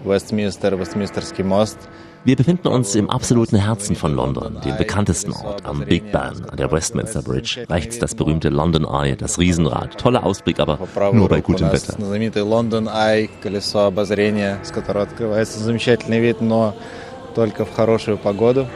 Westminster, 0.03 0.77
Westminsterский 0.79 1.43
мост. 1.43 1.77
Wir 2.25 2.35
befinden 2.35 2.67
uns 2.67 2.93
im 2.95 3.09
absoluten 3.09 3.55
Herzen 3.55 3.95
von 3.95 4.13
London, 4.13 4.59
dem 4.65 4.75
bekanntesten 4.75 5.31
Ort, 5.31 5.65
am 5.65 5.85
Big 5.85 6.11
Ben, 6.11 6.43
an 6.49 6.57
der 6.57 6.69
Westminster 6.69 7.21
Bridge. 7.21 7.65
Rechts 7.69 7.99
das 7.99 8.15
berühmte 8.15 8.49
London 8.49 8.83
Eye, 8.83 9.15
das 9.15 9.39
Riesenrad. 9.39 9.97
Toller 9.97 10.25
Ausblick, 10.25 10.59
aber 10.59 10.77
nur 11.13 11.29
bei 11.29 11.39
gutem 11.39 11.67
у 11.67 11.71
нас 11.71 11.87
Wetter. 11.87 11.93
знаменитый 11.93 12.41
Лондон 12.41 12.89
Ай, 12.89 13.29
колесо 13.41 13.85
обозрения, 13.85 14.59
с 14.63 14.71
которого 14.71 15.03
открывается 15.03 15.59
замечательный 15.59 16.19
вид, 16.19 16.41
но 16.41 16.75
только 17.33 17.63
в 17.63 17.73
хорошую 17.73 18.17
погоду. 18.17 18.67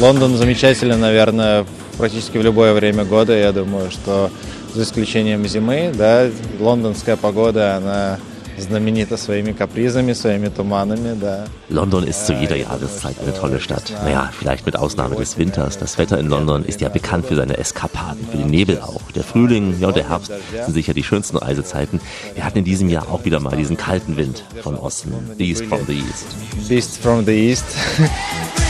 Лондон 0.00 0.36
замечателен, 0.36 1.00
наверное, 1.00 1.66
практически 1.96 2.38
в 2.38 2.42
любое 2.42 2.72
время 2.72 3.04
года. 3.04 3.36
Я 3.36 3.52
думаю, 3.52 3.90
что 3.90 4.30
за 4.74 4.82
исключением 4.82 5.46
зимы, 5.46 5.92
да, 5.94 6.28
лондонская 6.60 7.16
погода, 7.16 7.76
она 7.76 8.18
знаменита 8.56 9.16
своими 9.16 9.52
капризами, 9.52 10.12
своими 10.12 10.48
туманами, 10.48 11.14
да. 11.18 11.46
London 11.70 12.04
ist 12.04 12.26
zu 12.26 12.32
jeder 12.32 12.56
Jahreszeit 12.56 13.16
eine 13.20 13.32
tolle 13.34 13.60
Stadt. 13.60 13.92
Naja, 14.02 14.30
vielleicht 14.36 14.66
mit 14.66 14.76
Ausnahme 14.76 15.16
des 15.16 15.38
Winters. 15.38 15.78
Das 15.78 15.98
Wetter 15.98 16.18
in 16.18 16.26
London 16.26 16.64
ist 16.64 16.80
ja 16.80 16.88
bekannt 16.88 17.26
für 17.26 17.36
seine 17.36 17.56
Eskapaden, 17.56 18.26
für 18.30 18.38
den 18.38 18.50
Nebel 18.50 18.80
auch. 18.80 19.12
Der 19.14 19.22
Frühling, 19.22 19.76
ja 19.80 19.88
und 19.88 19.96
der 19.96 20.08
Herbst 20.08 20.32
sind 20.64 20.74
sicher 20.74 20.94
die 20.94 21.04
schönsten 21.04 21.36
Reisezeiten. 21.36 22.00
Wir 22.34 22.44
hatten 22.44 22.58
in 22.58 22.64
diesem 22.64 22.88
Jahr 22.88 23.08
auch 23.08 23.24
wieder 23.24 23.40
mal 23.40 23.56
diesen 23.56 23.76
kalten 23.76 24.16
Wind 24.16 24.44
von 24.62 24.76
Osten. 24.76 25.12
Beast 25.36 25.64
from 25.66 25.80
the 25.86 25.94
East. 25.94 26.68
Beast 26.68 26.98
from 26.98 27.24
the 27.24 27.32
East. 27.32 27.64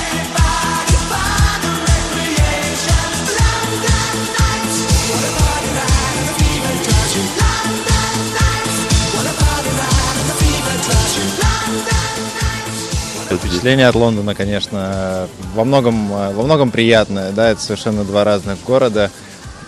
Впечатление 13.54 13.88
от 13.88 13.94
Лондона, 13.94 14.34
конечно, 14.34 15.28
во 15.54 15.64
многом, 15.64 16.12
э, 16.12 16.34
во 16.34 16.42
многом 16.42 16.72
приятное. 16.72 17.32
Да, 17.32 17.52
это 17.52 17.62
совершенно 17.62 18.04
два 18.04 18.24
разных 18.24 18.58
города. 18.66 19.12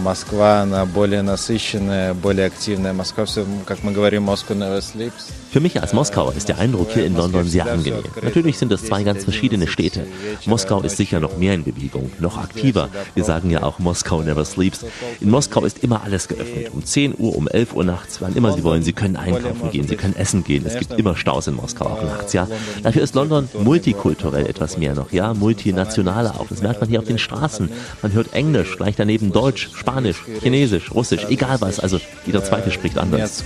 Москва, 0.01 0.63
она 0.63 0.87
более 0.87 1.23
насыщенная, 1.23 2.15
более 2.15 2.47
активная. 2.47 2.93
Москва, 2.93 3.25
все, 3.27 3.45
как 3.67 3.83
мы 3.83 3.93
говорим, 3.93 4.23
Moscow 4.23 4.55
never 4.55 4.81
sleeps. 4.81 5.31
Für 5.51 5.59
mich 5.59 5.81
als 5.81 5.93
Moskauer 5.93 6.33
ist 6.37 6.49
der 6.49 6.59
Eindruck 6.59 6.93
hier 6.93 7.05
in 7.05 7.17
London 7.17 7.45
sehr 7.45 7.67
angenehm. 7.67 8.05
Natürlich 8.23 8.57
sind 8.57 8.71
es 8.71 8.85
zwei 8.85 9.03
ganz 9.03 9.25
verschiedene 9.25 9.67
Städte. 9.67 10.07
Moskau 10.47 10.81
ist 10.81 10.97
sicher 10.97 11.19
noch 11.19 11.39
mehr 11.39 11.55
in 11.55 11.65
Bewegung, 11.65 12.13
noch 12.21 12.39
aktiver. 12.39 12.89
Wir 13.17 13.25
sagen 13.25 13.51
ja 13.51 13.65
auch 13.65 13.81
Moskau 13.81 14.23
never 14.23 14.45
sleeps. 14.45 14.85
In 15.21 15.29
Moskau 15.29 15.65
ist 15.65 15.83
immer 15.83 16.05
alles 16.05 16.29
geöffnet. 16.29 16.71
Um 16.73 16.85
10 16.85 17.17
Uhr, 17.19 17.37
um 17.37 17.49
11 17.49 17.75
Uhr 17.75 17.83
nachts, 17.83 18.21
wann 18.21 18.37
immer 18.37 18.53
Sie 18.53 18.63
wollen. 18.63 18.85
Sie 18.85 18.93
können 18.93 19.17
einkaufen 19.17 19.73
gehen, 19.73 19.89
Sie 19.89 19.97
können 19.97 20.15
essen 20.15 20.45
gehen. 20.45 20.65
Es 20.65 20.79
gibt 20.79 20.93
immer 20.93 21.17
Staus 21.17 21.49
in 21.49 21.55
Moskau, 21.55 21.87
auch 21.87 22.05
nachts, 22.05 22.33
ja. 22.33 22.47
Dafür 22.85 23.03
ist 23.03 23.17
London 23.17 23.49
multikulturell 23.61 24.47
etwas 24.47 24.79
mehr 24.79 24.95
noch, 24.95 25.11
ja. 25.11 25.35
Multinationaler 25.35 26.39
auch. 26.39 26.47
Das 26.49 26.63
merkt 26.63 26.81
man 26.81 26.89
hier 26.89 27.01
auf 27.01 27.07
den 27.07 27.19
Straßen. 27.19 27.71
Man 28.03 28.13
hört 28.13 28.35
Englisch, 28.35 28.77
gleich 28.77 28.95
daneben 28.95 29.33
Deutsch, 29.33 29.69
Spanisch, 29.86 30.24
Chinesisch, 30.42 30.92
Russisch, 30.92 31.26
egal 31.30 31.62
was. 31.62 31.80
Also 31.80 32.00
jeder 32.26 32.44
Zweite 32.44 32.72
spricht 32.72 32.98
anders. 32.98 33.44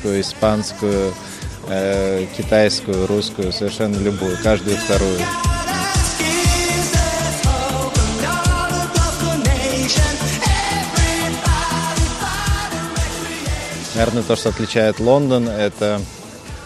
Э, 1.72 2.26
китайскую, 2.36 3.06
русскую, 3.06 3.54
совершенно 3.54 3.98
любую, 3.98 4.36
каждую 4.42 4.76
вторую. 4.76 5.20
Наверное, 13.94 14.24
то, 14.24 14.36
что 14.36 14.50
отличает 14.50 15.00
Лондон, 15.00 15.48
это 15.48 16.02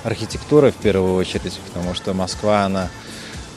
архитектура 0.05 0.71
в 0.71 0.75
первую 0.75 1.15
очередь, 1.15 1.59
потому 1.67 1.93
что 1.95 2.13
Москва, 2.13 2.63
она 2.63 2.89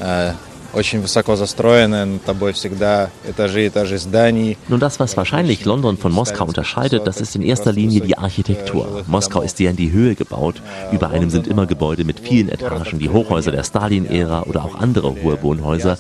э, 0.01 0.33
очень 0.76 1.02
высоко 1.02 1.36
застроенная, 1.36 2.06
над 2.06 2.24
тобой 2.24 2.54
всегда 2.54 3.10
этажи, 3.28 3.68
этажи 3.68 3.98
зданий. 3.98 4.58
Nun, 4.70 4.80
das, 4.80 5.00
was 5.00 5.18
wahrscheinlich 5.18 5.66
London 5.66 5.98
von 5.98 6.12
Moskau 6.12 6.46
unterscheidet, 6.46 7.06
das 7.06 7.20
ist 7.20 7.36
in 7.36 7.42
erster 7.42 7.72
Linie 7.72 8.02
die 8.02 8.18
Architektur. 8.18 9.04
Moskau 9.08 9.42
ist 9.42 9.58
sehr 9.58 9.72
in 9.72 9.76
die 9.76 9.92
Höhe 9.92 10.16
gebaut. 10.16 10.62
Über 10.92 11.10
einem 11.10 11.30
sind 11.30 11.48
immer 11.48 11.66
Gebäude 11.66 12.04
mit 12.04 12.20
vielen 12.20 12.50
Etagen, 12.50 13.00
die 13.00 13.10
Hochhäuser 13.10 13.52
der 13.52 13.64
Stalin-Ära 13.64 14.44
oder 14.44 14.64
auch 14.64 14.76
andere 14.76 15.22
hohe 15.22 15.42
Wohnhäuser. 15.42 15.98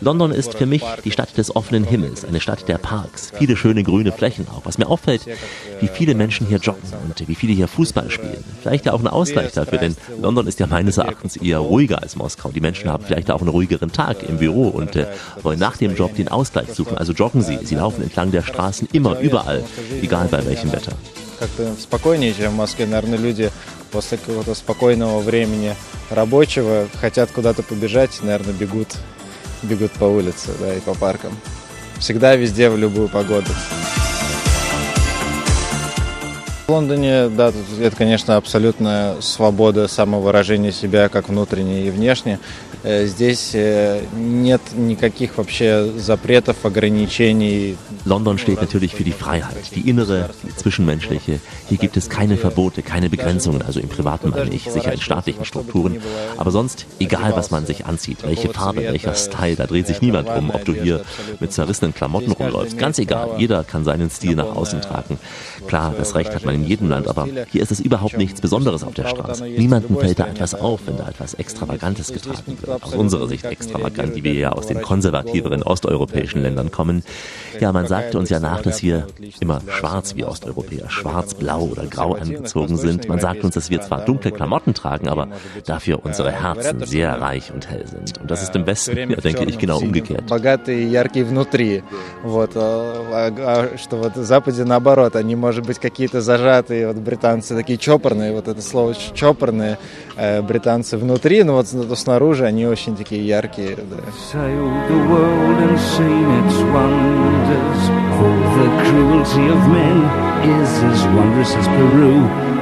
London 0.00 0.32
ist 0.32 0.54
für 0.54 0.66
mich 0.66 0.82
die 1.04 1.10
Stadt 1.10 1.36
des 1.36 1.54
offenen 1.54 1.84
Himmels, 1.84 2.24
eine 2.24 2.40
Stadt 2.40 2.68
der 2.68 2.78
Parks, 2.78 3.32
viele 3.36 3.56
schöne 3.56 3.82
grüne 3.82 4.12
Flächen 4.12 4.46
auch. 4.48 4.62
Was 4.64 4.78
mir 4.78 4.88
auffällt, 4.88 5.26
wie 5.80 5.88
viele 5.88 6.14
Menschen 6.14 6.46
hier 6.46 6.58
joggen 6.58 6.82
und 7.04 7.28
wie 7.28 7.34
viele 7.34 7.52
hier 7.52 7.68
Fußball 7.68 8.10
spielen. 8.10 8.42
Vielleicht 8.62 8.86
ja 8.86 8.92
auch 8.92 9.00
ein 9.00 9.06
Ausgleich 9.06 9.52
dafür, 9.52 9.78
denn 9.78 9.96
London 10.20 10.46
ist 10.46 10.60
ja 10.60 10.66
meines 10.66 10.98
Erachtens 10.98 11.36
eher 11.36 11.58
ruhiger 11.58 12.02
als 12.02 12.16
Moskau. 12.16 12.50
Die 12.50 12.60
Menschen 12.60 12.90
haben 12.90 13.04
vielleicht 13.04 13.30
auch 13.30 13.40
einen 13.40 13.50
ruhigeren 13.50 13.92
Tag 13.92 14.22
im 14.22 14.38
Büro 14.38 14.68
und 14.68 14.96
äh, 14.96 15.06
wollen 15.42 15.58
nach 15.58 15.76
dem 15.76 15.94
Job 15.94 16.14
den 16.16 16.28
Ausgleich 16.28 16.72
suchen. 16.72 16.98
Also 16.98 17.12
joggen 17.12 17.42
sie, 17.42 17.58
sie 17.62 17.74
laufen 17.74 18.02
entlang 18.02 18.30
der 18.30 18.42
Straßen 18.42 18.88
immer, 18.92 19.18
überall, 19.20 19.64
egal 20.00 20.28
bei 20.30 20.44
welchem 20.44 20.72
Wetter. 20.72 20.92
Как-то 21.38 21.74
спокойнее, 21.80 22.34
чем 22.34 22.52
в 22.52 22.56
Москве. 22.56 22.86
Наверное, 22.86 23.18
люди 23.18 23.50
после 23.90 24.18
какого-то 24.18 24.54
спокойного 24.54 25.20
времени 25.20 25.74
рабочего 26.10 26.86
хотят 27.00 27.30
куда-то 27.30 27.62
побежать, 27.62 28.20
наверное, 28.22 28.54
бегут, 28.54 28.88
бегут 29.63 29.91
по 29.93 30.05
улице, 30.05 30.49
да, 30.59 30.73
и 30.73 30.79
по 30.79 30.93
паркам. 30.93 31.37
Всегда, 31.99 32.35
везде, 32.35 32.69
в 32.69 32.77
любую 32.77 33.09
погоду. 33.09 33.49
В 36.67 36.69
Лондоне, 36.69 37.29
да, 37.29 37.51
тут 37.51 37.79
это, 37.79 37.95
конечно, 37.95 38.35
абсолютная 38.35 39.21
свобода 39.21 39.87
самовыражения 39.87 40.71
себя 40.73 41.07
как 41.07 41.29
внутренне 41.29 41.87
и 41.87 41.89
внешне. 41.89 42.39
London 48.05 48.37
steht 48.37 48.61
natürlich 48.61 48.95
für 48.95 49.03
die 49.03 49.11
Freiheit, 49.11 49.75
die 49.75 49.89
innere, 49.89 50.29
die 50.43 50.55
zwischenmenschliche. 50.55 51.39
Hier 51.67 51.77
gibt 51.77 51.97
es 51.97 52.09
keine 52.09 52.37
Verbote, 52.37 52.81
keine 52.81 53.09
Begrenzungen, 53.09 53.61
also 53.61 53.79
im 53.79 53.89
privaten 53.89 54.29
meine 54.29 54.53
ich, 54.53 54.69
sicher 54.69 54.93
in 54.93 55.01
staatlichen 55.01 55.45
Strukturen. 55.45 55.97
Aber 56.37 56.51
sonst, 56.51 56.85
egal 56.99 57.35
was 57.35 57.51
man 57.51 57.65
sich 57.65 57.85
anzieht, 57.85 58.19
welche 58.23 58.49
Farbe, 58.49 58.81
welcher 58.83 59.15
Style, 59.15 59.55
da 59.55 59.65
dreht 59.65 59.87
sich 59.87 60.01
niemand 60.01 60.29
um, 60.29 60.49
ob 60.49 60.63
du 60.63 60.73
hier 60.73 61.01
mit 61.39 61.51
zerrissenen 61.51 61.93
Klamotten 61.93 62.31
rumläufst. 62.31 62.77
Ganz 62.77 62.99
egal, 62.99 63.31
jeder 63.37 63.63
kann 63.63 63.83
seinen 63.83 64.09
Stil 64.09 64.35
nach 64.35 64.55
außen 64.55 64.81
tragen. 64.81 65.19
Klar, 65.67 65.93
das 65.97 66.15
Recht 66.15 66.33
hat 66.33 66.45
man 66.45 66.55
in 66.55 66.65
jedem 66.65 66.89
Land, 66.89 67.07
aber 67.07 67.27
hier 67.51 67.61
ist 67.61 67.71
es 67.71 67.79
überhaupt 67.79 68.17
nichts 68.17 68.39
Besonderes 68.39 68.83
auf 68.83 68.93
der 68.93 69.07
Straße. 69.07 69.43
Niemandem 69.45 69.97
fällt 69.97 70.19
da 70.19 70.27
etwas 70.27 70.53
auf, 70.55 70.81
wenn 70.85 70.97
da 70.97 71.09
etwas 71.09 71.33
Extravagantes 71.33 72.13
getragen 72.13 72.57
wird 72.61 72.66
Aus 72.80 72.94
unserer 72.94 73.28
Sicht 73.28 73.44
extravagant, 73.44 74.16
die 74.16 74.24
wir 74.24 74.34
ja 74.34 74.52
aus 74.52 74.66
den 74.66 74.82
konservativeren 74.82 75.62
osteuropäischen 75.62 76.42
Ländern 76.42 76.70
kommen. 76.70 77.02
Ja, 77.60 77.72
man 77.72 77.86
sagte 77.86 78.18
uns 78.18 78.30
ja 78.30 78.40
nach, 78.40 78.62
dass 78.62 78.82
wir 78.82 79.06
immer 79.40 79.60
schwarz 79.68 80.16
wie 80.16 80.24
Osteuropäer, 80.24 80.90
schwarz, 80.90 81.34
blau 81.34 81.62
oder 81.62 81.86
grau 81.86 82.14
angezogen 82.14 82.76
sind. 82.76 83.08
Man 83.08 83.20
sagt 83.20 83.44
uns, 83.44 83.54
dass 83.54 83.70
wir 83.70 83.80
zwar 83.80 84.04
dunkle 84.04 84.32
Klamotten 84.32 84.74
tragen, 84.74 85.08
aber 85.08 85.28
dafür 85.66 86.04
unsere 86.04 86.32
Herzen 86.32 86.84
sehr 86.84 87.20
reich 87.20 87.52
und 87.52 87.68
hell 87.70 87.86
sind. 87.86 88.18
Und 88.20 88.30
das 88.30 88.42
ist 88.42 88.54
im 88.56 88.66
Westen, 88.66 88.96
ja, 88.96 89.16
denke 89.16 89.44
ich, 89.44 89.58
genau 89.58 89.78
umgekehrt. 89.78 90.24
Вот, 92.24 92.56
а, 92.56 93.32
а, 93.38 93.78
что 93.78 93.96
вот 93.96 94.16
в 94.16 94.24
Западе 94.24 94.64
наоборот, 94.64 95.16
они, 95.16 95.36
может 95.36 95.66
быть, 95.66 95.78
какие-то 95.78 96.20
зажатые, 96.20 96.86
вот 96.88 96.96
британцы 96.96 97.54
такие 97.54 97.78
чопорные, 97.78 98.32
вот 98.32 98.48
это 98.48 98.62
слово 98.62 98.94
чопорные, 98.94 99.78
э, 100.17 100.41
британцы 100.41 100.97
внутри, 100.97 101.43
но 101.43 101.53
вот 101.53 101.67
снаружи 101.97 102.45
они 102.45 102.65
очень 102.67 102.95
такие 102.95 103.25
яркие. 103.25 103.75
Да. 103.75 103.97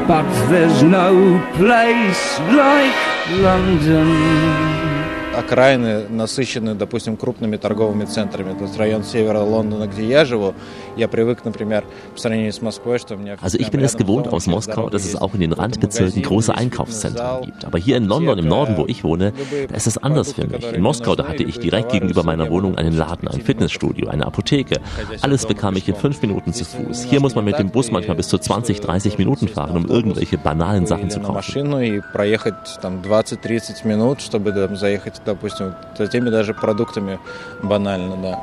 But 0.07 0.25
there's 0.49 0.83
no 0.83 1.41
place 1.57 2.39
like 2.51 2.93
London. 3.41 4.94
окраины 5.36 6.08
насыщены, 6.08 6.74
допустим, 6.74 7.16
крупными 7.16 7.56
торговыми 7.56 8.04
центрами. 8.04 8.52
Это 8.52 8.78
район 8.78 9.04
севера 9.04 9.40
Лондона, 9.40 9.86
где 9.86 10.04
я 10.04 10.24
живу. 10.24 10.54
Я 10.96 11.08
привык, 11.08 11.44
например, 11.44 11.84
по 12.14 12.20
сравнению 12.20 12.52
с 12.52 12.60
Москвой, 12.60 12.98
что 12.98 13.14
у 13.14 13.18
меня... 13.18 13.36
Also 13.40 13.58
ich 13.58 13.70
bin 13.70 13.80
es 13.80 13.96
gewohnt 13.96 14.28
aus 14.28 14.46
Moskau, 14.46 14.90
dass 14.90 15.04
es 15.04 15.16
auch 15.16 15.34
in 15.34 15.40
den 15.40 15.52
Randbezirken 15.52 16.22
große 16.22 16.54
Einkaufszentren 16.54 17.42
gibt. 17.42 17.64
Aber 17.64 17.78
hier 17.78 17.96
in 17.96 18.04
London, 18.04 18.38
im 18.38 18.48
Norden, 18.48 18.76
wo 18.76 18.86
ich 18.86 19.04
wohne, 19.04 19.32
da 19.68 19.74
ist 19.74 19.86
es 19.86 19.98
anders 19.98 20.32
für 20.32 20.46
mich. 20.46 20.72
In 20.72 20.82
Moskau, 20.82 21.14
da 21.14 21.28
hatte 21.28 21.44
ich 21.44 21.58
direkt 21.58 21.92
gegenüber 21.92 22.24
meiner 22.24 22.50
Wohnung 22.50 22.76
einen 22.76 22.96
Laden, 22.96 23.28
ein 23.28 23.40
Fitnessstudio, 23.40 24.08
eine 24.08 24.26
Apotheke. 24.26 24.80
Alles 25.22 25.46
bekam 25.46 25.76
ich 25.76 25.88
in 25.88 25.94
fünf 25.94 26.20
Minuten 26.22 26.52
zu 26.52 26.64
Fuß. 26.64 27.04
Hier 27.04 27.20
muss 27.20 27.34
man 27.34 27.44
mit 27.44 27.58
dem 27.58 27.70
Bus 27.70 27.90
manchmal 27.90 28.16
bis 28.16 28.28
zu 28.28 28.38
20, 28.38 28.80
30 28.80 29.18
Minuten 29.18 29.48
fahren, 29.48 29.76
um 29.76 29.86
irgendwelche 29.86 30.38
banalen 30.38 30.86
Sachen 30.86 31.10
zu 31.10 31.20
kaufen. 31.20 31.40
20-30 31.40 33.86
минут, 33.86 34.22
чтобы 34.22 34.52
заехать 34.74 35.20
допустим, 35.25 35.75
за 35.97 36.07
теми 36.07 36.29
даже 36.29 36.53
продуктами 36.53 37.19
банально, 37.61 38.15
да. 38.17 38.39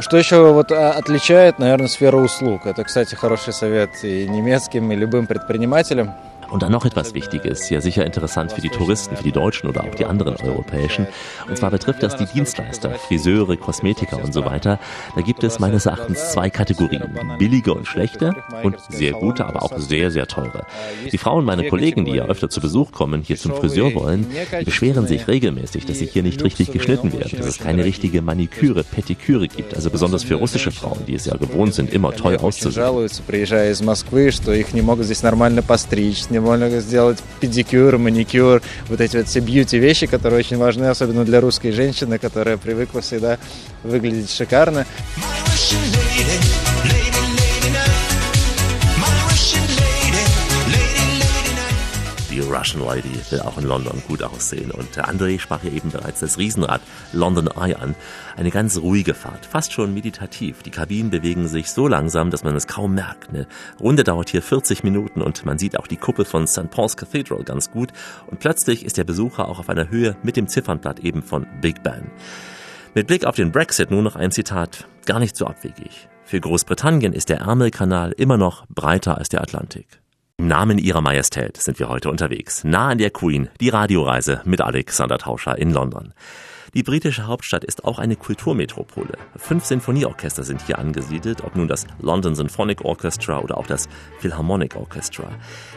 Что 0.00 0.16
еще 0.16 0.52
вот 0.52 0.72
отличает, 0.72 1.60
наверное, 1.60 1.86
сферу 1.86 2.18
услуг? 2.20 2.66
Это, 2.66 2.82
кстати, 2.82 3.14
хороший 3.14 3.52
совет 3.52 3.90
и 4.02 4.28
немецким, 4.28 4.90
и 4.90 4.96
любым 4.96 5.26
предпринимателям. 5.26 6.14
Und 6.50 6.62
dann 6.62 6.72
noch 6.72 6.84
etwas 6.84 7.14
Wichtiges, 7.14 7.70
ja 7.70 7.80
sicher 7.80 8.04
interessant 8.04 8.52
für 8.52 8.60
die 8.60 8.68
Touristen, 8.68 9.16
für 9.16 9.24
die 9.24 9.32
Deutschen 9.32 9.68
oder 9.68 9.84
auch 9.84 9.94
die 9.94 10.04
anderen 10.04 10.36
europäischen. 10.36 11.06
Und 11.48 11.56
zwar 11.56 11.70
betrifft 11.70 12.02
das 12.02 12.16
die 12.16 12.26
Dienstleister, 12.26 12.90
Friseure, 12.90 13.56
Kosmetiker 13.56 14.22
und 14.22 14.32
so 14.32 14.44
weiter. 14.44 14.78
Da 15.14 15.22
gibt 15.22 15.44
es 15.44 15.58
meines 15.58 15.86
Erachtens 15.86 16.32
zwei 16.32 16.50
Kategorien. 16.50 17.18
Billige 17.38 17.74
und 17.74 17.86
schlechte 17.86 18.34
und 18.62 18.76
sehr 18.88 19.12
gute, 19.12 19.46
aber 19.46 19.62
auch 19.62 19.76
sehr, 19.78 20.10
sehr 20.10 20.26
teure. 20.26 20.66
Die 21.10 21.18
Frauen, 21.18 21.44
meine 21.44 21.68
Kollegen, 21.68 22.04
die 22.04 22.12
ja 22.12 22.24
öfter 22.26 22.48
zu 22.48 22.60
Besuch 22.60 22.92
kommen, 22.92 23.22
hier 23.22 23.36
zum 23.36 23.54
Friseur 23.54 23.94
wollen, 23.94 24.26
die 24.60 24.64
beschweren 24.64 25.06
sich 25.06 25.28
regelmäßig, 25.28 25.86
dass 25.86 25.98
sie 25.98 26.06
hier 26.06 26.22
nicht 26.22 26.42
richtig 26.42 26.72
geschnitten 26.72 27.12
werden, 27.12 27.38
dass 27.38 27.46
es 27.46 27.58
keine 27.58 27.84
richtige 27.84 28.22
Maniküre, 28.22 28.84
Petiküre 28.84 29.48
gibt. 29.48 29.74
Also 29.74 29.90
besonders 29.90 30.24
für 30.24 30.36
russische 30.36 30.70
Frauen, 30.70 31.04
die 31.06 31.14
es 31.14 31.26
ja 31.26 31.36
gewohnt 31.36 31.74
sind, 31.74 31.92
immer 31.92 32.12
toll 32.12 32.36
auszusehen 32.36 32.84
можно 36.40 36.68
сделать 36.80 37.18
педикюр, 37.40 37.98
маникюр, 37.98 38.62
вот 38.88 39.00
эти 39.00 39.16
вот 39.16 39.28
все 39.28 39.40
бьюти-вещи, 39.40 40.06
которые 40.06 40.40
очень 40.40 40.56
важны, 40.56 40.86
особенно 40.86 41.24
для 41.24 41.40
русской 41.40 41.70
женщины, 41.70 42.18
которая 42.18 42.56
привыкла 42.56 43.00
всегда 43.00 43.38
выглядеть 43.82 44.30
шикарно. 44.30 44.86
Die 45.56 46.73
Russian 52.50 52.84
Lady 52.84 53.20
will 53.30 53.40
auch 53.40 53.58
in 53.58 53.64
London 53.64 54.02
gut 54.06 54.22
aussehen. 54.22 54.70
Und 54.70 54.98
André 54.98 55.38
sprach 55.38 55.62
ja 55.62 55.70
eben 55.70 55.90
bereits 55.90 56.20
das 56.20 56.38
Riesenrad 56.38 56.80
London 57.12 57.48
Eye 57.48 57.74
an. 57.74 57.94
Eine 58.36 58.50
ganz 58.50 58.78
ruhige 58.78 59.14
Fahrt, 59.14 59.46
fast 59.46 59.72
schon 59.72 59.94
meditativ. 59.94 60.62
Die 60.62 60.70
Kabinen 60.70 61.10
bewegen 61.10 61.48
sich 61.48 61.70
so 61.70 61.88
langsam, 61.88 62.30
dass 62.30 62.44
man 62.44 62.56
es 62.56 62.66
kaum 62.66 62.94
merkt. 62.94 63.30
Eine 63.30 63.46
Runde 63.80 64.04
dauert 64.04 64.30
hier 64.30 64.42
40 64.42 64.84
Minuten 64.84 65.22
und 65.22 65.44
man 65.44 65.58
sieht 65.58 65.78
auch 65.78 65.86
die 65.86 65.96
Kuppel 65.96 66.24
von 66.24 66.46
St. 66.46 66.70
Paul's 66.70 66.96
Cathedral 66.96 67.44
ganz 67.44 67.70
gut. 67.70 67.90
Und 68.26 68.40
plötzlich 68.40 68.84
ist 68.84 68.96
der 68.96 69.04
Besucher 69.04 69.48
auch 69.48 69.58
auf 69.58 69.68
einer 69.68 69.90
Höhe 69.90 70.16
mit 70.22 70.36
dem 70.36 70.48
Ziffernblatt 70.48 71.00
eben 71.00 71.22
von 71.22 71.46
Big 71.60 71.82
Ben. 71.82 72.10
Mit 72.94 73.06
Blick 73.06 73.24
auf 73.24 73.36
den 73.36 73.52
Brexit 73.52 73.90
nur 73.90 74.02
noch 74.02 74.16
ein 74.16 74.30
Zitat, 74.30 74.86
gar 75.06 75.18
nicht 75.18 75.36
so 75.36 75.46
abwegig. 75.46 76.08
Für 76.24 76.40
Großbritannien 76.40 77.12
ist 77.12 77.28
der 77.28 77.40
Ärmelkanal 77.40 78.12
immer 78.12 78.36
noch 78.36 78.66
breiter 78.68 79.18
als 79.18 79.28
der 79.28 79.42
Atlantik. 79.42 80.03
Im 80.44 80.48
Namen 80.48 80.76
ihrer 80.76 81.00
Majestät 81.00 81.56
sind 81.56 81.78
wir 81.78 81.88
heute 81.88 82.10
unterwegs. 82.10 82.64
Nah 82.64 82.88
an 82.88 82.98
der 82.98 83.08
Queen, 83.08 83.48
die 83.62 83.70
Radioreise 83.70 84.42
mit 84.44 84.60
Alexander 84.60 85.16
Tauscher 85.16 85.56
in 85.56 85.70
London. 85.70 86.12
Die 86.74 86.82
britische 86.82 87.28
Hauptstadt 87.28 87.62
ist 87.62 87.84
auch 87.84 88.00
eine 88.00 88.16
Kulturmetropole. 88.16 89.16
Fünf 89.36 89.64
Sinfonieorchester 89.64 90.42
sind 90.42 90.60
hier 90.66 90.80
angesiedelt, 90.80 91.44
ob 91.44 91.54
nun 91.54 91.68
das 91.68 91.86
London 92.00 92.34
Symphonic 92.34 92.84
Orchestra 92.84 93.38
oder 93.38 93.58
auch 93.58 93.68
das 93.68 93.88
Philharmonic 94.18 94.74
Orchestra. 94.74 95.28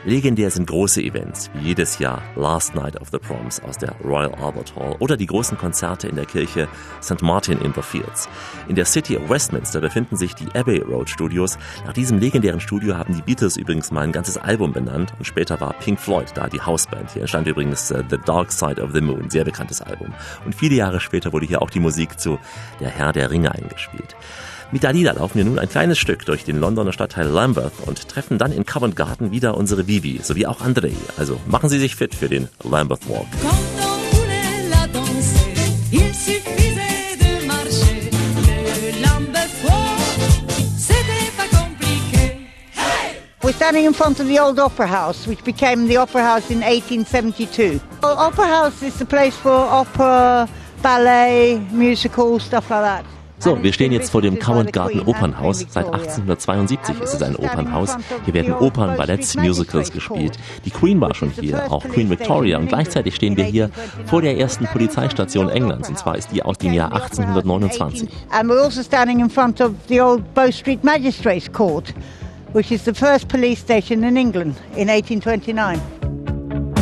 Legendär 0.05 0.49
sind 0.49 0.65
große 0.65 1.03
Events, 1.03 1.51
wie 1.53 1.67
jedes 1.67 1.99
Jahr 1.99 2.23
Last 2.35 2.73
Night 2.73 2.99
of 2.99 3.09
the 3.11 3.19
Proms 3.19 3.59
aus 3.59 3.77
der 3.77 3.91
Royal 4.03 4.33
Albert 4.41 4.75
Hall 4.75 4.95
oder 4.97 5.17
die 5.17 5.27
großen 5.27 5.55
Konzerte 5.55 6.07
in 6.07 6.15
der 6.15 6.25
Kirche 6.25 6.67
St. 7.03 7.21
Martin 7.21 7.61
in 7.61 7.73
the 7.75 7.83
Fields. 7.83 8.27
In 8.67 8.73
der 8.73 8.85
City 8.85 9.17
of 9.17 9.29
Westminster 9.29 9.79
befinden 9.79 10.17
sich 10.17 10.33
die 10.33 10.47
Abbey 10.55 10.79
Road 10.79 11.11
Studios. 11.11 11.59
Nach 11.85 11.93
diesem 11.93 12.17
legendären 12.17 12.59
Studio 12.59 12.97
haben 12.97 13.13
die 13.13 13.21
Beatles 13.21 13.55
übrigens 13.55 13.91
mal 13.91 14.01
ein 14.01 14.11
ganzes 14.11 14.37
Album 14.37 14.73
benannt 14.73 15.13
und 15.19 15.25
später 15.25 15.61
war 15.61 15.73
Pink 15.73 15.99
Floyd 15.99 16.31
da, 16.33 16.47
die 16.47 16.61
Hausband. 16.61 17.11
Hier 17.11 17.21
entstand 17.21 17.45
übrigens 17.45 17.91
uh, 17.91 18.01
The 18.09 18.17
Dark 18.25 18.51
Side 18.51 18.81
of 18.81 18.93
the 18.93 19.01
Moon, 19.01 19.29
sehr 19.29 19.45
bekanntes 19.45 19.79
Album. 19.79 20.11
Und 20.43 20.55
viele 20.55 20.86
Jahre 20.87 20.99
später 21.01 21.33
wurde 21.33 21.45
hier 21.45 21.61
auch 21.61 21.69
die 21.69 21.81
Musik 21.81 22.19
zu 22.19 22.39
Der 22.79 22.89
Herr 22.89 23.11
der 23.11 23.29
Ringe 23.29 23.53
eingespielt. 23.53 24.15
Mit 24.71 24.83
Dalida 24.83 25.11
laufen 25.13 25.37
wir 25.37 25.45
nun 25.45 25.59
ein 25.59 25.69
kleines 25.69 25.97
Stück 25.97 26.25
durch 26.25 26.43
den 26.45 26.59
Londoner 26.59 26.93
Stadtteil 26.93 27.27
Lambeth 27.27 27.73
und 27.85 28.07
treffen 28.07 28.37
dann 28.37 28.51
in 28.51 28.65
Covent 28.65 28.95
Garden 28.95 29.31
wieder 29.31 29.55
unsere 29.55 29.87
Vivi 29.87 30.19
sowie 30.23 30.45
auch 30.45 30.61
André. 30.61 30.93
Also 31.17 31.39
machen 31.45 31.69
Sie 31.69 31.79
sich 31.79 31.95
fit 31.95 32.15
für 32.15 32.29
den 32.29 32.47
Lambeth 32.63 33.09
Walk. 33.09 33.27
We're 43.47 43.53
standing 43.53 43.85
in 43.85 43.93
front 43.93 44.19
of 44.19 44.27
the 44.27 44.39
old 44.39 44.59
Opera 44.59 44.87
House, 44.87 45.25
which 45.25 45.41
became 45.45 45.87
the 45.87 45.97
Opera 45.97 46.21
House 46.21 46.51
in 46.51 46.61
1872. 46.63 47.79
Well, 48.03 48.17
opera 48.17 48.45
House 48.45 48.83
is 48.83 48.99
the 48.99 49.05
place 49.05 49.37
for 49.37 49.53
opera, 49.53 50.49
ballet, 50.81 51.59
musical, 51.71 52.39
stuff 52.39 52.69
like 52.69 52.83
that. 52.83 53.05
So, 53.39 53.61
wir 53.61 53.71
stehen 53.71 53.91
jetzt 53.91 54.09
vor 54.09 54.23
dem 54.23 54.39
Covent 54.39 54.73
Garden 54.73 55.01
Opernhaus. 55.01 55.59
Seit 55.69 55.85
1872 55.85 56.99
ist 57.01 57.13
es 57.13 57.21
ein 57.21 57.35
Opernhaus. 57.35 57.95
Hier 58.25 58.33
werden 58.33 58.53
Opern, 58.53 58.97
Balletts, 58.97 59.35
Musicals 59.35 59.91
gespielt. 59.91 60.37
Die 60.65 60.71
Queen 60.71 60.99
war 60.99 61.13
schon 61.13 61.29
hier, 61.29 61.71
auch 61.71 61.83
Queen 61.87 62.09
Victoria. 62.09 62.57
Und 62.57 62.69
gleichzeitig 62.69 63.15
stehen 63.15 63.37
wir 63.37 63.43
hier 63.43 63.69
vor 64.07 64.23
der 64.23 64.39
ersten 64.39 64.65
Polizeistation 64.65 65.49
Englands. 65.49 65.87
Und 65.87 65.99
zwar 65.99 66.17
ist 66.17 66.31
die 66.31 66.41
aus 66.41 66.57
dem 66.57 66.73
Jahr 66.73 66.91
1829. 66.93 68.09
And 68.31 68.49
we're 68.49 68.59
also 68.59 68.81
standing 68.81 69.19
in 69.19 69.29
front 69.29 69.61
of 69.61 69.73
the 69.87 70.01
old 70.01 70.33
Bow 70.33 70.51
Street 70.51 70.83
Magistrates 70.83 71.51
Court. 71.51 71.93
which 72.53 72.71
is 72.71 72.85
the 72.85 72.93
first 72.93 73.27
police 73.27 73.59
station 73.59 74.03
in 74.03 74.17
England 74.17 74.55
in 74.75 74.89
1829. 74.89 75.96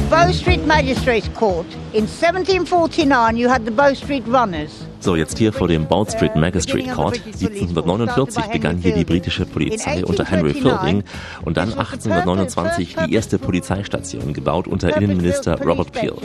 Bow 0.09 0.31
Street 0.31 0.63
Magistrates 0.65 1.27
Court. 1.29 1.65
In 1.93 2.05
1749 2.05 3.37
you 3.37 3.49
had 3.49 3.65
the 3.65 3.71
Bow 3.71 3.93
Street 3.95 4.23
Runners. 4.27 4.85
So, 5.05 5.15
jetzt 5.15 5.37
hier 5.37 5.53
vor 5.53 5.67
dem 5.67 5.85
Bound 5.85 6.11
Street 6.11 6.35
Magistrate 6.35 6.89
Court. 6.89 7.21
1749 7.23 8.45
begann 8.45 8.79
hier 8.79 8.95
die 8.95 9.03
britische 9.03 9.45
Polizei 9.45 10.03
unter 10.03 10.25
Henry 10.25 10.53
Fielding 10.55 11.03
und 11.43 11.57
dann 11.57 11.69
1829 11.73 12.95
die 13.05 13.13
erste 13.13 13.37
Polizeistation, 13.37 14.33
gebaut 14.33 14.67
unter 14.67 14.97
Innenminister 14.97 15.61
Robert 15.61 15.91
Peel. 15.91 16.15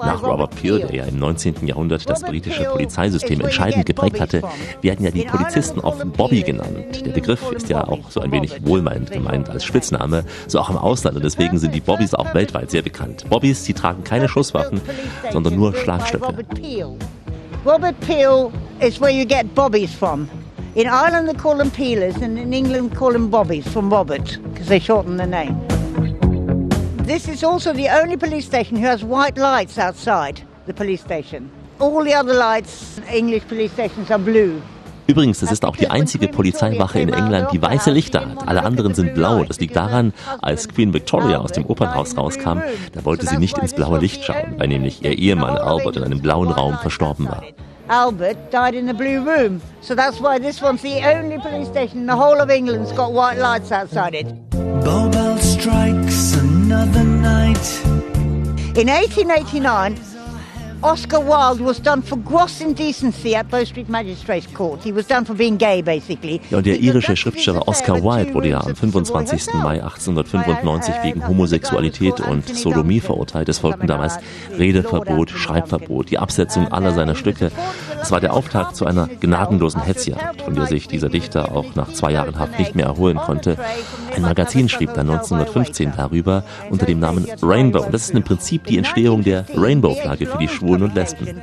Nach 0.00 0.20
Robert 0.24 0.60
Peel, 0.60 0.80
der 0.80 0.92
ja 0.92 1.04
im 1.04 1.20
19. 1.20 1.64
Jahrhundert 1.64 2.10
das 2.10 2.22
britische 2.22 2.64
Polizeisystem 2.64 3.40
entscheidend 3.40 3.86
geprägt 3.86 4.20
hatte, 4.20 4.42
werden 4.82 5.04
ja 5.04 5.12
die 5.12 5.26
Polizisten 5.26 5.78
oft 5.78 6.04
Bobby 6.14 6.42
genannt. 6.42 7.06
Der 7.06 7.12
Begriff 7.12 7.52
ist 7.52 7.68
ja 7.68 7.86
auch 7.86 8.10
so 8.10 8.18
ein 8.18 8.32
wenig 8.32 8.66
wohlmeinend 8.66 9.12
gemeint 9.12 9.48
als 9.48 9.62
Spitzname, 9.62 10.24
so 10.48 10.58
auch 10.58 10.70
im 10.70 10.76
Ausland. 10.76 11.14
Und 11.14 11.24
deswegen 11.24 11.58
sind 11.58 11.72
die 11.72 11.80
Bobbys 11.80 12.14
auch 12.14 12.34
weltweit 12.34 12.72
sehr 12.72 12.82
bekannt. 12.82 13.26
Bobbys, 13.30 13.62
die 13.62 13.74
tragen 13.74 14.02
keine 14.02 14.28
Schusswaffen, 14.28 14.80
sondern 15.30 15.54
nur 15.54 15.72
Schlagstöcke. 15.72 16.34
Robert 17.64 17.98
Peel 18.02 18.52
is 18.82 19.00
where 19.00 19.10
you 19.10 19.24
get 19.24 19.54
bobbies 19.54 19.94
from. 19.94 20.28
In 20.74 20.86
Ireland, 20.86 21.28
they 21.28 21.32
call 21.32 21.56
them 21.56 21.70
peelers, 21.70 22.14
and 22.16 22.38
in 22.38 22.52
England, 22.52 22.94
call 22.94 23.12
them 23.12 23.30
bobbies 23.30 23.66
from 23.66 23.88
Robert, 23.88 24.38
because 24.52 24.68
they 24.68 24.78
shorten 24.78 25.16
the 25.16 25.26
name. 25.26 25.66
This 26.98 27.26
is 27.26 27.42
also 27.42 27.72
the 27.72 27.88
only 27.88 28.18
police 28.18 28.44
station 28.44 28.76
who 28.76 28.84
has 28.84 29.02
white 29.02 29.38
lights 29.38 29.78
outside 29.78 30.42
the 30.66 30.74
police 30.74 31.00
station. 31.00 31.50
All 31.80 32.04
the 32.04 32.12
other 32.12 32.34
lights, 32.34 32.98
English 33.10 33.48
police 33.48 33.72
stations, 33.72 34.10
are 34.10 34.18
blue. 34.18 34.60
Übrigens, 35.06 35.42
es 35.42 35.52
ist 35.52 35.64
auch 35.64 35.76
die 35.76 35.90
einzige 35.90 36.28
Polizeiwache 36.28 36.98
in 37.00 37.12
England, 37.12 37.48
die 37.52 37.60
weiße 37.60 37.90
Lichter 37.90 38.20
hat. 38.20 38.48
Alle 38.48 38.64
anderen 38.64 38.94
sind 38.94 39.14
blau. 39.14 39.44
Das 39.44 39.60
liegt 39.60 39.76
daran, 39.76 40.14
als 40.40 40.68
Queen 40.68 40.94
Victoria 40.94 41.38
aus 41.38 41.52
dem 41.52 41.66
Opernhaus 41.66 42.16
rauskam, 42.16 42.60
da 42.92 43.04
wollte 43.04 43.26
sie 43.26 43.36
nicht 43.36 43.58
ins 43.58 43.74
blaue 43.74 43.98
Licht 43.98 44.24
schauen, 44.24 44.54
weil 44.56 44.68
nämlich 44.68 45.04
ihr 45.04 45.18
Ehemann 45.18 45.58
Albert 45.58 45.96
in 45.96 46.04
einem 46.04 46.20
blauen 46.20 46.50
Raum 46.50 46.78
verstorben 46.78 47.26
war. 47.26 47.42
Albert 47.88 48.50
died 48.50 48.74
in 48.74 48.86
the 48.86 48.94
blue 48.94 49.20
room, 49.20 49.60
so 49.82 49.94
that's 49.94 50.18
why 50.18 50.38
this 50.38 50.62
one's 50.62 50.80
the 50.80 51.02
only 51.04 51.38
police 51.38 51.68
station 51.68 52.00
in 52.00 52.06
the 52.06 52.14
whole 52.14 52.40
of 52.40 52.48
England's 52.48 52.90
got 52.92 53.12
white 53.12 53.38
lights 53.38 53.70
outside 53.70 54.14
it. 54.14 54.26
Bow 54.82 55.10
bell 55.10 55.36
strikes 55.38 56.34
another 56.38 57.04
night. 57.04 57.60
In 58.74 58.88
1889, 58.88 60.13
Oscar 60.82 61.20
Wilde 61.20 61.64
was 61.64 61.80
done 61.80 62.02
for 62.02 62.18
gross 62.18 62.60
indecency 62.60 63.34
at 63.34 63.48
Bow 63.50 63.64
Street 63.64 63.88
Magistrates 63.88 64.52
Court. 64.52 64.82
He 64.82 64.94
was 64.94 65.06
done 65.06 65.24
for 65.24 65.34
being 65.34 65.56
gay, 65.56 65.82
basically. 65.82 66.40
Ja, 66.50 66.58
und 66.58 66.66
der 66.66 66.78
irische 66.78 67.16
Schriftsteller 67.16 67.66
Oscar 67.66 68.02
Wilde 68.02 68.34
wurde 68.34 68.48
ja 68.48 68.60
am 68.60 68.74
25. 68.74 69.54
Mai 69.54 69.82
1895 69.82 70.94
wegen 71.02 71.26
Homosexualität 71.26 72.20
und 72.20 72.48
Sodomie 72.48 73.00
verurteilt. 73.00 73.48
Es 73.48 73.58
folgten 73.58 73.86
damals 73.86 74.18
Redeverbot, 74.58 75.30
Schreibverbot, 75.30 76.10
die 76.10 76.18
Absetzung 76.18 76.68
aller 76.68 76.92
seiner 76.92 77.14
Stücke. 77.14 77.50
Es 78.04 78.10
war 78.10 78.20
der 78.20 78.34
Auftakt 78.34 78.76
zu 78.76 78.84
einer 78.84 79.08
gnadenlosen 79.08 79.80
Hetzjagd, 79.80 80.42
von 80.42 80.54
der 80.54 80.66
sich 80.66 80.88
dieser 80.88 81.08
Dichter 81.08 81.56
auch 81.56 81.74
nach 81.74 81.90
zwei 81.94 82.12
Jahren 82.12 82.38
Haft 82.38 82.58
nicht 82.58 82.74
mehr 82.74 82.84
erholen 82.84 83.16
konnte. 83.16 83.56
Ein 84.14 84.20
Magazin 84.20 84.68
schrieb 84.68 84.92
dann 84.92 85.08
1915 85.08 85.94
darüber 85.96 86.44
unter 86.68 86.84
dem 86.84 87.00
Namen 87.00 87.26
Rainbow. 87.40 87.80
Und 87.80 87.94
das 87.94 88.02
ist 88.02 88.10
im 88.10 88.22
Prinzip 88.22 88.64
die 88.64 88.76
Entstehung 88.76 89.24
der 89.24 89.46
Rainbow-Flagge 89.56 90.26
für 90.26 90.36
die 90.36 90.48
Schwulen 90.48 90.82
und 90.82 90.94
Lesben. 90.94 91.40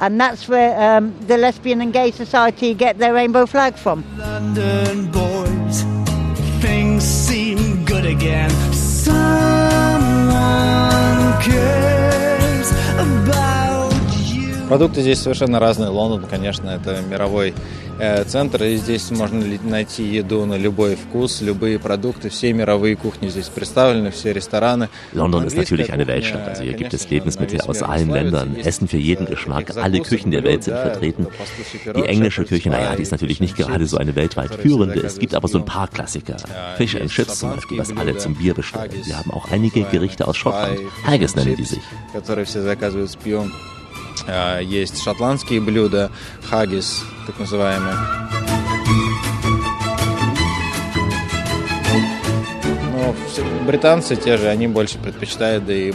And 0.00 0.20
that's 0.20 0.48
where 0.48 0.76
um, 0.76 1.14
the 1.28 1.36
Lesbian 1.36 1.80
and 1.80 1.92
Gay 1.92 2.10
Society 2.10 2.74
get 2.74 2.98
their 2.98 3.14
rainbow 3.14 3.46
flag 3.46 3.76
from. 3.76 4.02
London 4.18 5.08
boys, 5.12 5.84
things 6.60 7.04
seem 7.04 7.84
good 7.84 8.04
again. 8.04 8.50
Someone 8.72 10.93
cares 11.44 12.70
about. 12.98 13.43
Продукты 14.67 15.01
здесь 15.01 15.19
совершенно 15.19 15.59
разные. 15.59 15.89
Лондон, 15.89 16.29
конечно, 16.29 16.69
это 16.69 17.01
мировой 17.01 17.55
э, 17.97 18.23
центр, 18.25 18.63
и 18.63 18.75
здесь 18.77 19.09
можно 19.09 19.43
ли- 19.43 19.59
найти 19.63 20.03
еду 20.03 20.45
на 20.45 20.57
любой 20.57 20.95
вкус, 20.95 21.41
любые 21.41 21.79
продукты, 21.79 22.29
все 22.29 22.53
мировые 22.53 22.95
кухни 22.95 23.29
здесь 23.29 23.47
представлены, 23.49 24.11
все 24.11 24.31
рестораны. 24.31 24.89
London 25.11 25.45
ist 25.45 25.57
Английская 25.57 25.59
natürlich 25.61 25.89
eine 25.91 26.05
кухня, 26.05 26.05
Weltstadt. 26.05 26.47
Also 26.49 26.63
hier 26.63 26.73
gibt 26.73 26.91
конечно, 26.91 26.95
es 26.97 27.09
Lebensmittel 27.09 27.57
на 27.57 27.63
весь 27.63 27.67
aus 27.67 27.81
мир 27.81 27.89
allen 27.89 28.05
славится. 28.05 28.29
Ländern, 28.29 28.55
Есть 28.57 28.67
Essen 28.67 28.87
für 28.87 28.97
jeden 28.97 29.25
всякие 29.25 29.35
Geschmack. 29.35 29.67
закуски, 29.73 29.79
Alle 29.79 29.99
Küchen 30.01 30.31
der 30.31 30.43
Welt 30.43 30.63
sind 30.63 30.73
блюда, 30.75 30.89
vertreten. 30.91 31.27
послушай 31.37 31.79
Die 31.95 32.05
englische 32.07 32.41
пирожные, 32.43 32.59
Küche, 32.59 32.69
naja, 32.69 32.95
die 32.95 33.01
ist 33.01 33.11
natürlich 33.11 33.39
nicht 33.39 33.55
gerade 33.57 33.85
so 33.87 33.97
eine 33.97 34.15
weltweit 34.15 34.53
führende. 34.53 34.99
Es 35.01 35.17
gibt 35.17 35.33
aber 35.33 35.47
so 35.47 35.57
ein 35.57 35.65
paar 35.65 35.87
Klassiker. 35.87 36.37
Fish 36.77 36.95
and 36.95 37.09
Chips 37.09 37.39
zum 37.39 37.55
Beispiel, 37.55 37.79
was 37.79 37.91
alle 37.97 38.15
zum 38.17 38.35
Bier 38.35 38.53
bestellen. 38.53 38.91
Wir 39.03 39.17
haben 39.17 39.31
auch 39.31 39.49
einige 39.51 39.81
Gerichte 39.85 40.27
aus 40.27 40.37
Schottland. 40.37 40.77
Haggis 41.07 41.35
nennen 41.35 41.55
die 41.55 41.65
sich. 41.65 41.81
А, 44.26 44.60
Есть 44.60 45.02
шотландские 45.02 45.60
блюда, 45.60 46.10
хагис, 46.48 47.02
так 47.26 47.38
называемые. 47.38 47.94
Но 52.92 53.14
все- 53.30 53.44
британцы 53.66 54.16
те 54.16 54.36
же, 54.36 54.48
они 54.48 54.66
больше 54.66 54.98
предпочитают, 54.98 55.66
да 55.66 55.74
и 55.74 55.92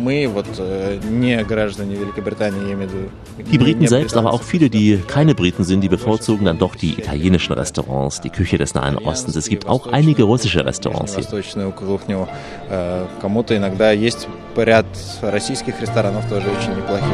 мы, 0.00 0.26
вот 0.28 0.46
э, 0.58 0.98
не 1.08 1.42
граждане 1.44 1.96
Великобритании, 1.96 2.68
я 2.68 2.74
имею 2.74 2.88
в 2.88 2.92
виду. 2.92 3.10
Die 3.50 3.58
Briten 3.58 3.80
не 3.80 3.88
selbst, 3.88 4.16
aber 4.16 4.30
британцы. 4.30 4.36
auch 4.36 4.42
viele, 4.42 4.70
die 4.70 4.98
keine 5.06 5.34
Briten 5.34 5.64
sind, 5.64 5.82
die 5.82 5.88
bevorzugen 5.88 6.44
dann 6.46 6.58
doch 6.58 6.74
die 6.74 6.94
italienischen 6.98 7.52
Restaurants, 7.52 8.20
die 8.20 8.30
Küche 8.30 8.58
des 8.58 8.74
Nahen 8.74 8.98
Ostens. 8.98 9.36
Es 9.36 9.48
gibt 9.48 9.66
auch 9.68 9.86
einige 9.86 10.24
russische 10.24 10.64
Restaurants 10.64 11.14
hier. 11.14 11.24
Восточную 11.24 11.72
кухню. 11.72 12.28
Э, 12.70 13.06
Кому-то 13.20 13.56
иногда 13.56 13.92
есть 13.92 14.28
ряд 14.56 14.86
российских 15.22 15.80
ресторанов 15.80 16.28
тоже 16.28 16.48
очень 16.48 16.76
неплохих. 16.76 17.06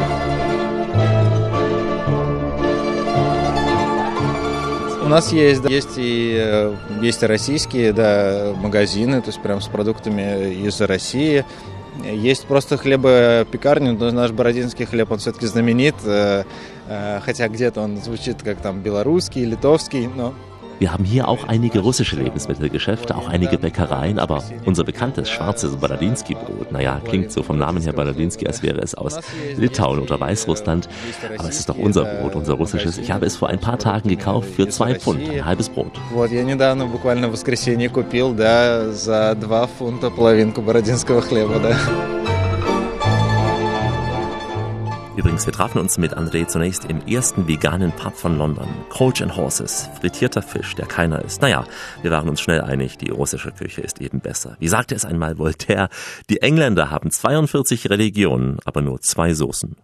У 5.03 5.07
нас 5.09 5.33
есть, 5.33 5.61
да, 5.61 5.69
есть 5.69 5.97
и 5.97 6.33
э, 6.39 6.73
есть 7.01 7.23
и 7.23 7.25
российские 7.25 7.91
да, 7.91 8.53
магазины, 8.55 9.21
то 9.21 9.27
есть 9.27 9.41
прям 9.41 9.59
с 9.59 9.67
продуктами 9.67 10.53
из 10.65 10.79
России. 10.79 11.43
Есть 12.04 12.46
просто 12.46 12.76
хлебопекарни, 12.76 13.90
но 13.90 14.10
наш 14.10 14.30
бородинский 14.30 14.84
хлеб, 14.84 15.10
он 15.10 15.18
все-таки 15.18 15.46
знаменит, 15.46 15.96
э, 16.04 16.44
э, 16.86 17.20
хотя 17.24 17.48
где-то 17.48 17.80
он 17.80 17.96
звучит 17.96 18.42
как 18.42 18.58
там 18.58 18.80
белорусский, 18.80 19.44
литовский, 19.44 20.06
но 20.06 20.32
Wir 20.79 20.91
haben 20.91 21.05
hier 21.05 21.29
auch 21.29 21.47
einige 21.47 21.79
russische 21.79 22.17
Lebensmittelgeschäfte, 22.17 23.15
auch 23.15 23.29
einige 23.29 23.57
Bäckereien, 23.57 24.19
aber 24.19 24.43
unser 24.65 24.83
bekanntes 24.83 25.29
schwarzes 25.29 25.77
Baladinsky-Brot, 25.77 26.73
naja, 26.73 26.99
klingt 27.07 27.31
so 27.31 27.41
vom 27.41 27.57
Namen 27.57 27.81
her 27.81 27.93
Baladinsky, 27.93 28.47
als 28.47 28.63
wäre 28.63 28.79
es 28.79 28.93
aus 28.93 29.19
Litauen 29.55 29.99
oder 29.99 30.19
Weißrussland, 30.19 30.89
aber 31.37 31.47
es 31.47 31.59
ist 31.59 31.69
doch 31.69 31.77
unser 31.77 32.03
Brot, 32.03 32.35
unser 32.35 32.55
russisches. 32.55 32.97
Ich 32.97 33.11
habe 33.11 33.25
es 33.25 33.37
vor 33.37 33.47
ein 33.49 33.59
paar 33.59 33.79
Tagen 33.79 34.09
gekauft 34.09 34.49
für 34.49 34.67
zwei 34.67 34.95
Pfund, 34.95 35.29
ein 35.29 35.45
halbes 35.45 35.69
Brot. 35.69 35.93
Вот, 36.11 36.31
я 36.31 36.43
недавно, 36.43 36.85
буквально 36.87 37.29
в 37.29 37.31
воскресенье, 37.31 37.87
купил, 37.87 38.33
да, 38.33 38.91
за 38.91 39.35
2 39.35 39.67
фунта 39.67 40.09
половинку 40.09 40.61
бородинского 40.61 41.21
хлеба, 41.21 41.59
да. 41.59 41.77
Übrigens, 45.18 45.46
wir 45.46 45.52
trafen 45.52 45.80
uns 45.80 45.98
mit 45.98 46.16
André 46.16 46.46
zunächst 46.46 46.84
im 46.84 47.04
ersten 47.04 47.48
veganen 47.48 47.90
Pub 47.90 48.14
von 48.14 48.38
London. 48.38 48.68
Coach 48.88 49.20
and 49.20 49.34
Horses, 49.34 49.90
frittierter 49.98 50.42
Fisch, 50.42 50.76
der 50.76 50.86
keiner 50.86 51.24
ist. 51.24 51.42
Naja, 51.42 51.64
wir 52.02 52.12
waren 52.12 52.28
uns 52.28 52.40
schnell 52.40 52.60
einig, 52.60 52.98
die 52.98 53.10
russische 53.10 53.50
Küche 53.50 53.80
ist 53.80 54.00
eben 54.00 54.20
besser. 54.20 54.56
Wie 54.60 54.68
sagte 54.68 54.94
es 54.94 55.04
einmal 55.04 55.36
Voltaire, 55.36 55.88
die 56.30 56.40
Engländer 56.40 56.92
haben 56.92 57.10
42 57.10 57.90
Religionen, 57.90 58.58
aber 58.64 58.80
nur 58.80 59.00
zwei 59.00 59.34
Soßen. 59.34 59.74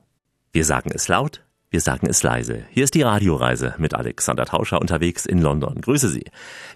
Wir 0.53 0.65
sagen 0.65 0.93
es 0.95 1.09
laut, 1.09 1.44
wir 1.75 1.81
sagen 1.81 2.07
es 2.09 2.23
leise. 2.23 2.63
Hier 2.71 2.85
ist 2.85 2.95
die 2.95 3.03
Radioreise 3.03 3.75
mit 3.79 3.95
Alexander 3.95 4.45
Tauscher 4.45 4.81
unterwegs 4.81 5.27
in 5.27 5.43
London. 5.43 5.81
Grüße 5.81 6.09
Sie. 6.09 6.23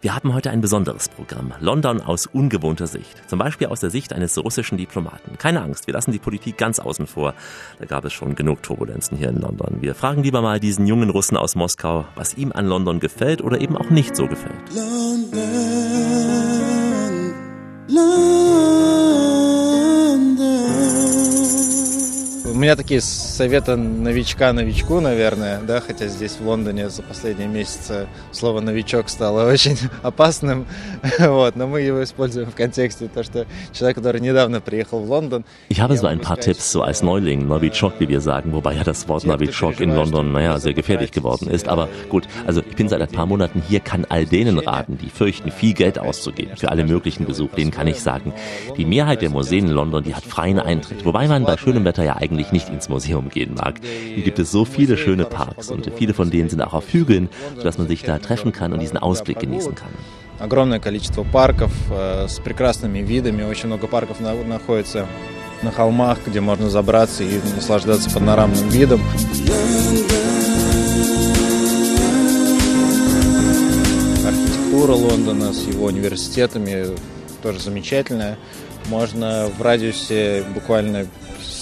Wir 0.00 0.12
haben 0.12 0.34
heute 0.34 0.50
ein 0.50 0.60
besonderes 0.60 1.08
Programm. 1.08 1.52
London 1.60 2.00
aus 2.00 2.26
ungewohnter 2.26 2.88
Sicht. 2.88 3.22
Zum 3.28 3.38
Beispiel 3.38 3.68
aus 3.68 3.78
der 3.78 3.90
Sicht 3.90 4.12
eines 4.12 4.36
russischen 4.36 4.76
Diplomaten. 4.76 5.38
Keine 5.38 5.62
Angst, 5.62 5.86
wir 5.86 5.94
lassen 5.94 6.10
die 6.10 6.18
Politik 6.18 6.58
ganz 6.58 6.80
außen 6.80 7.06
vor. 7.06 7.34
Da 7.78 7.86
gab 7.86 8.04
es 8.06 8.12
schon 8.12 8.34
genug 8.34 8.64
Turbulenzen 8.64 9.16
hier 9.16 9.28
in 9.28 9.40
London. 9.40 9.76
Wir 9.82 9.94
fragen 9.94 10.24
lieber 10.24 10.42
mal 10.42 10.58
diesen 10.58 10.84
jungen 10.88 11.10
Russen 11.10 11.36
aus 11.36 11.54
Moskau, 11.54 12.04
was 12.16 12.34
ihm 12.34 12.50
an 12.50 12.66
London 12.66 12.98
gefällt 12.98 13.40
oder 13.40 13.60
eben 13.60 13.76
auch 13.76 13.90
nicht 13.90 14.16
so 14.16 14.26
gefällt. 14.26 14.56
У 22.57 22.57
меня 22.57 22.75
такие 22.75 22.99
советы 22.99 23.75
новичка 23.75 24.51
новичку, 24.53 24.99
наверное, 24.99 25.61
да, 25.61 25.79
хотя 25.79 26.07
здесь 26.07 26.33
в 26.33 26.47
Лондоне 26.47 26.89
за 26.89 27.01
последние 27.01 27.47
месяцы 27.47 28.07
слово 28.31 28.59
новичок 28.59 29.07
стало 29.09 29.49
очень 29.49 29.77
опасным, 30.01 30.65
вот, 31.19 31.55
но 31.55 31.67
мы 31.67 31.81
его 31.81 32.03
используем 32.03 32.51
в 32.51 32.55
контексте 32.55 33.07
то, 33.07 33.23
что 33.23 33.45
человек, 33.71 33.97
который 33.97 34.19
недавно 34.19 34.61
приехал 34.61 34.99
в 34.99 35.09
Лондон. 35.09 35.45
Ich 35.69 35.79
habe 35.79 35.95
so 35.95 36.07
ein 36.07 36.19
paar 36.19 36.37
Tipps, 36.37 36.71
so 36.71 36.81
als 36.81 37.01
Neuling, 37.01 37.47
Novichok, 37.47 37.93
wie 37.99 38.09
wir 38.09 38.19
sagen, 38.19 38.51
wobei 38.51 38.73
ja 38.73 38.83
das 38.83 39.07
Wort 39.07 39.25
Novichok 39.25 39.79
in 39.79 39.95
London, 39.95 40.31
naja, 40.31 40.59
sehr 40.59 40.73
gefährlich 40.73 41.11
geworden 41.11 41.47
ist. 41.49 41.67
Aber 41.69 41.87
gut, 42.09 42.27
also 42.45 42.61
ich 42.61 42.75
bin 42.75 42.89
seit 42.89 43.01
ein 43.01 43.07
paar 43.07 43.25
Monaten 43.25 43.61
hier, 43.67 43.79
kann 43.79 44.05
all 44.09 44.25
denen 44.25 44.59
raten, 44.59 44.97
die 44.97 45.09
fürchten, 45.09 45.51
viel 45.51 45.73
Geld 45.73 45.97
auszugeben 45.97 46.57
für 46.57 46.69
alle 46.69 46.85
möglichen 46.85 47.25
Besuche. 47.25 47.55
Denen 47.55 47.71
kann 47.71 47.87
ich 47.87 48.01
sagen, 48.01 48.33
die 48.75 48.85
Mehrheit 48.85 49.21
der 49.21 49.29
Museen 49.29 49.67
in 49.67 49.71
London, 49.71 50.03
die 50.03 50.13
hat 50.13 50.23
freien 50.23 50.59
Eintritt. 50.59 51.05
Wobei 51.05 51.27
man 51.27 51.45
bei 51.45 51.57
schönem 51.57 51.85
Wetter 51.85 52.03
ja 52.03 52.17
eigentlich 52.17 52.46
nicht 52.47 52.69
ins 52.69 52.89
Museum 52.89 53.29
gehen 53.29 53.55
mag. 53.55 53.75
Hier 54.15 54.23
gibt 54.23 54.39
es 54.39 54.51
so 54.51 54.65
viele 54.65 54.97
schöne 54.97 55.25
Parks 55.25 55.69
und 55.69 55.91
viele 55.97 56.13
von 56.13 56.29
denen 56.29 56.49
sind 56.49 56.61
auch 56.61 56.73
auf 56.73 56.85
Hügeln, 56.93 57.29
sodass 57.57 57.77
man 57.77 57.87
sich 57.87 58.03
da 58.03 58.17
treffen 58.19 58.51
kann 58.51 58.73
und 58.73 58.79
diesen 58.79 58.97
Ausblick 58.97 59.39
genießen 59.39 59.75
kann. 59.75 59.89
Огромное 60.39 60.79
количество 60.79 61.23
парков 61.23 61.71
э, 61.91 62.27
с 62.27 62.39
прекрасными 62.39 62.99
видами, 62.99 63.43
очень 63.43 63.67
много 63.67 63.87
парков 63.87 64.19
на- 64.19 64.33
находится 64.33 65.05
на 65.61 65.71
холмах, 65.71 66.17
где 66.25 66.41
можно 66.41 66.69
забраться 66.69 67.23
и 67.23 67.39
наслаждаться 67.55 68.09
панорамным 68.09 68.67
видом. 68.69 69.01
Архитектура 74.25 74.93
Лондона 74.93 75.53
с 75.53 75.65
его 75.67 75.85
университетами 75.85 76.87
тоже 77.41 77.59
замечательная. 77.59 78.37
Можно 78.89 79.49
в 79.57 79.61
радиусе 79.61 80.43
буквально 80.53 81.05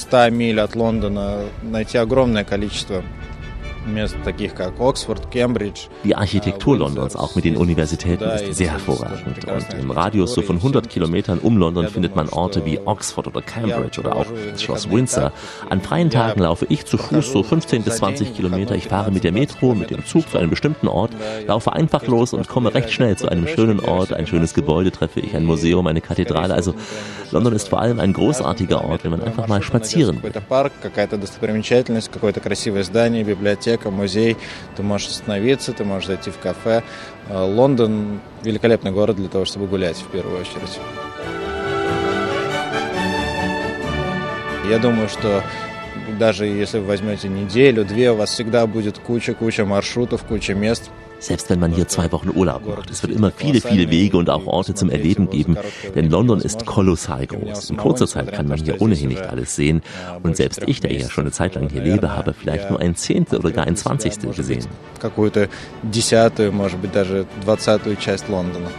100 0.08 0.30
миль 0.30 0.60
от 0.60 0.76
Лондона 0.76 1.40
найти 1.62 1.98
огромное 1.98 2.44
количество 2.44 3.02
Die 6.04 6.16
Architektur 6.16 6.76
Londons, 6.76 7.14
auch 7.14 7.36
mit 7.36 7.44
den 7.44 7.56
Universitäten, 7.56 8.24
ist 8.24 8.54
sehr 8.54 8.72
hervorragend. 8.72 9.44
Und 9.46 9.74
im 9.78 9.90
Radius 9.90 10.34
so 10.34 10.42
von 10.42 10.56
100 10.56 10.88
Kilometern 10.88 11.38
um 11.38 11.56
London 11.56 11.88
findet 11.88 12.16
man 12.16 12.28
Orte 12.28 12.64
wie 12.64 12.80
Oxford 12.84 13.28
oder 13.28 13.42
Cambridge 13.42 14.00
oder 14.00 14.16
auch 14.16 14.26
das 14.50 14.62
Schloss 14.62 14.90
Windsor. 14.90 15.32
An 15.70 15.80
freien 15.80 16.10
Tagen 16.10 16.40
laufe 16.40 16.66
ich 16.68 16.84
zu 16.84 16.98
Fuß 16.98 17.30
so 17.30 17.42
15 17.42 17.82
bis 17.82 17.96
20 17.96 18.34
Kilometer. 18.34 18.74
Ich 18.74 18.88
fahre 18.88 19.10
mit 19.10 19.24
der 19.24 19.32
Metro, 19.32 19.74
mit 19.74 19.90
dem 19.90 20.04
Zug 20.04 20.28
zu 20.28 20.38
einem 20.38 20.50
bestimmten 20.50 20.88
Ort, 20.88 21.12
laufe 21.46 21.72
einfach 21.72 22.06
los 22.06 22.32
und 22.32 22.48
komme 22.48 22.74
recht 22.74 22.90
schnell 22.90 23.16
zu 23.16 23.28
einem 23.28 23.46
schönen 23.46 23.80
Ort. 23.80 24.12
Ein 24.12 24.26
schönes 24.26 24.54
Gebäude 24.54 24.90
treffe 24.90 25.20
ich, 25.20 25.34
ein 25.36 25.44
Museum, 25.44 25.86
eine 25.86 26.00
Kathedrale. 26.00 26.54
Also 26.54 26.74
London 27.30 27.54
ist 27.54 27.68
vor 27.68 27.80
allem 27.80 28.00
ein 28.00 28.12
großartiger 28.12 28.84
Ort, 28.84 29.04
wenn 29.04 29.12
man 29.12 29.22
einfach 29.22 29.46
mal 29.46 29.62
spazieren 29.62 30.22
will. 30.22 30.32
Библиотека, 33.76 33.90
музей, 33.90 34.36
ты 34.76 34.82
можешь 34.82 35.08
остановиться, 35.08 35.72
ты 35.72 35.84
можешь 35.84 36.08
зайти 36.08 36.30
в 36.30 36.38
кафе. 36.38 36.82
Лондон– 37.30 38.20
великолепный 38.42 38.90
город 38.90 39.16
для 39.16 39.28
того, 39.28 39.44
чтобы 39.44 39.66
гулять 39.66 39.96
в 39.96 40.06
первую 40.10 40.40
очередь. 40.40 40.78
Я 44.68 44.78
думаю, 44.78 45.08
что 45.08 45.42
даже 46.18 46.46
если 46.46 46.78
вы 46.78 46.86
возьмете 46.86 47.28
неделю-две, 47.28 48.10
у 48.12 48.16
вас 48.16 48.30
всегда 48.30 48.66
будет 48.66 48.98
куча-куча 48.98 49.64
маршрутов, 49.64 50.24
куча 50.24 50.54
мест– 50.54 50.90
Selbst 51.19 51.51
wenn 51.51 51.59
man 51.59 51.71
hier 51.71 51.87
zwei 51.87 52.11
Wochen 52.11 52.31
Urlaub 52.35 52.65
macht. 52.65 52.89
Es 52.89 53.03
wird 53.03 53.13
immer 53.13 53.29
viele, 53.29 53.61
viele 53.61 53.91
Wege 53.91 54.17
und 54.17 54.27
auch 54.31 54.47
Orte 54.47 54.73
zum 54.73 54.89
Erleben 54.89 55.29
geben, 55.29 55.55
denn 55.93 56.09
London 56.09 56.41
ist 56.41 56.65
kolossal 56.65 57.27
groß. 57.27 57.69
In 57.69 57.77
kurzer 57.77 58.07
Zeit 58.07 58.33
kann 58.33 58.47
man 58.47 58.57
hier 58.57 58.81
ohnehin 58.81 59.09
nicht 59.09 59.21
alles 59.21 59.55
sehen. 59.55 59.83
Und 60.23 60.35
selbst 60.35 60.63
ich, 60.65 60.79
der 60.79 60.91
ja 60.91 61.07
schon 61.11 61.25
eine 61.25 61.31
Zeit 61.31 61.53
lang 61.53 61.69
hier 61.69 61.83
lebe, 61.83 62.15
habe 62.15 62.33
vielleicht 62.33 62.71
nur 62.71 62.79
ein 62.79 62.95
Zehntel 62.95 63.37
oder 63.37 63.51
gar 63.51 63.67
ein 63.67 63.75
Zwanzigstel 63.75 64.33
gesehen. 64.33 64.65
Какую-то 64.99 65.47
десятую, 65.83 66.51
может 66.53 66.79
быть, 66.79 66.95
даже 66.95 67.27
двадцатую 67.45 67.97
часть 67.97 68.27
Лондона. 68.27 68.71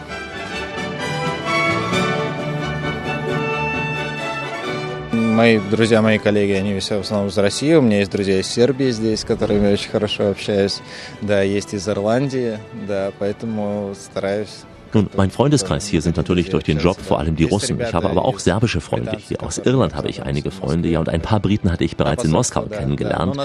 Мои 5.37 5.59
друзья, 5.59 6.01
мои 6.01 6.17
коллеги, 6.17 6.53
они 6.53 6.79
все 6.79 6.97
в 6.97 7.01
основном 7.01 7.29
из 7.29 7.37
России. 7.37 7.75
У 7.75 7.81
меня 7.81 7.99
есть 7.99 8.09
друзья 8.09 8.39
из 8.39 8.47
Сербии 8.47 8.89
здесь, 8.89 9.19
с 9.19 9.23
которыми 9.23 9.67
я 9.67 9.73
очень 9.73 9.91
хорошо 9.91 10.31
общаюсь. 10.31 10.81
Да, 11.21 11.43
есть 11.43 11.75
из 11.75 11.87
Ирландии, 11.87 12.57
да, 12.87 13.11
поэтому 13.19 13.93
стараюсь 13.93 14.63
Nun, 14.93 15.09
mein 15.15 15.31
Freundeskreis 15.31 15.87
hier 15.87 16.01
sind 16.01 16.17
natürlich 16.17 16.49
durch 16.49 16.63
den 16.63 16.79
Job 16.79 16.97
vor 16.99 17.19
allem 17.19 17.35
die 17.35 17.43
Russen. 17.43 17.79
Ich 17.79 17.93
habe 17.93 18.09
aber 18.09 18.25
auch 18.25 18.39
serbische 18.39 18.81
Freunde 18.81 19.17
hier. 19.17 19.43
Aus 19.43 19.57
Irland 19.57 19.95
habe 19.95 20.09
ich 20.09 20.23
einige 20.23 20.51
Freunde, 20.51 20.89
ja, 20.89 20.99
und 20.99 21.09
ein 21.09 21.21
paar 21.21 21.39
Briten 21.39 21.71
hatte 21.71 21.83
ich 21.83 21.97
bereits 21.97 22.23
in 22.23 22.31
Moskau 22.31 22.63
kennengelernt. 22.63 23.37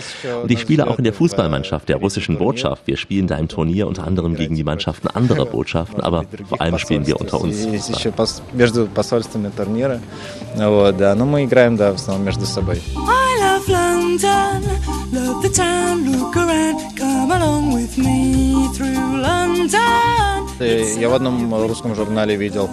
Und 0.43 0.51
ich 0.51 0.61
spiele 0.61 0.89
auch 0.89 0.99
in 0.99 1.05
der 1.05 1.13
Fußballmannschaft 1.13 1.89
der 1.89 1.97
russischen 1.97 2.39
Botschaft. 2.39 2.87
Wir 2.87 2.97
spielen 2.97 3.27
da 3.27 3.37
im 3.37 3.49
Turnier 3.49 3.87
unter 3.87 4.07
anderem 4.07 4.35
gegen 4.35 4.55
die 4.55 4.65
Mannschaften 4.65 5.09
anderer 5.09 5.47
Botschaften, 5.47 6.01
aber 6.01 6.25
vor 6.49 6.61
allem 6.61 6.79
spielen 6.79 7.07
wir 7.07 7.21
unter 7.21 7.41
uns. 7.41 7.67
I 13.05 13.22
love 14.13 14.23
London, 14.23 14.63
love 15.13 15.43
the 15.43 15.49
town, 15.49 16.11
look 16.11 16.37
around, 16.37 16.97
come 16.97 17.31
along 17.31 17.73
with 17.73 17.97
me 17.97 18.69
through 18.75 19.21
London. 19.21 19.71
Я 21.01 21.09
в 21.09 21.15
одном 21.15 21.55
русском 21.67 21.95
журнале 21.95 22.37
видел, 22.37 22.69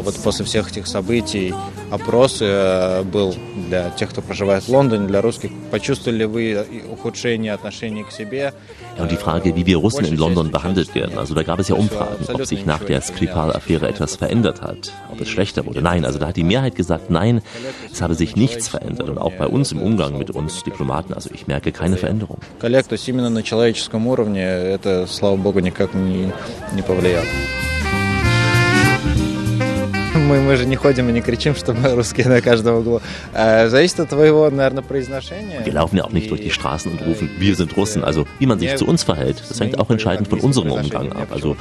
вот 0.00 0.16
после 0.16 0.44
всех 0.44 0.70
этих 0.70 0.86
событий, 0.86 1.54
опрос 1.90 2.38
э, 2.40 3.02
был 3.02 3.34
для 3.68 3.90
тех, 3.90 4.10
кто 4.10 4.22
проживает 4.22 4.64
в 4.64 4.68
Лондоне, 4.68 5.06
для 5.06 5.20
русских. 5.20 5.50
Почувствовали 5.70 6.18
ли 6.18 6.24
вы 6.26 6.66
ухудшение 6.90 7.52
отношений 7.52 8.04
к 8.04 8.12
себе? 8.12 8.52
Ja, 8.96 9.04
und 9.04 9.10
die 9.12 9.16
Frage, 9.16 9.54
wie 9.54 9.64
wir 9.64 9.76
Russen 9.76 10.04
in 10.04 10.16
London 10.16 10.50
behandelt 10.50 10.94
werden. 10.94 11.18
Also 11.18 11.34
da 11.34 11.42
gab 11.42 11.58
es 11.60 11.68
ja 11.68 11.76
Umfragen, 11.76 12.24
ob 12.32 12.44
sich 12.44 12.66
nach 12.66 12.82
der 12.82 13.00
Skripal-Affäre 13.00 13.88
etwas 13.88 14.16
verändert 14.16 14.60
hat, 14.60 14.92
ob 15.12 15.20
es 15.20 15.28
schlechter 15.28 15.64
wurde. 15.66 15.82
Nein, 15.82 16.04
also 16.04 16.18
da 16.18 16.28
hat 16.28 16.36
die 16.36 16.44
Mehrheit 16.44 16.74
gesagt, 16.74 17.10
nein, 17.10 17.42
es 17.92 18.02
habe 18.02 18.14
sich 18.14 18.34
nichts 18.34 18.68
verändert. 18.68 19.08
Und 19.08 19.18
auch 19.18 19.32
bei 19.32 19.46
uns 19.46 19.72
im 19.72 19.80
Umgang 19.80 20.18
mit 20.18 20.30
uns 20.30 20.64
Diplomaten, 20.64 21.14
also 21.14 21.30
ich 21.32 21.46
merke 21.46 21.70
keine 21.72 21.96
Veränderung. 21.96 22.38
Коллег, 22.58 22.88
то 22.88 22.94
есть 22.94 23.08
именно 23.08 23.30
на 23.30 23.42
человеческом 23.42 24.06
уровне 24.06 24.42
это, 24.42 25.06
слава 25.06 25.36
богу, 25.36 25.60
никак 25.60 25.94
не, 25.94 26.32
не 26.74 26.82
повлияло. 26.82 27.24
Мы, 30.22 30.40
мы 30.40 30.56
же 30.56 30.66
не 30.66 30.76
ходим 30.76 31.08
и 31.08 31.12
не 31.12 31.20
кричим, 31.20 31.54
что 31.54 31.72
мы 31.72 31.94
русские 31.94 32.28
на 32.28 32.40
каждом 32.40 32.76
углу. 32.76 33.00
Зависит 33.32 34.00
от 34.00 34.08
твоего, 34.10 34.50
наверное, 34.50 34.82
произношения. 34.82 35.62
Wir 35.64 35.72
laufen 35.72 35.96
ja 35.96 36.04
auch 36.04 36.12
nicht 36.12 36.30
durch 36.30 36.40
die 36.40 36.50
Straßen 36.50 36.90
und 36.90 37.00
rufen, 37.06 37.30
wir 37.38 37.54
sind 37.54 37.76
Russen. 37.76 38.04
Also 38.04 38.26
wie 38.38 38.46
man 38.46 38.58
sich 38.58 38.74
zu 38.76 38.86
uns 38.86 39.04
verhält, 39.04 39.42
das 39.48 39.60
hängt 39.60 39.78
auch 39.78 39.90
entscheidend 39.90 40.28
von 40.28 40.40
unserem 40.40 40.72
Umgang 40.72 41.12
ab. 41.12 41.28
Also 41.30 41.56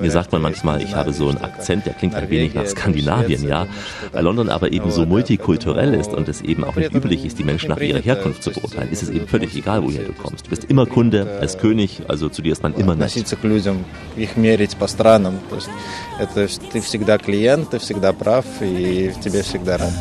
mir 0.00 0.10
sagt 0.10 0.32
man 0.32 0.42
manchmal, 0.42 0.82
ich 0.82 0.94
habe 0.94 1.12
so 1.12 1.28
einen 1.28 1.38
Akzent, 1.38 1.86
der 1.86 1.94
klingt 1.94 2.14
ein 2.14 2.28
wenig 2.30 2.54
nach 2.54 2.66
Skandinavien, 2.66 3.46
ja. 3.46 3.66
Weil 4.12 4.24
London 4.24 4.48
aber 4.48 4.72
eben 4.72 4.90
so 4.90 5.06
multikulturell 5.06 5.94
ist 5.94 6.12
und 6.12 6.28
es 6.28 6.40
eben 6.42 6.64
auch 6.64 6.76
nicht 6.76 6.92
üblich 6.94 7.24
ist, 7.24 7.38
die 7.38 7.44
Menschen 7.44 7.70
nach 7.70 7.80
ihrer 7.80 8.00
Herkunft 8.00 8.42
zu 8.42 8.50
beurteilen, 8.50 8.90
ist 8.90 9.02
es 9.02 9.10
eben 9.10 9.28
völlig 9.28 9.54
egal, 9.56 9.82
woher 9.82 10.02
du 10.02 10.12
kommst. 10.12 10.46
Du 10.46 10.50
bist 10.50 10.64
immer 10.64 10.86
Kunde, 10.86 11.38
als 11.40 11.58
König, 11.58 12.02
also 12.08 12.28
zu 12.28 12.42
dir 12.42 12.52
ist 12.52 12.62
man 12.62 12.74
immer 12.74 12.96
nett. 12.96 13.16
их 14.16 14.36
мерить 14.36 14.76
по 14.76 14.86
странам. 14.86 15.38
То 15.48 15.56
есть 15.56 15.70
это 16.18 16.48
ты 16.72 16.80
всегда 16.80 17.18
клиент, 17.18 17.70
ты 17.70 17.78
всегда 17.78 18.03
прав, 18.13 18.45
и 18.61 19.13
тебе 19.23 19.41
всегда 19.41 19.77
рад. 19.77 19.91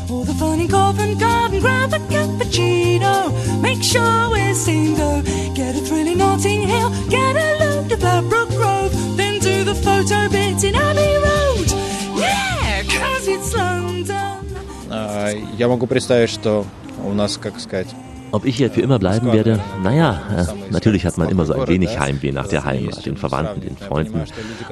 Я 15.57 15.69
могу 15.69 15.87
представить, 15.87 16.31
что 16.31 16.67
у 17.05 17.13
нас, 17.13 17.39
как 17.39 17.61
сказать, 17.61 17.89
Ob 18.34 18.46
ich 18.46 18.58
hier 18.58 18.70
für 18.70 18.82
immer 18.82 19.00
bleiben 19.00 19.32
werde? 19.32 19.60
Naja, 19.84 20.22
äh, 20.36 20.72
natürlich 20.72 21.06
hat 21.06 21.18
man 21.18 21.30
immer 21.30 21.46
so 21.46 21.54
ein 21.54 21.68
wenig 21.68 22.00
Heimweh 22.00 22.32
nach 22.32 22.48
der 22.48 22.64
Heimat, 22.64 23.04
den 23.06 23.18
Verwandten, 23.18 23.62
den 23.62 23.76
Freunden. 23.76 24.22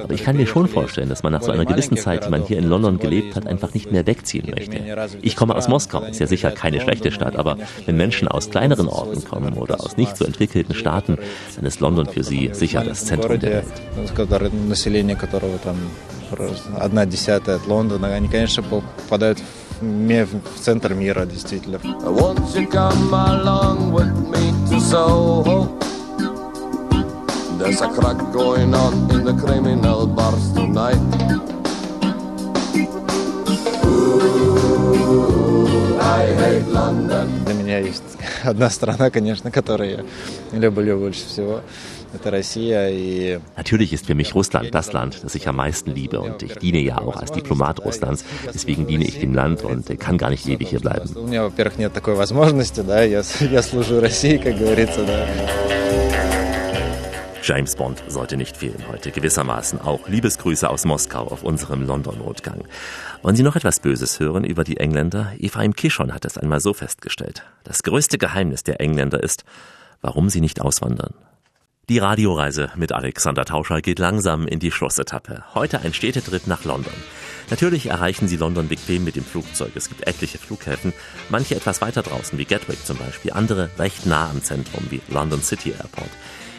Aber 0.00 0.14
ich 0.14 0.22
kann 0.22 0.36
mir 0.36 0.46
schon 0.46 0.68
vorstellen, 0.68 1.08
dass 1.08 1.24
man 1.24 1.32
nach 1.32 1.42
so 1.42 1.50
einer 1.50 1.64
gewissen 1.64 1.96
Zeit, 1.96 2.26
die 2.26 2.30
man 2.30 2.44
hier 2.44 2.58
in 2.58 2.68
London 2.68 2.98
gelebt 2.98 3.34
hat, 3.34 3.46
einfach 3.46 3.74
nicht 3.74 3.90
mehr 3.90 4.06
wegziehen 4.06 4.50
möchte. 4.54 4.78
Ich 5.22 5.34
komme 5.34 5.56
aus 5.56 5.66
Moskau, 5.66 6.02
ist 6.02 6.20
ja 6.20 6.26
sicher 6.28 6.52
keine 6.52 6.80
schlechte 6.80 7.10
Stadt, 7.10 7.36
aber 7.36 7.56
wenn 7.86 7.96
Menschen 7.96 8.28
aus 8.28 8.50
kleineren 8.50 8.86
Orten 8.88 9.24
kommen 9.24 9.54
oder 9.54 9.80
aus 9.80 9.96
nicht 9.96 10.16
so 10.16 10.24
entwickelten 10.24 10.74
Staaten, 10.74 11.18
dann 11.56 11.64
ist 11.64 11.80
London 11.80 12.06
für 12.06 12.22
sie 12.22 12.50
sicher 12.52 12.84
das 12.84 13.06
Zentrum 13.06 13.40
der 13.40 13.50
Welt. 13.50 13.66
одна 16.78 17.06
десятая 17.06 17.56
от 17.56 17.66
Лондона, 17.66 18.14
они, 18.14 18.28
конечно, 18.28 18.62
попадают 18.62 19.38
в 19.38 19.61
центр 20.61 20.93
мира, 20.93 21.25
действительно. 21.25 21.77
Won't 21.77 22.55
you 22.55 22.67
come 22.69 23.13
along 23.13 23.91
with 23.91 24.13
me 24.29 24.53
to 24.69 24.79
Soho? 24.79 25.67
There's 27.57 27.81
a 27.81 27.87
crack 27.87 28.17
going 28.33 28.73
on 28.73 29.09
in 29.11 29.23
the 29.23 29.33
criminal 29.33 30.05
bars 30.07 30.51
tonight. 30.53 30.97
Ooh, 33.85 35.67
I 36.01 36.33
hate 36.35 36.67
London. 36.67 37.29
Для 37.45 37.53
меня 37.53 37.79
есть 37.79 38.03
одна 38.43 38.69
страна, 38.69 39.09
конечно, 39.09 39.51
которую 39.51 40.05
я 40.51 40.59
люблю 40.59 40.99
больше 40.99 41.25
всего. 41.25 41.61
Natürlich 43.57 43.93
ist 43.93 44.05
für 44.05 44.15
mich 44.15 44.35
Russland 44.35 44.73
das 44.73 44.93
Land, 44.93 45.23
das 45.23 45.35
ich 45.35 45.47
am 45.47 45.55
meisten 45.55 45.91
liebe 45.91 46.19
und 46.19 46.43
ich 46.43 46.55
diene 46.55 46.79
ja 46.79 46.99
auch 46.99 47.17
als 47.17 47.31
Diplomat 47.31 47.83
Russlands. 47.83 48.23
Deswegen 48.53 48.87
diene 48.87 49.05
ich 49.05 49.19
dem 49.19 49.33
Land 49.33 49.63
und 49.63 49.99
kann 49.99 50.17
gar 50.17 50.29
nicht 50.29 50.47
ewig 50.47 50.69
hier 50.69 50.79
bleiben. 50.79 51.09
James 57.43 57.75
Bond 57.75 58.01
sollte 58.07 58.37
nicht 58.37 58.55
fehlen 58.55 58.85
heute, 58.89 59.11
gewissermaßen 59.11 59.81
auch 59.81 60.07
Liebesgrüße 60.07 60.69
aus 60.69 60.85
Moskau 60.85 61.27
auf 61.27 61.43
unserem 61.43 61.85
London-Notgang. 61.85 62.63
Wollen 63.21 63.35
Sie 63.35 63.43
noch 63.43 63.57
etwas 63.57 63.81
Böses 63.81 64.17
hören 64.21 64.45
über 64.45 64.63
die 64.63 64.77
Engländer? 64.77 65.33
Ephraim 65.39 65.75
Kishon 65.75 66.13
hat 66.13 66.23
es 66.23 66.37
einmal 66.37 66.61
so 66.61 66.73
festgestellt. 66.73 67.43
Das 67.65 67.83
größte 67.83 68.17
Geheimnis 68.17 68.63
der 68.63 68.79
Engländer 68.79 69.21
ist, 69.21 69.43
warum 69.99 70.29
sie 70.29 70.39
nicht 70.39 70.61
auswandern. 70.61 71.15
Die 71.89 71.97
Radioreise 71.97 72.71
mit 72.77 72.93
Alexander 72.93 73.43
Tauscher 73.43 73.81
geht 73.81 73.99
langsam 73.99 74.47
in 74.47 74.59
die 74.59 74.71
Schlussetappe. 74.71 75.43
Heute 75.53 75.81
ein 75.81 75.93
Städtetrip 75.93 76.47
nach 76.47 76.63
London. 76.63 76.93
Natürlich 77.49 77.87
erreichen 77.87 78.29
Sie 78.29 78.37
London 78.37 78.69
bequem 78.69 79.03
mit 79.03 79.17
dem 79.17 79.25
Flugzeug. 79.25 79.73
Es 79.75 79.89
gibt 79.89 80.07
etliche 80.07 80.37
Flughäfen, 80.37 80.93
manche 81.27 81.55
etwas 81.55 81.81
weiter 81.81 82.01
draußen 82.01 82.39
wie 82.39 82.45
Gatwick 82.45 82.85
zum 82.85 82.97
Beispiel, 82.97 83.33
andere 83.33 83.69
recht 83.77 84.05
nah 84.05 84.29
am 84.29 84.41
Zentrum 84.41 84.85
wie 84.91 85.01
London 85.09 85.41
City 85.41 85.71
Airport. 85.71 86.09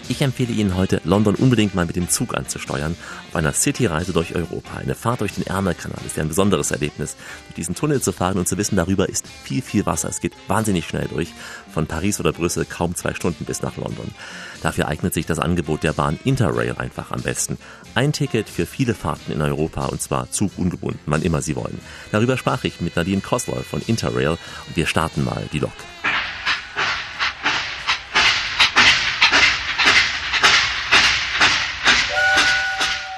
Ich 0.06 0.20
empfehle 0.20 0.52
Ihnen 0.52 0.76
heute, 0.76 1.00
London 1.04 1.34
unbedingt 1.34 1.74
mal 1.74 1.86
mit 1.86 1.96
dem 1.96 2.10
Zug 2.10 2.36
anzusteuern, 2.36 2.94
auf 3.28 3.36
einer 3.36 3.54
Cityreise 3.54 4.12
durch 4.12 4.34
Europa. 4.34 4.76
Eine 4.76 4.94
Fahrt 4.94 5.22
durch 5.22 5.32
den 5.32 5.46
Ärmelkanal 5.46 6.04
ist 6.04 6.18
ja 6.18 6.22
ein 6.22 6.28
besonderes 6.28 6.70
Erlebnis, 6.70 7.16
durch 7.46 7.54
diesen 7.54 7.74
Tunnel 7.74 8.02
zu 8.02 8.12
fahren 8.12 8.36
und 8.36 8.46
zu 8.46 8.58
wissen, 8.58 8.76
darüber 8.76 9.08
ist 9.08 9.26
viel, 9.26 9.62
viel 9.62 9.86
Wasser. 9.86 10.10
Es 10.10 10.20
geht 10.20 10.34
wahnsinnig 10.46 10.86
schnell 10.86 11.08
durch. 11.08 11.32
Von 11.72 11.86
Paris 11.86 12.20
oder 12.20 12.34
Brüssel 12.34 12.66
kaum 12.66 12.94
zwei 12.94 13.14
Stunden 13.14 13.46
bis 13.46 13.62
nach 13.62 13.78
London. 13.78 14.10
Dafür 14.62 14.88
eignet 14.88 15.14
sich 15.14 15.24
das 15.24 15.38
Angebot 15.38 15.82
der 15.82 15.94
Bahn 15.94 16.18
Interrail 16.24 16.76
einfach 16.76 17.10
am 17.10 17.22
besten. 17.22 17.56
Ein 17.94 18.12
Ticket 18.12 18.50
für 18.50 18.66
viele 18.66 18.94
Fahrten 18.94 19.32
in 19.32 19.40
Europa 19.40 19.86
und 19.86 20.02
zwar 20.02 20.30
zugungebunden, 20.30 21.00
wann 21.06 21.22
immer 21.22 21.40
Sie 21.40 21.56
wollen. 21.56 21.80
Darüber 22.12 22.36
sprach 22.36 22.64
ich 22.64 22.82
mit 22.82 22.94
Nadine 22.94 23.22
Koslow 23.22 23.62
von 23.62 23.80
Interrail 23.86 24.28
und 24.28 24.76
wir 24.76 24.86
starten 24.86 25.24
mal 25.24 25.48
die 25.52 25.60
Lok. 25.60 25.72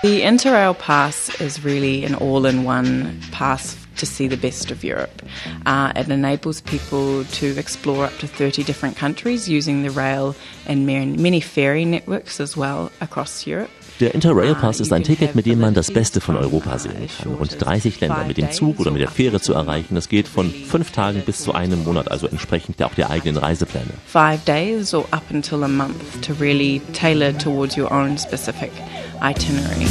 The 0.03 0.21
Interrail 0.21 0.79
pass 0.79 1.41
is 1.41 1.65
really 1.65 2.05
an 2.05 2.15
all 2.15 2.45
in 2.45 2.65
one 2.65 3.19
pass 3.33 3.77
to 3.97 4.05
see 4.05 4.29
the 4.29 4.37
best 4.37 4.71
of 4.71 4.85
Europe. 4.85 5.23
Uh, 5.65 5.93
it 5.97 6.09
enables 6.09 6.61
people 6.61 7.25
to 7.25 7.59
explore 7.59 8.05
up 8.05 8.19
to 8.19 8.27
30 8.27 8.63
different 8.63 8.97
countries 8.97 9.49
using 9.49 9.83
the 9.83 9.91
rail 9.91 10.37
and 10.67 10.87
many 10.87 11.41
ferry 11.41 11.87
networks 11.87 12.41
as 12.41 12.57
well 12.57 12.93
across 13.01 13.47
Europe. 13.47 13.71
Der 13.99 14.15
Interrail 14.15 14.55
Pass 14.55 14.81
ist 14.81 14.93
ein 14.93 15.05
Ticket, 15.05 15.35
mit 15.35 15.47
dem 15.47 15.59
man 15.59 15.73
das 15.73 15.91
Beste 15.91 16.21
von 16.21 16.37
Europa 16.37 16.79
sehen 16.79 17.09
kann. 17.19 17.33
Rund 17.33 17.57
30 17.59 17.99
Länder 17.99 18.25
mit 18.27 18.37
dem 18.37 18.53
Zug 18.53 18.79
oder 18.79 18.91
mit 18.91 19.01
der 19.01 19.09
Fähre 19.09 19.41
zu 19.41 19.55
erreichen. 19.55 19.95
Das 19.95 20.11
geht 20.11 20.29
von 20.29 20.51
fünf 20.51 20.91
Tagen 20.91 21.23
bis 21.25 21.39
zu 21.39 21.55
einem 21.55 21.83
Monat, 21.83 22.11
also 22.11 22.27
entsprechend 22.27 22.83
auch 22.83 22.93
der 22.93 23.09
eigenen 23.09 23.39
Reisepläne. 23.39 23.89
Five 24.05 24.45
days 24.45 24.93
or 24.93 25.07
up 25.13 25.23
until 25.31 25.65
a 25.65 25.69
month 25.69 26.21
to 26.21 26.35
really 26.35 26.83
tailor 26.93 27.33
towards 27.33 27.79
your 27.79 27.91
own 27.91 28.19
specific 28.19 28.71
itinerary. 29.21 29.87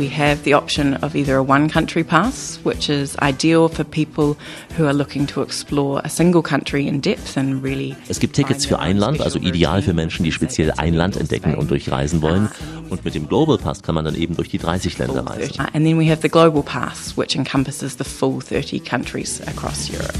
We 0.00 0.08
have 0.08 0.44
the 0.44 0.54
option 0.54 0.94
of 1.04 1.14
either 1.14 1.36
a 1.36 1.42
one 1.42 1.68
country 1.68 2.02
pass, 2.02 2.58
which 2.64 2.88
is 2.88 3.18
ideal 3.18 3.68
for 3.68 3.84
people 3.84 4.38
who 4.78 4.86
are 4.86 4.94
looking 4.94 5.26
to 5.26 5.42
explore 5.42 6.00
a 6.02 6.08
single 6.08 6.40
country 6.40 6.88
in 6.88 7.00
depth 7.00 7.36
and 7.36 7.62
really. 7.62 7.94
Es 8.08 8.18
gibt 8.18 8.34
Tickets 8.34 8.64
für 8.64 8.78
ein 8.78 8.96
Land, 8.96 9.20
also 9.20 9.38
ideal 9.38 9.82
für 9.82 9.92
Menschen, 9.92 10.24
die 10.24 10.32
speziell 10.32 10.72
ein 10.78 10.94
Land 10.94 11.18
entdecken 11.18 11.54
und 11.54 11.70
durchreisen 11.70 12.22
wollen. 12.22 12.48
Und 12.88 13.04
mit 13.04 13.14
dem 13.14 13.28
Global 13.28 13.58
Pass 13.58 13.82
kann 13.82 13.94
man 13.94 14.06
dann 14.06 14.14
eben 14.14 14.36
durch 14.36 14.48
die 14.48 14.58
30 14.58 14.96
Länder 14.96 15.26
reisen. 15.26 15.60
And 15.60 15.84
then 15.84 15.98
we 15.98 16.10
have 16.10 16.22
the 16.22 16.30
Global 16.30 16.62
Pass, 16.62 17.18
which 17.18 17.36
encompasses 17.36 17.98
the 17.98 18.04
full 18.04 18.40
30 18.40 18.80
countries 18.80 19.42
across 19.46 19.90
Europe. 19.90 20.14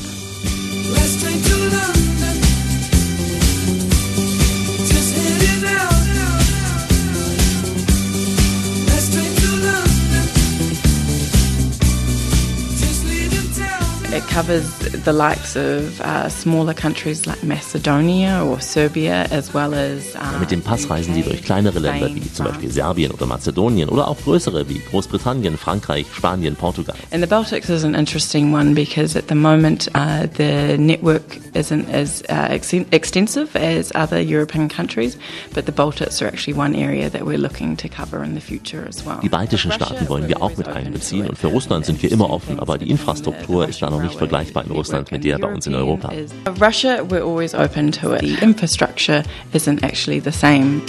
It 14.13 14.27
covers 14.27 14.67
the 15.05 15.13
likes 15.13 15.55
of 15.55 16.01
uh, 16.01 16.29
smaller 16.29 16.75
countries 16.75 17.27
like 17.27 17.45
Macedonia 17.45 18.45
or 18.45 18.61
Serbia, 18.61 19.29
as 19.31 19.55
well 19.55 19.73
as. 19.73 20.17
Uh, 20.17 20.41
Mit 20.41 20.51
dem 20.51 20.63
Pass 20.63 20.91
reisen 20.91 21.15
Sie 21.15 21.23
durch 21.23 21.45
kleinere 21.45 21.79
Länder 21.79 22.13
wie 22.13 22.33
zum 22.33 22.47
Beispiel 22.47 22.73
Serbien 22.73 23.13
oder 23.13 23.27
Mazedonien 23.27 23.89
oder 23.89 24.09
auch 24.09 24.17
größere 24.19 24.69
wie 24.69 24.81
Großbritannien, 24.91 25.57
Frankreich, 25.57 26.07
Spanien, 26.13 26.57
Portugal. 26.57 26.97
And 27.13 27.23
the 27.23 27.29
Baltics 27.29 27.71
is 27.71 27.85
an 27.85 27.95
interesting 27.95 28.53
one 28.53 28.75
because 28.75 29.17
at 29.17 29.29
the 29.29 29.37
moment 29.37 29.89
uh, 29.95 30.27
the 30.37 30.77
network 30.77 31.39
isn't 31.55 31.89
as 31.89 32.25
uh, 32.29 32.49
ex 32.51 32.73
extensive 32.73 33.55
as 33.55 33.93
other 33.95 34.21
European 34.21 34.69
countries, 34.69 35.17
but 35.55 35.67
the 35.67 35.73
Baltics 35.73 36.21
are 36.21 36.27
actually 36.27 36.59
one 36.59 36.75
area 36.75 37.09
that 37.11 37.25
we're 37.25 37.39
looking 37.39 37.77
to 37.77 37.89
cover 37.89 38.25
in 38.25 38.35
the 38.35 38.41
future 38.41 38.85
as 38.89 39.07
well. 39.07 39.21
Die 39.23 39.29
baltischen 39.29 39.71
Staaten 39.71 40.09
wollen 40.09 40.27
wir 40.27 40.43
auch 40.43 40.57
mit 40.57 40.67
einbeziehen 40.67 41.29
und 41.29 41.39
für 41.39 41.47
Russland 41.47 41.87
sind 41.87 42.03
wir 42.03 42.11
immer 42.11 42.29
offen, 42.29 42.59
aber 42.59 42.77
die 42.77 42.91
Infrastruktur 42.91 43.69
ist 43.69 43.81
da 43.81 43.89
noch 43.89 44.00
nicht 44.03 44.17
vergleichbar 44.17 44.65
in 44.65 44.73
Russland 44.73 45.11
mit 45.13 45.25
der 45.25 45.39
bei 45.39 45.49
uns 45.49 45.67
in 45.67 45.75
Europa. 45.75 46.13
Russia, 46.61 47.03
we're 47.09 47.25
always 47.25 47.55
open 47.55 47.93
to 47.93 48.13
it. 48.13 48.21
The 48.21 48.43
infrastructure 48.43 49.23
isn't 49.53 49.83
actually 49.83 50.21
the 50.21 50.33
same. 50.33 50.83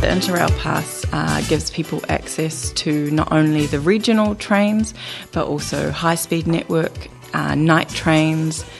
The 0.00 0.12
Interrail 0.12 0.56
Pass 0.58 1.04
uh, 1.12 1.42
gives 1.48 1.70
people 1.70 2.00
access 2.08 2.70
to 2.74 3.10
not 3.10 3.32
only 3.32 3.66
the 3.66 3.80
regional 3.80 4.34
trains, 4.34 4.94
but 5.32 5.46
also 5.46 5.90
high-speed 5.90 6.46
network 6.46 6.92
uh, 6.92 6.92
night 6.96 7.06
trains. 7.06 7.15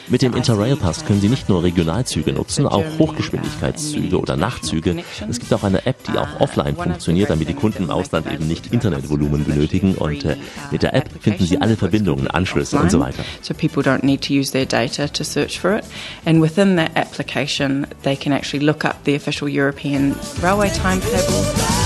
Mit 0.07 0.21
dem 0.21 0.33
Interrail 0.35 0.75
Pass 0.75 1.05
können 1.05 1.21
Sie 1.21 1.29
nicht 1.29 1.49
nur 1.49 1.63
Regionalzüge 1.63 2.33
nutzen, 2.33 2.65
auch 2.65 2.83
Hochgeschwindigkeitszüge 2.97 4.19
oder 4.19 4.35
Nachtzüge. 4.35 5.03
Es 5.29 5.39
gibt 5.39 5.53
auch 5.53 5.63
eine 5.63 5.85
App, 5.85 6.03
die 6.05 6.17
auch 6.17 6.39
offline 6.39 6.75
funktioniert, 6.75 7.29
damit 7.29 7.49
die 7.49 7.53
Kunden 7.53 7.83
im 7.83 7.89
Ausland 7.89 8.31
eben 8.31 8.47
nicht 8.47 8.73
Internetvolumen 8.73 9.43
benötigen. 9.45 9.95
Und 9.95 10.25
äh, 10.25 10.37
mit 10.71 10.83
der 10.83 10.93
App 10.93 11.09
finden 11.21 11.45
Sie 11.45 11.59
alle 11.59 11.75
Verbindungen, 11.75 12.27
Anschlüsse 12.27 12.77
und 12.77 12.91
so 12.91 12.99
weiter. 12.99 13.23
So 13.41 13.53
people 13.53 13.83
don't 13.83 14.05
need 14.05 14.21
to 14.27 14.33
use 14.33 14.51
their 14.51 14.65
data 14.65 15.07
to 15.07 15.23
search 15.23 15.59
for 15.59 15.77
it. 15.77 15.83
And 16.25 16.41
within 16.41 16.77
that 16.77 16.91
application, 16.95 17.87
they 18.03 18.15
can 18.15 18.33
actually 18.33 18.65
look 18.65 18.85
up 18.85 19.03
the 19.05 19.15
official 19.15 19.47
European 19.47 20.15
railway 20.41 20.69
timetable. 20.69 21.76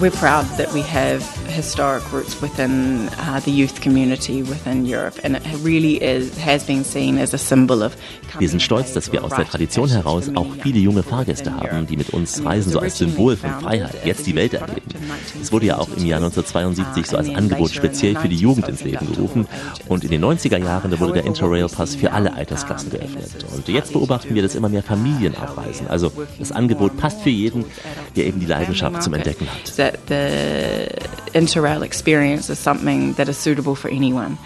We're 0.00 0.10
proud 0.10 0.46
that 0.56 0.72
we 0.72 0.80
have 0.82 1.20
historic 1.50 2.02
roots 2.12 2.40
within 2.40 3.08
uh, 3.18 3.40
the 3.40 3.50
youth 3.50 3.80
community 3.80 4.42
within 4.42 4.86
Europe, 4.86 5.18
and 5.24 5.36
it 5.36 5.42
really 5.62 5.96
is 6.02 6.36
has 6.38 6.64
been 6.64 6.84
seen 6.84 7.18
as 7.18 7.34
a 7.34 7.38
symbol 7.38 7.82
of. 7.82 7.96
Wir 8.38 8.48
sind 8.48 8.62
stolz, 8.62 8.92
dass 8.92 9.12
wir 9.12 9.24
aus 9.24 9.34
der 9.34 9.46
Tradition 9.46 9.88
heraus 9.88 10.30
auch 10.34 10.46
viele 10.62 10.78
junge 10.78 11.02
Fahrgäste 11.02 11.54
haben, 11.54 11.86
die 11.86 11.96
mit 11.96 12.10
uns 12.10 12.44
reisen, 12.44 12.72
so 12.72 12.78
als 12.78 12.98
Symbol 12.98 13.36
von 13.36 13.50
Freiheit, 13.60 14.04
jetzt 14.04 14.26
die 14.26 14.34
Welt 14.34 14.54
erleben. 14.54 14.82
Es 15.40 15.50
wurde 15.50 15.66
ja 15.66 15.78
auch 15.78 15.88
im 15.88 16.06
Jahr 16.06 16.18
1972 16.18 17.06
so 17.06 17.16
als 17.16 17.28
Angebot 17.28 17.72
speziell 17.72 18.16
für 18.16 18.28
die 18.28 18.36
Jugend 18.36 18.68
ins 18.68 18.84
Leben 18.84 19.06
gerufen 19.12 19.46
und 19.88 20.04
in 20.04 20.10
den 20.10 20.24
90er 20.24 20.58
Jahren 20.58 20.98
wurde 21.00 21.14
der 21.14 21.24
Interrail 21.24 21.66
Pass 21.68 21.94
für 21.94 22.12
alle 22.12 22.32
Altersklassen 22.34 22.90
geöffnet. 22.90 23.44
Und 23.54 23.68
jetzt 23.68 23.92
beobachten 23.92 24.34
wir, 24.34 24.42
dass 24.42 24.54
immer 24.54 24.68
mehr 24.68 24.82
Familien 24.82 25.34
abreisen. 25.34 25.86
Also 25.88 26.12
das 26.38 26.52
Angebot 26.52 26.96
passt 26.96 27.20
für 27.22 27.30
jeden, 27.30 27.64
der 28.16 28.26
eben 28.26 28.40
die 28.40 28.46
Leidenschaft 28.46 29.02
zum 29.02 29.14
Entdecken 29.14 29.46
hat. 29.48 29.72
Interrail 31.40 31.82
experience 31.82 32.50
is 32.50 32.58
something 32.58 33.14
that 33.14 33.28
is 33.28 33.38
suitable 33.38 33.74
for 33.74 33.88
anyone. 33.88 34.36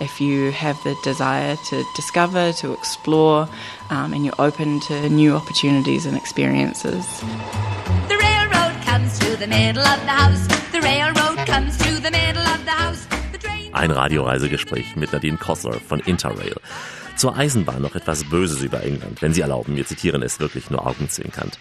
If 0.00 0.20
you 0.20 0.52
have 0.52 0.76
the 0.84 0.94
desire 1.02 1.56
to 1.70 1.84
discover, 1.96 2.52
to 2.62 2.72
explore, 2.72 3.48
um, 3.90 4.12
and 4.14 4.24
you're 4.24 4.40
open 4.48 4.80
to 4.88 5.08
new 5.08 5.34
opportunities 5.34 6.06
and 6.06 6.16
experiences. 6.16 7.04
The 8.08 8.18
railroad 8.26 8.74
comes 8.84 9.18
through 9.18 9.36
the 9.36 9.48
middle 9.48 9.82
of 9.82 10.00
the 10.08 10.14
house. 10.22 10.46
The 10.70 10.80
railroad 10.80 11.38
comes 11.46 11.76
through 11.76 11.98
the 12.06 12.12
middle 12.12 12.46
of 12.54 12.64
the 12.64 12.70
house. 12.70 13.06
Ein 13.72 13.90
Radioreisegespräch 13.90 14.94
mit 14.94 15.12
Nadine 15.12 15.36
Kosler 15.36 15.80
von 15.80 15.98
Interrail. 15.98 16.60
Zur 17.16 17.36
Eisenbahn 17.36 17.80
noch 17.80 17.94
etwas 17.94 18.24
Böses 18.24 18.62
über 18.62 18.82
England, 18.82 19.22
wenn 19.22 19.32
Sie 19.32 19.40
erlauben, 19.40 19.76
wir 19.76 19.86
zitieren 19.86 20.22
es 20.22 20.40
wirklich 20.40 20.70
nur 20.70 20.84
augenzwinkernd. 20.86 21.58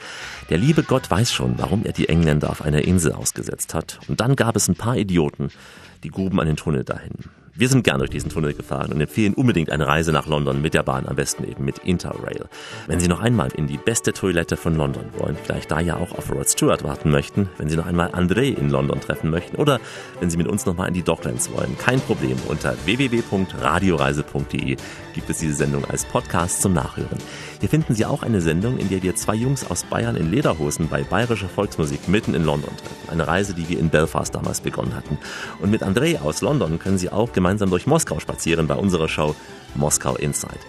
Der 0.49 0.58
liebe 0.58 0.84
Gott 0.84 1.10
weiß 1.12 1.32
schon, 1.32 1.60
warum 1.60 1.86
er 1.86 1.93
die 1.93 2.10
Engländer 2.10 2.49
auf 2.49 2.64
einer 2.64 2.84
Insel 2.84 3.14
ausgesetzt 3.14 3.74
hat. 3.74 3.99
Und 4.08 4.20
dann 4.20 4.36
gab 4.36 4.56
es 4.56 4.68
ein 4.68 4.76
paar 4.76 4.97
Idioten, 4.97 5.49
die 6.04 6.10
gruben 6.10 6.39
einen 6.39 6.56
Tunnel 6.56 6.84
dahin. 6.84 7.14
Wir 7.56 7.70
sind 7.70 7.84
gern 7.84 7.99
durch 7.99 8.10
diesen 8.10 8.32
Tunnel 8.32 8.56
gefahren 8.56 8.91
und 8.91 8.99
empfehlen 8.99 9.36
unbedingt 9.36 9.72
eine 9.72 9.86
Reise 9.86 10.12
nach 10.12 10.26
London 10.26 10.60
mit 10.60 10.74
der 10.74 10.82
Bahn, 10.82 11.08
am 11.08 11.16
besten 11.16 11.43
eben 11.43 11.64
mit 11.64 11.78
Interrail. 11.78 12.45
Wenn 12.88 12.99
Sie 12.99 13.08
noch 13.08 13.20
einmal 13.20 13.51
in 13.56 13.68
die 13.68 13.78
beste 13.78 14.12
Toilette 14.12 14.58
von 14.58 14.76
London 14.76 15.06
wollen, 15.20 15.38
vielleicht 15.43 15.70
da 15.70 15.80
ja 15.80 15.97
auch 15.97 16.18
auf 16.18 16.32
Rod 16.32 16.49
Stewart 16.49 16.84
warten 16.84 17.12
möchten, 17.12 17.49
wenn 17.60 17.70
Sie 17.70 17.76
noch 17.76 17.86
einmal 17.86 18.10
André 18.10 18.58
in 18.58 18.72
London 18.72 18.99
treffen 19.01 19.30
möchten 19.30 19.58
oder 19.58 19.80
wenn 20.20 20.32
Sie 20.32 20.38
mit 20.38 20.47
uns 20.47 20.66
nochmal 20.66 20.88
in 20.88 20.95
die 20.95 21.04
Docklands 21.04 21.51
wollen, 21.51 21.78
kein 21.78 22.01
Problem. 22.01 22.38
Unter 22.47 22.74
www.radioreise.de 22.86 24.78
gibt 25.14 25.30
es 25.30 25.38
diese 25.38 25.54
Sendung 25.54 25.86
als 25.86 26.06
Podcast 26.06 26.60
zum 26.60 26.74
Nachhören. 26.74 27.20
Hier 27.64 27.70
finden 27.70 27.95
Sie 27.95 28.05
auch 28.05 28.24
eine 28.24 28.41
Sendung, 28.41 28.78
in 28.78 28.89
der 28.89 29.03
wir 29.03 29.16
zwei 29.16 29.36
Jungs 29.36 29.72
aus 29.72 29.86
Bayern 29.86 30.18
in 30.18 30.30
Lederhosen 30.30 30.89
bei 30.89 31.01
bayerischer 31.03 31.47
Volksmusik 31.47 32.09
mitten 32.09 32.34
in 32.34 32.43
London 32.43 32.76
treffen. 32.76 33.09
Eine 33.09 33.26
Reise, 33.26 33.53
die 33.53 33.70
wir 33.70 33.80
in 33.80 33.88
Belfast 33.89 34.36
damals 34.36 34.59
begonnen 34.59 34.93
hatten. 34.93 35.18
Und 35.61 35.72
mit 35.72 35.82
André 35.82 36.20
aus 36.20 36.41
London 36.41 36.78
können 36.78 36.97
Sie 36.97 37.09
auch 37.09 37.32
gemeinsam 37.32 37.70
durch 37.70 37.88
Moskau 37.88 38.20
spazieren 38.20 38.68
bei 38.68 38.76
unserer 38.76 39.07
Show 39.07 39.34
Moskau 39.76 40.18
Inside. 40.18 40.59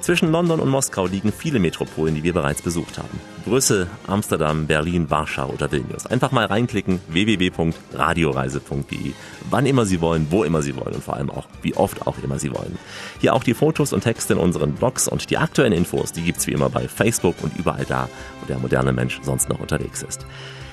Zwischen 0.00 0.32
London 0.32 0.60
und 0.60 0.70
Moskau 0.70 1.06
liegen 1.06 1.30
viele 1.30 1.58
Metropolen, 1.58 2.14
die 2.14 2.22
wir 2.22 2.32
bereits 2.32 2.62
besucht 2.62 2.96
haben. 2.96 3.20
Brüssel, 3.44 3.86
Amsterdam, 4.06 4.66
Berlin, 4.66 5.10
Warschau 5.10 5.50
oder 5.50 5.70
Vilnius. 5.70 6.06
Einfach 6.06 6.32
mal 6.32 6.46
reinklicken 6.46 7.00
www.radioreise.de. 7.08 9.12
Wann 9.50 9.66
immer 9.66 9.84
Sie 9.84 10.00
wollen, 10.00 10.28
wo 10.30 10.42
immer 10.42 10.62
Sie 10.62 10.74
wollen 10.74 10.94
und 10.94 11.04
vor 11.04 11.16
allem 11.16 11.28
auch 11.30 11.46
wie 11.60 11.74
oft 11.74 12.06
auch 12.06 12.16
immer 12.22 12.38
Sie 12.38 12.50
wollen. 12.50 12.78
Hier 13.20 13.34
auch 13.34 13.44
die 13.44 13.52
Fotos 13.52 13.92
und 13.92 14.00
Texte 14.00 14.32
in 14.32 14.38
unseren 14.38 14.72
Blogs 14.72 15.06
und 15.06 15.28
die 15.28 15.36
aktuellen 15.36 15.74
Infos, 15.74 16.12
die 16.12 16.22
gibt's 16.22 16.46
wie 16.46 16.52
immer 16.52 16.70
bei 16.70 16.88
Facebook 16.88 17.34
und 17.42 17.54
überall 17.58 17.84
da, 17.84 18.08
wo 18.40 18.46
der 18.46 18.58
moderne 18.58 18.94
Mensch 18.94 19.20
sonst 19.22 19.50
noch 19.50 19.60
unterwegs 19.60 20.02
ist. 20.02 20.24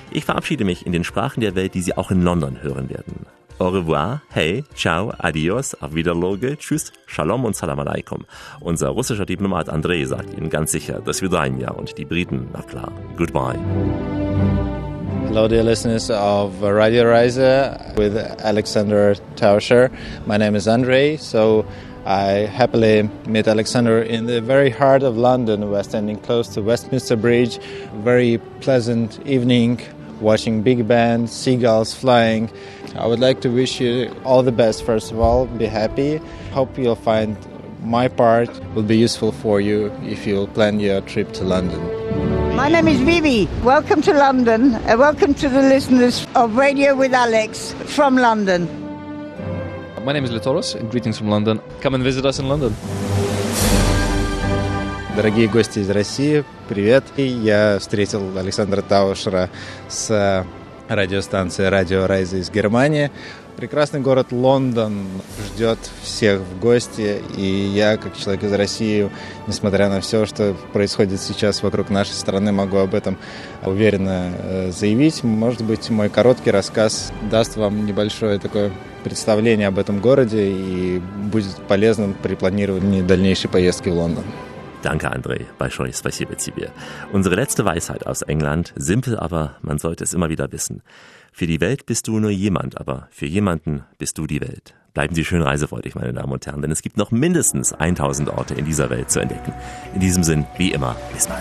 Ich 0.10 0.24
verabschiede 0.24 0.64
mich 0.64 0.86
in 0.86 0.94
den 0.94 1.04
Sprachen 1.04 1.42
der 1.42 1.54
Welt, 1.56 1.74
die 1.74 1.82
Sie 1.82 1.98
auch 1.98 2.12
in 2.12 2.22
London 2.22 2.62
hören 2.62 2.90
werden. 2.90 3.26
Au 3.60 3.70
revoir, 3.70 4.22
hey, 4.36 4.64
ciao, 4.76 5.12
adios, 5.18 5.74
auf 5.82 5.96
Wiederloge, 5.96 6.58
tschüss, 6.58 6.92
shalom 7.08 7.44
und 7.44 7.56
salam 7.56 7.80
alaikum. 7.80 8.24
Unser 8.60 8.90
russischer 8.90 9.26
Diplomat 9.26 9.68
Andrei 9.68 10.06
sagt 10.06 10.38
Ihnen 10.38 10.52
ganz 10.52 10.72
sicher, 10.72 11.02
das 11.04 11.24
Vidania 11.24 11.72
und 11.72 11.98
die 11.98 12.06
Briten, 12.06 12.50
na 12.54 12.62
klar, 12.62 12.92
goodbye. 13.18 13.58
Hello, 15.28 15.48
dear 15.48 15.64
listeners 15.64 16.12
of 16.12 16.52
Radio 16.62 17.06
Reise 17.10 17.76
with 17.98 18.16
Alexander 18.44 19.16
Tauscher. 19.36 19.90
My 20.28 20.38
name 20.38 20.56
is 20.56 20.68
Andre. 20.68 21.18
So 21.18 21.66
I 22.06 22.46
happily 22.46 23.10
met 23.28 23.48
Alexander 23.48 24.04
in 24.04 24.28
the 24.28 24.40
very 24.40 24.70
heart 24.70 25.02
of 25.02 25.18
London. 25.18 25.72
We're 25.72 25.82
standing 25.82 26.18
close 26.18 26.48
to 26.54 26.62
Westminster 26.62 27.16
Bridge. 27.16 27.60
Very 28.04 28.40
pleasant 28.62 29.20
evening, 29.26 29.82
watching 30.22 30.62
big 30.64 30.88
band, 30.88 31.30
seagulls 31.30 31.94
flying. 31.94 32.50
I 32.96 33.06
would 33.08 33.20
like 33.20 33.42
to 33.42 33.50
wish 33.50 33.80
you 33.80 34.14
all 34.24 34.44
the 34.44 34.52
best, 34.52 34.84
first 34.84 35.12
of 35.12 35.20
all. 35.20 35.46
Be 35.46 35.66
happy. 35.66 36.18
Hope 36.52 36.78
you'll 36.78 36.96
find 36.96 37.38
my 37.84 38.08
part 38.08 38.50
will 38.74 38.84
be 38.84 38.98
useful 38.98 39.32
for 39.32 39.62
you 39.62 39.92
if 40.04 40.28
you'll 40.28 40.48
plan 40.48 40.80
your 40.80 41.02
trip 41.02 41.32
to 41.34 41.44
London. 41.44 41.80
My 42.56 42.70
name 42.70 42.88
is 42.88 43.00
Vivi. 43.00 43.48
Welcome 43.64 44.02
to 44.02 44.14
London. 44.14 44.76
and 44.76 45.00
welcome 45.00 45.34
to 45.36 45.48
the 45.48 45.62
listeners 45.62 46.26
of 46.36 46.56
Radio 46.58 46.96
with 46.96 47.14
Alex 47.14 47.74
from 47.86 48.18
London. 48.18 48.68
My 50.04 50.12
name 50.12 50.26
is 50.26 50.32
Litoros. 50.32 50.76
Greetings 50.90 51.18
from 51.18 51.30
London. 51.30 51.62
Come 51.82 51.94
and 51.94 52.04
visit 52.04 52.26
us 52.26 52.40
in 52.40 52.48
London. 52.50 52.76
Дорогие 55.18 55.48
гости 55.48 55.80
из 55.80 55.90
России, 55.90 56.44
привет. 56.70 57.04
Я 57.18 57.80
встретил 57.80 58.38
Александра 58.38 58.84
Таушера 58.84 59.50
с 59.90 60.46
радиостанции 60.88 61.66
«Радио 61.66 62.06
Райза» 62.06 62.38
из 62.38 62.52
Германии. 62.52 63.10
Прекрасный 63.56 64.00
город 64.00 64.28
Лондон 64.30 65.08
ждет 65.48 65.80
всех 66.04 66.42
в 66.42 66.60
гости, 66.60 67.24
и 67.36 67.44
я, 67.44 67.98
как 67.98 68.16
человек 68.16 68.44
из 68.44 68.54
России, 68.54 69.10
несмотря 69.48 69.90
на 69.90 70.02
все, 70.02 70.28
что 70.28 70.56
происходит 70.72 71.20
сейчас 71.20 71.64
вокруг 71.64 71.90
нашей 71.90 72.14
страны, 72.14 72.52
могу 72.52 72.78
об 72.78 72.94
этом 72.94 73.18
уверенно 73.66 74.32
э, 74.38 74.72
заявить. 74.72 75.24
Может 75.24 75.64
быть, 75.64 75.90
мой 75.90 76.10
короткий 76.10 76.52
рассказ 76.52 77.12
даст 77.32 77.58
вам 77.58 77.88
небольшое 77.88 78.38
такое 78.38 78.72
представление 79.04 79.70
об 79.70 79.80
этом 79.80 80.00
городе 80.00 80.48
и 80.48 81.02
будет 81.32 81.56
полезным 81.68 82.14
при 82.14 82.36
планировании 82.36 83.02
дальнейшей 83.02 83.50
поездки 83.50 83.90
в 83.90 83.96
Лондон. 83.96 84.24
Danke, 84.83 85.13
André. 85.13 85.47
Большое 85.59 85.93
спасибо 85.93 86.35
тебе. 86.35 86.71
Unsere 87.13 87.37
letzte 87.37 87.65
Weisheit 87.65 88.07
aus 88.07 88.23
England. 88.23 88.73
Simpel, 88.77 89.19
aber 89.19 89.57
man 89.63 89.79
sollte 89.79 90.05
es 90.05 90.13
immer 90.13 90.29
wieder 90.29 90.51
wissen. 90.51 90.83
Für 91.33 91.47
die 91.47 91.61
Welt 91.61 91.87
bist 91.87 92.09
du 92.09 92.19
nur 92.19 92.31
jemand, 92.31 92.79
aber 92.79 93.09
für 93.11 93.27
jemanden 93.27 93.85
bist 93.99 94.19
du 94.19 94.27
die 94.27 94.41
Welt. 94.41 94.75
Bleiben 94.93 95.15
Sie 95.15 95.25
schön 95.25 95.41
reisefreudig, 95.41 95.95
meine 95.95 96.13
Damen 96.13 96.33
und 96.33 96.47
Herren, 96.47 96.61
denn 96.61 96.71
es 96.71 96.83
gibt 96.83 96.99
noch 96.99 97.11
mindestens 97.11 97.73
1000 97.73 98.29
Orte 98.29 98.55
in 98.55 98.67
dieser 98.67 98.91
Welt 98.91 99.11
zu 99.11 99.21
entdecken. 99.21 99.55
In 99.95 100.01
diesem 100.01 100.23
Sinn, 100.23 100.45
wie 100.59 100.73
immer, 100.73 100.97
bis 101.15 101.27
bald. 101.29 101.41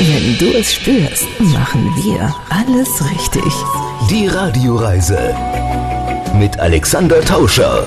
Wenn 0.00 0.38
du 0.38 0.56
es 0.58 0.74
spürst, 0.74 1.26
machen 1.38 1.92
wir 2.02 2.34
alles 2.48 3.04
richtig. 3.10 3.52
Die 4.10 4.26
Radioreise 4.26 5.34
mit 6.34 6.58
Alexander 6.58 7.20
Tauscher. 7.20 7.86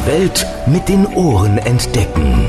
Die 0.00 0.06
Welt 0.06 0.46
mit 0.66 0.88
den 0.88 1.06
Ohren 1.14 1.58
entdecken. 1.58 2.46